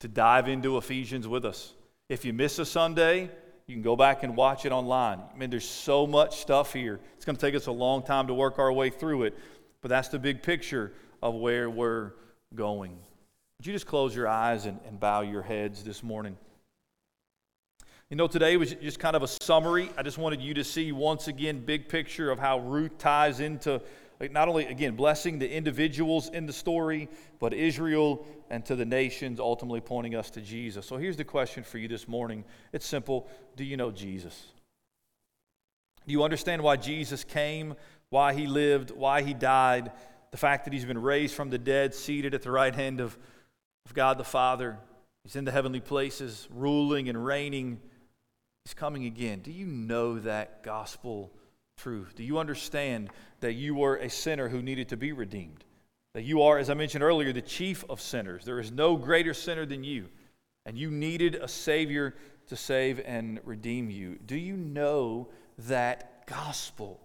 to 0.00 0.08
dive 0.08 0.48
into 0.48 0.78
Ephesians 0.78 1.26
with 1.26 1.44
us. 1.44 1.74
If 2.08 2.24
you 2.24 2.32
miss 2.32 2.58
a 2.58 2.64
Sunday, 2.64 3.30
you 3.66 3.74
can 3.74 3.82
go 3.82 3.96
back 3.96 4.22
and 4.22 4.36
watch 4.36 4.64
it 4.66 4.72
online. 4.72 5.20
I 5.32 5.36
mean, 5.36 5.50
there's 5.50 5.68
so 5.68 6.06
much 6.06 6.40
stuff 6.40 6.72
here. 6.72 7.00
It's 7.16 7.24
going 7.24 7.36
to 7.36 7.40
take 7.40 7.54
us 7.54 7.66
a 7.66 7.72
long 7.72 8.02
time 8.02 8.28
to 8.28 8.34
work 8.34 8.58
our 8.58 8.72
way 8.72 8.90
through 8.90 9.24
it, 9.24 9.38
but 9.80 9.88
that's 9.88 10.08
the 10.08 10.18
big 10.18 10.42
picture 10.42 10.92
of 11.22 11.34
where 11.34 11.68
we're 11.68 12.12
going. 12.54 12.96
Would 13.58 13.66
you 13.66 13.72
just 13.72 13.86
close 13.86 14.14
your 14.14 14.28
eyes 14.28 14.66
and, 14.66 14.78
and 14.86 14.98
bow 14.98 15.22
your 15.22 15.42
heads 15.42 15.84
this 15.84 16.02
morning? 16.02 16.36
You 18.12 18.16
know, 18.16 18.26
today 18.26 18.58
was 18.58 18.74
just 18.74 18.98
kind 18.98 19.16
of 19.16 19.22
a 19.22 19.26
summary. 19.26 19.88
I 19.96 20.02
just 20.02 20.18
wanted 20.18 20.42
you 20.42 20.52
to 20.52 20.64
see 20.64 20.92
once 20.92 21.28
again 21.28 21.64
big 21.64 21.88
picture 21.88 22.30
of 22.30 22.38
how 22.38 22.58
Ruth 22.58 22.98
ties 22.98 23.40
into 23.40 23.80
not 24.20 24.48
only 24.48 24.66
again 24.66 24.96
blessing 24.96 25.38
the 25.38 25.50
individuals 25.50 26.28
in 26.28 26.44
the 26.44 26.52
story, 26.52 27.08
but 27.38 27.54
Israel 27.54 28.26
and 28.50 28.66
to 28.66 28.76
the 28.76 28.84
nations, 28.84 29.40
ultimately 29.40 29.80
pointing 29.80 30.14
us 30.14 30.28
to 30.32 30.42
Jesus. 30.42 30.84
So 30.84 30.98
here's 30.98 31.16
the 31.16 31.24
question 31.24 31.64
for 31.64 31.78
you 31.78 31.88
this 31.88 32.06
morning. 32.06 32.44
It's 32.74 32.84
simple. 32.84 33.28
Do 33.56 33.64
you 33.64 33.78
know 33.78 33.90
Jesus? 33.90 34.44
Do 36.06 36.12
you 36.12 36.22
understand 36.22 36.60
why 36.60 36.76
Jesus 36.76 37.24
came, 37.24 37.76
why 38.10 38.34
he 38.34 38.46
lived, 38.46 38.90
why 38.90 39.22
he 39.22 39.32
died, 39.32 39.90
the 40.32 40.36
fact 40.36 40.66
that 40.66 40.74
he's 40.74 40.84
been 40.84 41.00
raised 41.00 41.34
from 41.34 41.48
the 41.48 41.56
dead, 41.56 41.94
seated 41.94 42.34
at 42.34 42.42
the 42.42 42.50
right 42.50 42.74
hand 42.74 43.00
of, 43.00 43.16
of 43.86 43.94
God 43.94 44.18
the 44.18 44.22
Father? 44.22 44.76
He's 45.24 45.34
in 45.34 45.46
the 45.46 45.50
heavenly 45.50 45.80
places, 45.80 46.46
ruling 46.50 47.08
and 47.08 47.24
reigning 47.24 47.80
He's 48.64 48.74
coming 48.74 49.06
again. 49.06 49.40
Do 49.40 49.50
you 49.50 49.66
know 49.66 50.18
that 50.20 50.62
gospel 50.62 51.32
truth? 51.78 52.14
Do 52.14 52.22
you 52.22 52.38
understand 52.38 53.10
that 53.40 53.54
you 53.54 53.74
were 53.74 53.96
a 53.96 54.08
sinner 54.08 54.48
who 54.48 54.62
needed 54.62 54.88
to 54.90 54.96
be 54.96 55.12
redeemed? 55.12 55.64
That 56.14 56.22
you 56.22 56.42
are, 56.42 56.58
as 56.58 56.70
I 56.70 56.74
mentioned 56.74 57.02
earlier, 57.02 57.32
the 57.32 57.42
chief 57.42 57.84
of 57.88 58.00
sinners. 58.00 58.44
There 58.44 58.60
is 58.60 58.70
no 58.70 58.96
greater 58.96 59.34
sinner 59.34 59.66
than 59.66 59.82
you. 59.82 60.08
And 60.64 60.78
you 60.78 60.90
needed 60.90 61.34
a 61.36 61.48
Savior 61.48 62.14
to 62.48 62.56
save 62.56 63.00
and 63.04 63.40
redeem 63.44 63.90
you. 63.90 64.18
Do 64.26 64.36
you 64.36 64.56
know 64.56 65.28
that 65.58 66.26
gospel? 66.26 67.00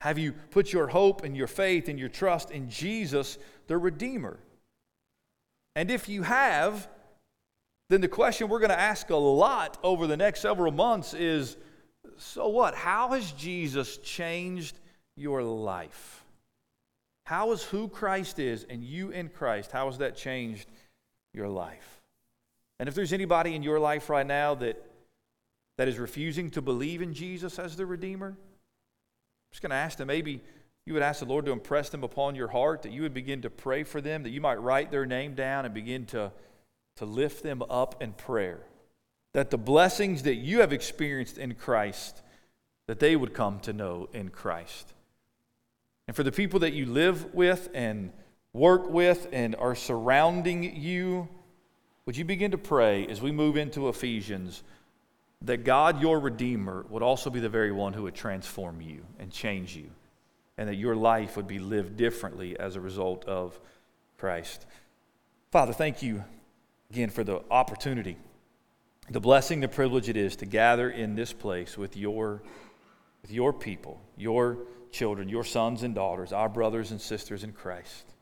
Have 0.00 0.18
you 0.18 0.32
put 0.32 0.72
your 0.72 0.86
hope 0.86 1.24
and 1.24 1.36
your 1.36 1.48
faith 1.48 1.88
and 1.88 1.98
your 1.98 2.08
trust 2.08 2.50
in 2.50 2.70
Jesus, 2.70 3.38
the 3.66 3.76
Redeemer? 3.76 4.38
And 5.74 5.90
if 5.90 6.08
you 6.08 6.22
have, 6.22 6.88
then 7.88 8.00
the 8.00 8.08
question 8.08 8.48
we're 8.48 8.58
going 8.58 8.70
to 8.70 8.78
ask 8.78 9.08
a 9.10 9.16
lot 9.16 9.78
over 9.82 10.06
the 10.06 10.16
next 10.16 10.40
several 10.40 10.72
months 10.72 11.14
is 11.14 11.56
so 12.16 12.48
what? 12.48 12.74
How 12.74 13.12
has 13.12 13.32
Jesus 13.32 13.96
changed 13.98 14.78
your 15.16 15.42
life? 15.42 16.24
How 17.24 17.52
is 17.52 17.62
who 17.62 17.88
Christ 17.88 18.38
is 18.38 18.64
and 18.68 18.82
you 18.82 19.10
in 19.10 19.28
Christ, 19.28 19.70
how 19.72 19.86
has 19.86 19.98
that 19.98 20.16
changed 20.16 20.68
your 21.34 21.48
life? 21.48 22.00
And 22.80 22.88
if 22.88 22.94
there's 22.94 23.12
anybody 23.12 23.54
in 23.54 23.62
your 23.62 23.80
life 23.80 24.08
right 24.08 24.26
now 24.26 24.54
that, 24.56 24.82
that 25.76 25.88
is 25.88 25.98
refusing 25.98 26.50
to 26.50 26.62
believe 26.62 27.02
in 27.02 27.12
Jesus 27.12 27.58
as 27.58 27.76
the 27.76 27.86
Redeemer, 27.86 28.28
I'm 28.28 28.36
just 29.50 29.62
going 29.62 29.70
to 29.70 29.76
ask 29.76 29.98
them 29.98 30.08
maybe 30.08 30.42
you 30.86 30.94
would 30.94 31.02
ask 31.02 31.20
the 31.20 31.26
Lord 31.26 31.44
to 31.44 31.52
impress 31.52 31.90
them 31.90 32.02
upon 32.02 32.34
your 32.34 32.48
heart, 32.48 32.82
that 32.82 32.92
you 32.92 33.02
would 33.02 33.12
begin 33.12 33.42
to 33.42 33.50
pray 33.50 33.82
for 33.82 34.00
them, 34.00 34.22
that 34.22 34.30
you 34.30 34.40
might 34.40 34.60
write 34.62 34.90
their 34.90 35.04
name 35.04 35.34
down 35.34 35.66
and 35.66 35.74
begin 35.74 36.06
to 36.06 36.32
to 36.98 37.04
lift 37.04 37.42
them 37.42 37.62
up 37.70 38.02
in 38.02 38.12
prayer. 38.12 38.60
That 39.32 39.50
the 39.50 39.58
blessings 39.58 40.22
that 40.24 40.36
you 40.36 40.60
have 40.60 40.72
experienced 40.72 41.38
in 41.38 41.54
Christ, 41.54 42.22
that 42.86 42.98
they 42.98 43.16
would 43.16 43.34
come 43.34 43.60
to 43.60 43.72
know 43.72 44.08
in 44.12 44.30
Christ. 44.30 44.92
And 46.06 46.16
for 46.16 46.22
the 46.22 46.32
people 46.32 46.60
that 46.60 46.72
you 46.72 46.86
live 46.86 47.34
with 47.34 47.68
and 47.74 48.12
work 48.52 48.88
with 48.88 49.28
and 49.32 49.54
are 49.56 49.74
surrounding 49.74 50.76
you, 50.76 51.28
would 52.06 52.16
you 52.16 52.24
begin 52.24 52.50
to 52.52 52.58
pray 52.58 53.06
as 53.06 53.20
we 53.20 53.30
move 53.30 53.56
into 53.56 53.88
Ephesians 53.88 54.62
that 55.42 55.58
God, 55.58 56.00
your 56.00 56.18
Redeemer, 56.18 56.84
would 56.88 57.02
also 57.02 57.30
be 57.30 57.40
the 57.40 57.48
very 57.48 57.70
one 57.70 57.92
who 57.92 58.04
would 58.04 58.14
transform 58.14 58.80
you 58.80 59.04
and 59.20 59.30
change 59.30 59.76
you, 59.76 59.90
and 60.56 60.68
that 60.68 60.74
your 60.74 60.96
life 60.96 61.36
would 61.36 61.46
be 61.46 61.60
lived 61.60 61.96
differently 61.96 62.58
as 62.58 62.74
a 62.74 62.80
result 62.80 63.24
of 63.26 63.60
Christ. 64.16 64.66
Father, 65.52 65.72
thank 65.72 66.02
you 66.02 66.24
again 66.90 67.10
for 67.10 67.22
the 67.22 67.42
opportunity, 67.50 68.16
the 69.10 69.20
blessing, 69.20 69.60
the 69.60 69.68
privilege 69.68 70.08
it 70.08 70.16
is 70.16 70.36
to 70.36 70.46
gather 70.46 70.88
in 70.88 71.14
this 71.14 71.34
place 71.34 71.76
with 71.76 71.96
your, 71.98 72.42
with 73.20 73.30
your 73.30 73.52
people, 73.52 74.00
your 74.16 74.58
children, 74.90 75.28
your 75.28 75.44
sons 75.44 75.82
and 75.82 75.94
daughters, 75.94 76.32
our 76.32 76.48
brothers 76.48 76.90
and 76.90 77.00
sisters 77.00 77.44
in 77.44 77.52
Christ. 77.52 78.14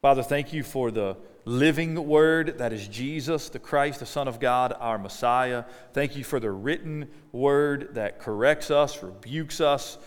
Father, 0.00 0.22
thank 0.22 0.52
you 0.52 0.62
for 0.62 0.92
the 0.92 1.16
living 1.44 2.06
word 2.06 2.58
that 2.58 2.72
is 2.72 2.86
Jesus, 2.86 3.48
the 3.48 3.58
Christ, 3.58 3.98
the 3.98 4.06
Son 4.06 4.28
of 4.28 4.38
God, 4.38 4.74
our 4.78 4.98
Messiah. 4.98 5.64
Thank 5.92 6.16
you 6.16 6.22
for 6.22 6.38
the 6.38 6.52
written 6.52 7.08
word 7.32 7.94
that 7.94 8.20
corrects 8.20 8.70
us, 8.70 9.02
rebukes 9.02 9.60
us, 9.60 9.98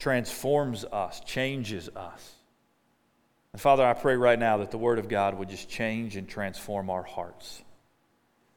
transforms 0.00 0.84
us, 0.84 1.20
changes 1.20 1.88
us. 1.94 2.35
And 3.56 3.60
Father, 3.62 3.86
I 3.86 3.94
pray 3.94 4.16
right 4.16 4.38
now 4.38 4.58
that 4.58 4.70
the 4.70 4.76
word 4.76 4.98
of 4.98 5.08
God 5.08 5.38
would 5.38 5.48
just 5.48 5.66
change 5.66 6.16
and 6.16 6.28
transform 6.28 6.90
our 6.90 7.02
hearts. 7.02 7.62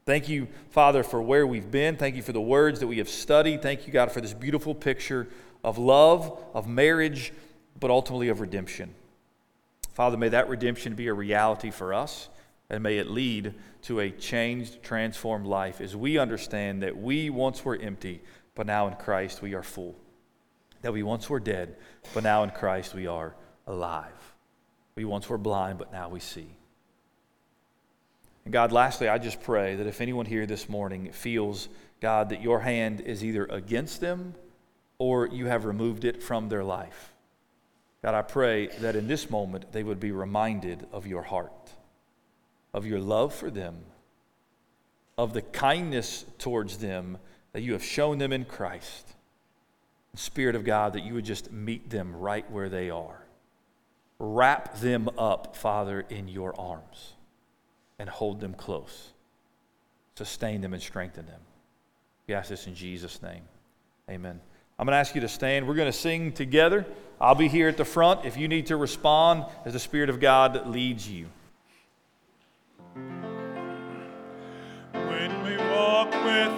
Thank 0.04 0.28
you, 0.28 0.46
Father, 0.68 1.02
for 1.02 1.22
where 1.22 1.46
we've 1.46 1.70
been. 1.70 1.96
Thank 1.96 2.16
you 2.16 2.22
for 2.22 2.32
the 2.32 2.40
words 2.42 2.80
that 2.80 2.86
we 2.86 2.98
have 2.98 3.08
studied. 3.08 3.62
Thank 3.62 3.86
you, 3.86 3.94
God, 3.94 4.12
for 4.12 4.20
this 4.20 4.34
beautiful 4.34 4.74
picture 4.74 5.26
of 5.64 5.78
love, 5.78 6.38
of 6.52 6.68
marriage, 6.68 7.32
but 7.80 7.90
ultimately 7.90 8.28
of 8.28 8.42
redemption. 8.42 8.94
Father, 9.94 10.18
may 10.18 10.28
that 10.28 10.50
redemption 10.50 10.94
be 10.94 11.06
a 11.06 11.14
reality 11.14 11.70
for 11.70 11.94
us, 11.94 12.28
and 12.68 12.82
may 12.82 12.98
it 12.98 13.06
lead 13.06 13.54
to 13.84 14.00
a 14.00 14.10
changed, 14.10 14.82
transformed 14.82 15.46
life 15.46 15.80
as 15.80 15.96
we 15.96 16.18
understand 16.18 16.82
that 16.82 16.94
we 16.94 17.30
once 17.30 17.64
were 17.64 17.76
empty, 17.76 18.20
but 18.54 18.66
now 18.66 18.86
in 18.86 18.96
Christ 18.96 19.40
we 19.40 19.54
are 19.54 19.62
full. 19.62 19.96
That 20.82 20.92
we 20.92 21.02
once 21.02 21.30
were 21.30 21.40
dead, 21.40 21.76
but 22.12 22.22
now 22.22 22.42
in 22.42 22.50
Christ 22.50 22.92
we 22.92 23.06
are 23.06 23.34
alive. 23.66 24.29
We 25.00 25.06
once 25.06 25.30
were 25.30 25.38
blind, 25.38 25.78
but 25.78 25.92
now 25.92 26.10
we 26.10 26.20
see. 26.20 26.46
And 28.44 28.52
God, 28.52 28.70
lastly, 28.70 29.08
I 29.08 29.16
just 29.16 29.40
pray 29.42 29.76
that 29.76 29.86
if 29.86 30.02
anyone 30.02 30.26
here 30.26 30.44
this 30.44 30.68
morning 30.68 31.10
feels, 31.10 31.70
God, 32.02 32.28
that 32.28 32.42
your 32.42 32.60
hand 32.60 33.00
is 33.00 33.24
either 33.24 33.46
against 33.46 34.02
them 34.02 34.34
or 34.98 35.26
you 35.26 35.46
have 35.46 35.64
removed 35.64 36.04
it 36.04 36.22
from 36.22 36.50
their 36.50 36.62
life, 36.62 37.14
God, 38.02 38.12
I 38.12 38.20
pray 38.20 38.66
that 38.66 38.94
in 38.94 39.08
this 39.08 39.30
moment 39.30 39.72
they 39.72 39.82
would 39.82 40.00
be 40.00 40.12
reminded 40.12 40.86
of 40.92 41.06
your 41.06 41.22
heart, 41.22 41.70
of 42.74 42.84
your 42.84 43.00
love 43.00 43.34
for 43.34 43.50
them, 43.50 43.78
of 45.16 45.32
the 45.32 45.40
kindness 45.40 46.26
towards 46.36 46.76
them 46.76 47.16
that 47.54 47.62
you 47.62 47.72
have 47.72 47.82
shown 47.82 48.18
them 48.18 48.34
in 48.34 48.44
Christ. 48.44 49.14
Spirit 50.14 50.56
of 50.56 50.64
God, 50.66 50.92
that 50.92 51.04
you 51.04 51.14
would 51.14 51.24
just 51.24 51.50
meet 51.50 51.88
them 51.88 52.14
right 52.14 52.50
where 52.50 52.68
they 52.68 52.90
are. 52.90 53.19
Wrap 54.22 54.76
them 54.76 55.08
up, 55.16 55.56
Father, 55.56 56.04
in 56.10 56.28
your 56.28 56.54
arms 56.60 57.14
and 57.98 58.06
hold 58.06 58.38
them 58.40 58.52
close. 58.52 59.12
Sustain 60.14 60.60
them 60.60 60.74
and 60.74 60.82
strengthen 60.82 61.24
them. 61.24 61.40
We 62.26 62.34
ask 62.34 62.50
this 62.50 62.66
in 62.66 62.74
Jesus' 62.74 63.22
name. 63.22 63.40
Amen. 64.10 64.38
I'm 64.78 64.84
going 64.84 64.92
to 64.92 64.98
ask 64.98 65.14
you 65.14 65.22
to 65.22 65.28
stand. 65.28 65.66
We're 65.66 65.74
going 65.74 65.90
to 65.90 65.98
sing 65.98 66.32
together. 66.32 66.84
I'll 67.18 67.34
be 67.34 67.48
here 67.48 67.68
at 67.68 67.78
the 67.78 67.84
front 67.84 68.26
if 68.26 68.36
you 68.36 68.46
need 68.46 68.66
to 68.66 68.76
respond 68.76 69.46
as 69.64 69.72
the 69.72 69.78
Spirit 69.78 70.10
of 70.10 70.20
God 70.20 70.66
leads 70.66 71.08
you. 71.08 71.26
When 74.92 75.44
we 75.44 75.56
walk 75.56 76.10
with 76.10 76.49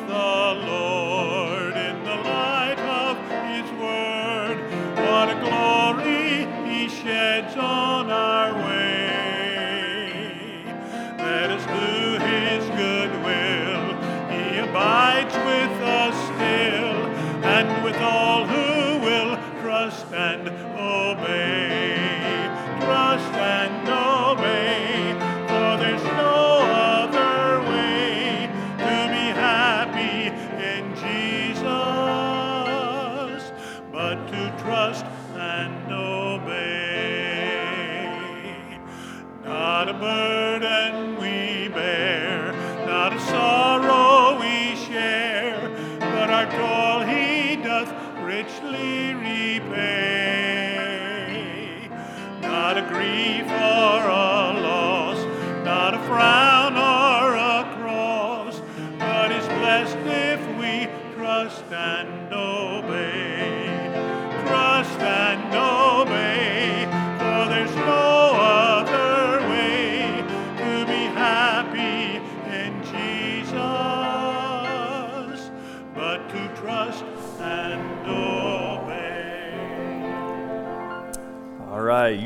grief 52.89 53.51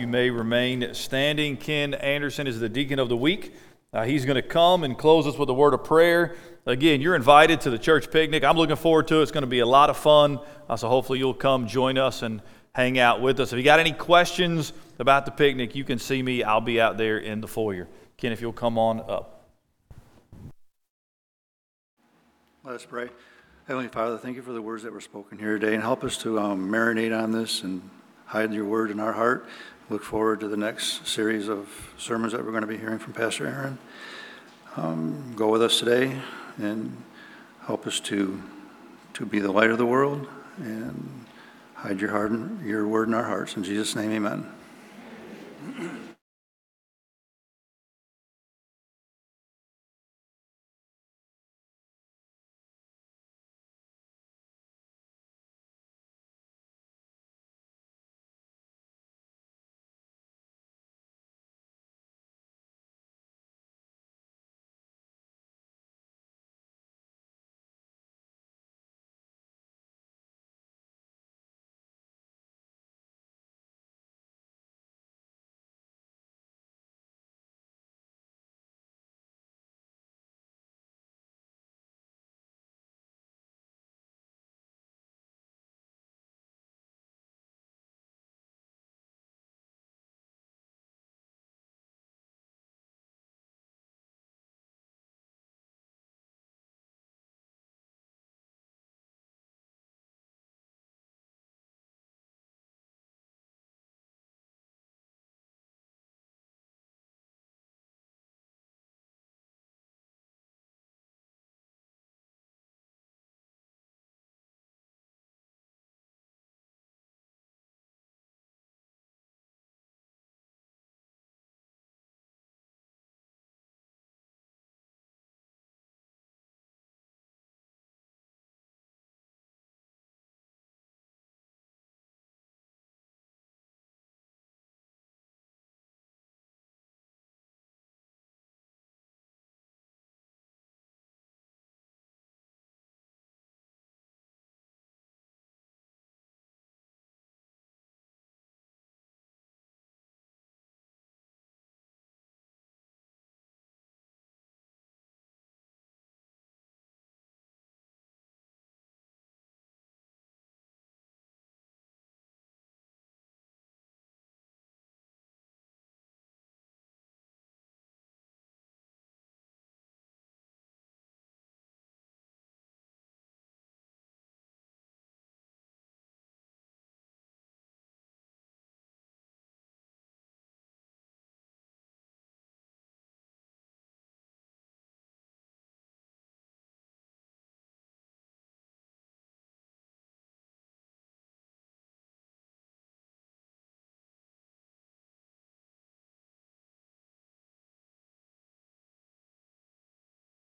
you 0.06 0.12
may 0.12 0.30
remain 0.30 0.94
standing. 0.94 1.56
Ken 1.56 1.92
Anderson 1.92 2.46
is 2.46 2.60
the 2.60 2.68
deacon 2.68 3.00
of 3.00 3.08
the 3.08 3.16
week. 3.16 3.52
Uh, 3.92 4.04
he's 4.04 4.24
going 4.24 4.36
to 4.36 4.42
come 4.42 4.84
and 4.84 4.96
close 4.96 5.26
us 5.26 5.36
with 5.36 5.50
a 5.50 5.52
word 5.52 5.74
of 5.74 5.82
prayer. 5.82 6.36
Again, 6.64 7.00
you're 7.00 7.16
invited 7.16 7.60
to 7.62 7.70
the 7.70 7.78
church 7.78 8.08
picnic. 8.08 8.44
I'm 8.44 8.56
looking 8.56 8.76
forward 8.76 9.08
to 9.08 9.18
it. 9.18 9.22
It's 9.22 9.32
going 9.32 9.42
to 9.42 9.48
be 9.48 9.58
a 9.58 9.66
lot 9.66 9.90
of 9.90 9.96
fun. 9.96 10.38
Uh, 10.68 10.76
so 10.76 10.88
hopefully 10.88 11.18
you'll 11.18 11.34
come 11.34 11.66
join 11.66 11.98
us 11.98 12.22
and 12.22 12.40
hang 12.72 13.00
out 13.00 13.20
with 13.20 13.40
us. 13.40 13.52
If 13.52 13.56
you 13.58 13.64
got 13.64 13.80
any 13.80 13.90
questions 13.90 14.72
about 15.00 15.24
the 15.24 15.32
picnic, 15.32 15.74
you 15.74 15.82
can 15.82 15.98
see 15.98 16.22
me. 16.22 16.44
I'll 16.44 16.60
be 16.60 16.80
out 16.80 16.96
there 16.96 17.18
in 17.18 17.40
the 17.40 17.48
foyer. 17.48 17.88
Ken, 18.16 18.30
if 18.30 18.40
you'll 18.40 18.52
come 18.52 18.78
on 18.78 19.00
up. 19.00 19.48
Let 22.62 22.76
us 22.76 22.86
pray. 22.88 23.08
Heavenly 23.66 23.88
Father, 23.88 24.18
thank 24.18 24.36
you 24.36 24.42
for 24.42 24.52
the 24.52 24.62
words 24.62 24.84
that 24.84 24.92
were 24.92 25.00
spoken 25.00 25.36
here 25.36 25.58
today 25.58 25.74
and 25.74 25.82
help 25.82 26.04
us 26.04 26.16
to 26.18 26.38
um, 26.38 26.70
marinate 26.70 27.16
on 27.16 27.32
this 27.32 27.64
and 27.64 27.82
hide 28.26 28.52
your 28.52 28.64
word 28.64 28.92
in 28.92 29.00
our 29.00 29.12
heart. 29.12 29.48
Look 29.88 30.02
forward 30.02 30.40
to 30.40 30.48
the 30.48 30.56
next 30.56 31.06
series 31.06 31.46
of 31.46 31.68
sermons 31.96 32.32
that 32.32 32.44
we're 32.44 32.50
going 32.50 32.62
to 32.62 32.66
be 32.66 32.76
hearing 32.76 32.98
from 32.98 33.12
Pastor 33.12 33.46
Aaron. 33.46 33.78
Um, 34.76 35.32
go 35.36 35.46
with 35.46 35.62
us 35.62 35.78
today 35.78 36.20
and 36.58 37.00
help 37.66 37.86
us 37.86 38.00
to, 38.00 38.42
to 39.14 39.24
be 39.24 39.38
the 39.38 39.52
light 39.52 39.70
of 39.70 39.78
the 39.78 39.86
world 39.86 40.26
and 40.56 41.24
hide 41.74 42.00
your, 42.00 42.10
heart, 42.10 42.32
your 42.64 42.88
word 42.88 43.06
in 43.06 43.14
our 43.14 43.22
hearts. 43.22 43.56
In 43.56 43.62
Jesus' 43.62 43.94
name, 43.94 44.10
amen. 44.10 46.02